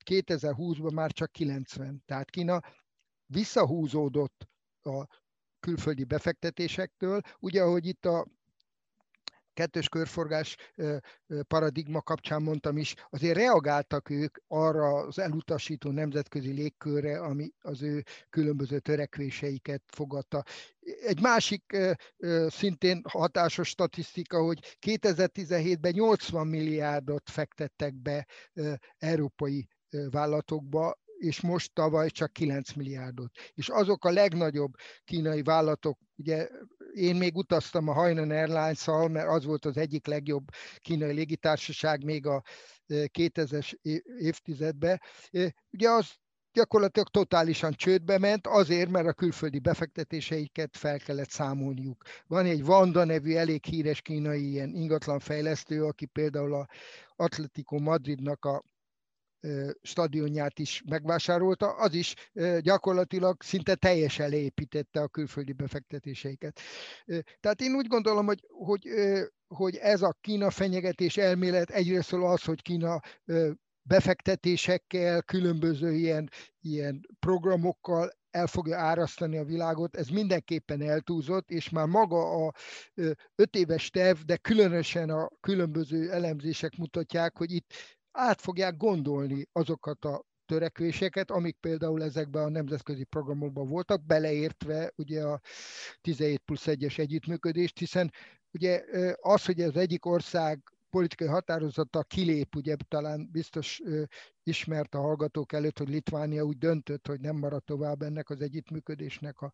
2020-ban 0.05 0.93
már 0.93 1.11
csak 1.11 1.31
90. 1.31 2.03
Tehát 2.05 2.29
Kína 2.29 2.61
visszahúzódott 3.33 4.47
a 4.81 5.07
külföldi 5.59 6.03
befektetésektől. 6.03 7.21
Ugye, 7.39 7.61
ahogy 7.61 7.85
itt 7.85 8.05
a 8.05 8.27
kettős 9.53 9.89
körforgás 9.89 10.57
paradigma 11.47 12.01
kapcsán 12.01 12.41
mondtam 12.41 12.77
is, 12.77 12.95
azért 13.09 13.35
reagáltak 13.37 14.09
ők 14.09 14.37
arra 14.47 14.95
az 14.95 15.19
elutasító 15.19 15.91
nemzetközi 15.91 16.51
légkörre, 16.51 17.19
ami 17.19 17.51
az 17.61 17.81
ő 17.81 18.03
különböző 18.29 18.79
törekvéseiket 18.79 19.83
fogadta. 19.87 20.43
Egy 21.05 21.21
másik 21.21 21.77
szintén 22.47 23.01
hatásos 23.09 23.67
statisztika, 23.67 24.43
hogy 24.43 24.77
2017-ben 24.81 25.91
80 25.91 26.47
milliárdot 26.47 27.29
fektettek 27.29 27.95
be 27.95 28.27
európai 28.97 29.67
vállalatokba, 30.09 31.01
és 31.23 31.41
most 31.41 31.73
tavaly 31.73 32.09
csak 32.09 32.33
9 32.33 32.73
milliárdot. 32.73 33.31
És 33.53 33.69
azok 33.69 34.05
a 34.05 34.11
legnagyobb 34.11 34.73
kínai 35.03 35.41
vállalatok, 35.41 35.99
ugye 36.15 36.49
én 36.93 37.15
még 37.15 37.35
utaztam 37.35 37.87
a 37.87 37.93
Hainan 37.93 38.31
Airlines-szal, 38.31 39.07
mert 39.07 39.27
az 39.27 39.45
volt 39.45 39.65
az 39.65 39.77
egyik 39.77 40.07
legjobb 40.07 40.43
kínai 40.77 41.13
légitársaság 41.13 42.03
még 42.03 42.25
a 42.25 42.43
2000-es 42.87 43.73
évtizedben. 44.17 45.01
Ugye 45.71 45.89
az 45.89 46.11
gyakorlatilag 46.53 47.07
totálisan 47.07 47.73
csődbe 47.73 48.17
ment, 48.17 48.47
azért, 48.47 48.89
mert 48.89 49.07
a 49.07 49.13
külföldi 49.13 49.59
befektetéseiket 49.59 50.77
fel 50.77 50.99
kellett 50.99 51.29
számolniuk. 51.29 52.03
Van 52.27 52.45
egy 52.45 52.63
Vanda 52.63 53.03
nevű 53.03 53.35
elég 53.35 53.65
híres 53.65 54.01
kínai 54.01 54.49
ilyen 54.49 54.69
ingatlanfejlesztő, 54.69 55.83
aki 55.83 56.05
például 56.05 56.53
a 56.53 56.67
Atletico 57.15 57.79
Madridnak 57.79 58.45
a 58.45 58.63
stadionját 59.81 60.59
is 60.59 60.83
megvásárolta, 60.89 61.75
az 61.75 61.93
is 61.93 62.13
gyakorlatilag 62.59 63.43
szinte 63.43 63.75
teljesen 63.75 64.29
leépítette 64.29 65.01
a 65.01 65.07
külföldi 65.07 65.53
befektetéseiket. 65.53 66.59
Tehát 67.39 67.61
én 67.61 67.75
úgy 67.75 67.87
gondolom, 67.87 68.25
hogy, 68.25 68.45
hogy, 68.49 68.87
hogy 69.47 69.75
ez 69.75 70.01
a 70.01 70.17
Kína 70.21 70.49
fenyegetés 70.49 71.17
elmélet 71.17 71.69
egyrészt 71.69 72.13
az, 72.13 72.43
hogy 72.43 72.61
Kína 72.61 73.01
befektetésekkel, 73.81 75.21
különböző 75.21 75.93
ilyen, 75.93 76.29
ilyen 76.61 77.07
programokkal 77.19 78.11
el 78.29 78.47
fogja 78.47 78.77
árasztani 78.77 79.37
a 79.37 79.43
világot, 79.43 79.95
ez 79.95 80.07
mindenképpen 80.07 80.81
eltúzott, 80.81 81.49
és 81.49 81.69
már 81.69 81.87
maga 81.87 82.45
a 82.45 82.53
öt 83.35 83.55
éves 83.55 83.89
terv, 83.89 84.19
de 84.19 84.37
különösen 84.37 85.09
a 85.09 85.29
különböző 85.39 86.11
elemzések 86.11 86.75
mutatják, 86.77 87.37
hogy 87.37 87.51
itt 87.51 87.73
át 88.13 88.41
fogják 88.41 88.77
gondolni 88.77 89.47
azokat 89.51 90.05
a 90.05 90.23
törekvéseket, 90.45 91.31
amik 91.31 91.57
például 91.59 92.03
ezekben 92.03 92.43
a 92.43 92.49
nemzetközi 92.49 93.03
programokban 93.03 93.67
voltak, 93.67 94.05
beleértve 94.05 94.91
ugye 94.95 95.23
a 95.23 95.39
17 96.01 96.41
plusz 96.45 96.63
1-es 96.65 96.99
együttműködést, 96.99 97.79
hiszen 97.79 98.11
ugye 98.51 98.83
az, 99.21 99.45
hogy 99.45 99.61
az 99.61 99.75
egyik 99.75 100.05
ország 100.05 100.59
politikai 100.89 101.27
határozata 101.27 102.03
kilép, 102.03 102.55
ugye 102.55 102.75
talán 102.87 103.29
biztos 103.31 103.81
ismert 104.43 104.95
a 104.95 105.01
hallgatók 105.01 105.53
előtt, 105.53 105.77
hogy 105.77 105.89
Litvánia 105.89 106.43
úgy 106.43 106.57
döntött, 106.57 107.07
hogy 107.07 107.19
nem 107.19 107.35
marad 107.35 107.63
tovább 107.63 108.01
ennek 108.01 108.29
az 108.29 108.41
együttműködésnek 108.41 109.41
a 109.41 109.51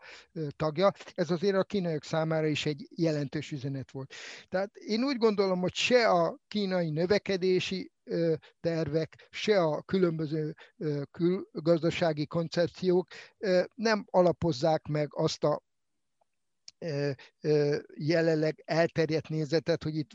tagja. 0.56 0.92
Ez 1.14 1.32
azért 1.32 1.56
a 1.56 1.64
kínaiak 1.64 2.04
számára 2.04 2.48
is 2.48 2.66
egy 2.66 2.88
jelentős 2.96 3.52
üzenet 3.52 3.92
volt. 3.92 4.14
Tehát 4.50 4.76
én 4.76 5.04
úgy 5.04 5.18
gondolom, 5.18 5.60
hogy 5.60 5.74
se 5.74 6.10
a 6.10 6.38
kínai 6.48 6.90
növekedési 6.90 7.92
tervek, 8.60 9.28
se 9.32 9.62
a 9.62 9.82
különböző 9.82 10.56
külgazdasági 11.12 12.26
koncepciók 12.26 13.08
nem 13.76 14.06
alapozzák 14.10 14.88
meg 14.88 15.08
azt 15.16 15.44
a 15.44 15.62
jelenleg 17.96 18.62
elterjedt 18.66 19.30
nézetet, 19.30 19.84
hogy 19.84 19.96
itt 19.96 20.12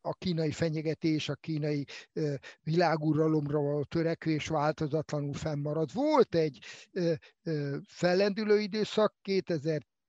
a 0.00 0.14
kínai 0.14 0.50
fenyegetés, 0.50 1.28
a 1.28 1.34
kínai 1.34 1.86
világuralomra 2.62 3.60
való 3.60 3.84
törekvés 3.84 4.46
változatlanul 4.46 5.34
fennmarad. 5.34 5.92
Volt 5.92 6.34
egy 6.34 6.64
fellendülő 7.86 8.58
időszak 8.58 9.14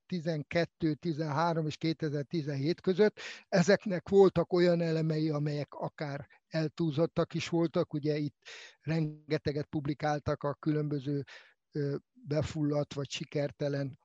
2012, 0.07 0.93
13 0.93 1.65
és 1.65 1.77
2017 1.77 2.81
között. 2.81 3.19
Ezeknek 3.49 4.09
voltak 4.09 4.53
olyan 4.53 4.81
elemei, 4.81 5.29
amelyek 5.29 5.73
akár 5.73 6.27
eltúlzottak 6.47 7.33
is 7.33 7.49
voltak. 7.49 7.93
Ugye 7.93 8.17
itt 8.17 8.37
rengeteget 8.81 9.65
publikáltak 9.65 10.43
a 10.43 10.53
különböző 10.53 11.23
befulladt 12.13 12.93
vagy 12.93 13.09
sikertelen 13.09 13.99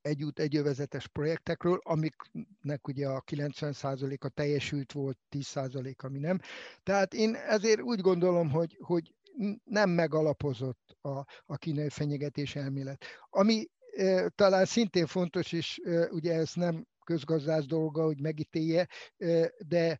egy 0.00 0.24
út, 0.24 0.38
egy 0.38 0.56
övezetes 0.56 1.08
projektekről, 1.08 1.80
amiknek 1.82 2.88
ugye 2.88 3.08
a 3.08 3.22
90%-a 3.22 4.28
teljesült 4.28 4.92
volt, 4.92 5.18
10% 5.30 5.96
ami 5.96 6.18
nem. 6.18 6.40
Tehát 6.82 7.14
én 7.14 7.34
ezért 7.34 7.80
úgy 7.80 8.00
gondolom, 8.00 8.50
hogy, 8.50 8.78
hogy 8.80 9.14
nem 9.64 9.90
megalapozott 9.90 10.96
a, 11.00 11.24
a 11.46 11.56
kínai 11.56 11.88
fenyegetés 11.88 12.56
elmélet. 12.56 13.04
Ami 13.30 13.66
talán 14.34 14.64
szintén 14.64 15.06
fontos, 15.06 15.52
e, 15.52 16.08
ugye 16.10 16.34
ez 16.34 16.52
nem 16.54 16.86
közgazdász 17.04 17.64
dolga, 17.64 18.04
hogy 18.04 18.20
megítélje, 18.20 18.88
de 19.58 19.98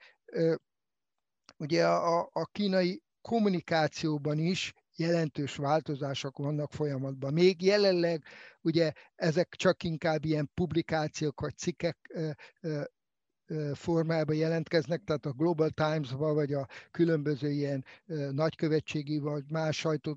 ugye 1.56 1.86
a, 1.86 2.28
a 2.32 2.46
kínai 2.52 3.02
kommunikációban 3.20 4.38
is 4.38 4.72
jelentős 4.96 5.56
változások 5.56 6.38
vannak 6.38 6.72
folyamatban. 6.72 7.32
Még 7.32 7.62
jelenleg 7.62 8.24
ugye 8.60 8.92
ezek 9.14 9.54
csak 9.56 9.82
inkább 9.82 10.24
ilyen 10.24 10.50
publikációk 10.54 11.40
vagy 11.40 11.56
cikkek 11.56 11.96
formában 13.74 14.36
jelentkeznek, 14.36 15.02
tehát 15.04 15.26
a 15.26 15.32
Global 15.32 15.70
Times-ba, 15.70 16.34
vagy 16.34 16.52
a 16.52 16.66
különböző 16.90 17.50
ilyen 17.50 17.84
nagykövetségi, 18.30 19.18
vagy 19.18 19.44
más 19.50 19.76
sajtó 19.76 20.16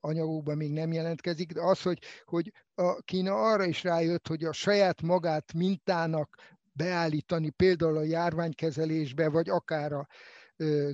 anyagokban 0.00 0.56
még 0.56 0.72
nem 0.72 0.92
jelentkezik, 0.92 1.52
de 1.52 1.60
az, 1.60 1.82
hogy, 1.82 1.98
hogy 2.24 2.52
a 2.74 2.94
Kína 2.94 3.34
arra 3.34 3.64
is 3.64 3.82
rájött, 3.82 4.28
hogy 4.28 4.44
a 4.44 4.52
saját 4.52 5.02
magát 5.02 5.52
mintának 5.52 6.36
beállítani 6.72 7.50
például 7.50 7.96
a 7.96 8.02
járványkezelésbe, 8.02 9.28
vagy 9.28 9.48
akár 9.48 9.92
a 9.92 10.06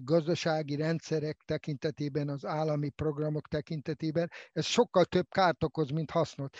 gazdasági 0.04 0.76
rendszerek 0.76 1.42
tekintetében, 1.44 2.28
az 2.28 2.44
állami 2.44 2.88
programok 2.88 3.48
tekintetében, 3.48 4.30
ez 4.52 4.64
sokkal 4.64 5.04
több 5.04 5.26
kárt 5.28 5.64
okoz, 5.64 5.90
mint 5.90 6.10
hasznot. 6.10 6.56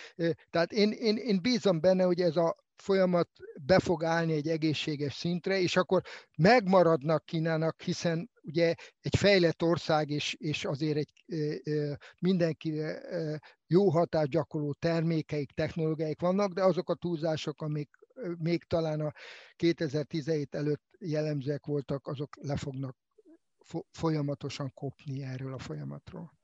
Tehát 0.51 0.73
én, 0.73 0.91
én, 0.91 1.16
én 1.16 1.43
bízom 1.43 1.81
benne, 1.81 2.05
hogy 2.05 2.21
ez 2.21 2.37
a 2.37 2.57
folyamat 2.83 3.29
be 3.62 3.79
fog 3.79 4.05
állni 4.05 4.33
egy 4.33 4.49
egészséges 4.49 5.14
szintre, 5.14 5.61
és 5.61 5.76
akkor 5.76 6.03
megmaradnak 6.37 7.24
Kínának, 7.24 7.83
hiszen 7.83 8.31
ugye 8.43 8.74
egy 9.01 9.16
fejlett 9.16 9.62
ország, 9.62 10.11
és, 10.11 10.35
és 10.35 10.64
azért 10.64 10.97
egy 10.97 11.12
mindenki 12.18 12.83
jó 13.66 13.89
hatást 13.89 14.31
gyakorló 14.31 14.72
termékeik, 14.72 15.53
technológiáik 15.53 16.20
vannak, 16.20 16.53
de 16.53 16.62
azok 16.62 16.91
a 16.91 16.95
túlzások, 16.95 17.62
amik 17.62 17.91
még 18.39 18.64
talán 18.64 19.01
a 19.01 19.12
2017 19.57 20.55
előtt 20.55 20.83
jellemzőek 20.99 21.66
voltak, 21.66 22.07
azok 22.07 22.37
le 22.41 22.57
fognak 22.57 22.97
folyamatosan 23.91 24.72
kopni 24.74 25.22
erről 25.22 25.55
a 25.55 25.59
folyamatról. 25.59 26.38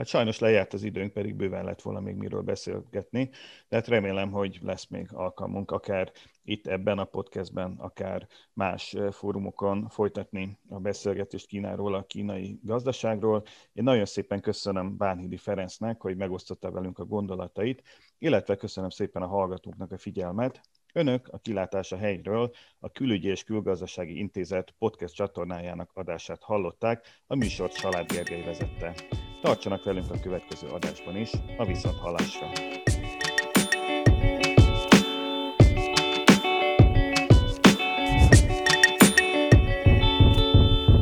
Hát 0.00 0.08
sajnos 0.08 0.38
lejárt 0.38 0.72
az 0.72 0.82
időnk, 0.82 1.12
pedig 1.12 1.34
bőven 1.34 1.64
lett 1.64 1.82
volna 1.82 2.00
még 2.00 2.14
miről 2.14 2.42
beszélgetni, 2.42 3.30
de 3.68 3.76
hát 3.76 3.88
remélem, 3.88 4.30
hogy 4.30 4.58
lesz 4.62 4.86
még 4.86 5.08
alkalmunk 5.12 5.70
akár 5.70 6.12
itt 6.44 6.66
ebben 6.66 6.98
a 6.98 7.04
podcastben, 7.04 7.74
akár 7.78 8.26
más 8.52 8.96
fórumokon 9.10 9.88
folytatni 9.88 10.58
a 10.68 10.78
beszélgetést 10.78 11.46
Kínáról, 11.46 11.94
a 11.94 12.06
kínai 12.06 12.58
gazdaságról. 12.62 13.42
Én 13.72 13.84
nagyon 13.84 14.04
szépen 14.04 14.40
köszönöm 14.40 14.96
Bánhidi 14.96 15.36
Ferencnek, 15.36 16.00
hogy 16.00 16.16
megosztotta 16.16 16.70
velünk 16.70 16.98
a 16.98 17.04
gondolatait, 17.04 17.82
illetve 18.18 18.56
köszönöm 18.56 18.90
szépen 18.90 19.22
a 19.22 19.26
hallgatóknak 19.26 19.92
a 19.92 19.98
figyelmet. 19.98 20.60
Önök 20.92 21.28
a 21.28 21.38
Kilátás 21.38 21.92
a 21.92 21.96
helyről 21.96 22.50
a 22.78 22.90
Külügyi 22.90 23.28
és 23.28 23.44
Külgazdasági 23.44 24.18
Intézet 24.18 24.74
podcast 24.78 25.14
csatornájának 25.14 25.90
adását 25.94 26.42
hallották, 26.42 27.06
a 27.26 27.34
műsort 27.34 27.74
Salád 27.74 28.12
Gergely 28.12 28.42
vezette. 28.42 28.94
Tartsanak 29.40 29.84
velünk 29.84 30.10
a 30.10 30.20
következő 30.22 30.68
adásban 30.68 31.16
is, 31.16 31.30
a 31.58 31.64
viszonthallásra! 31.64 32.50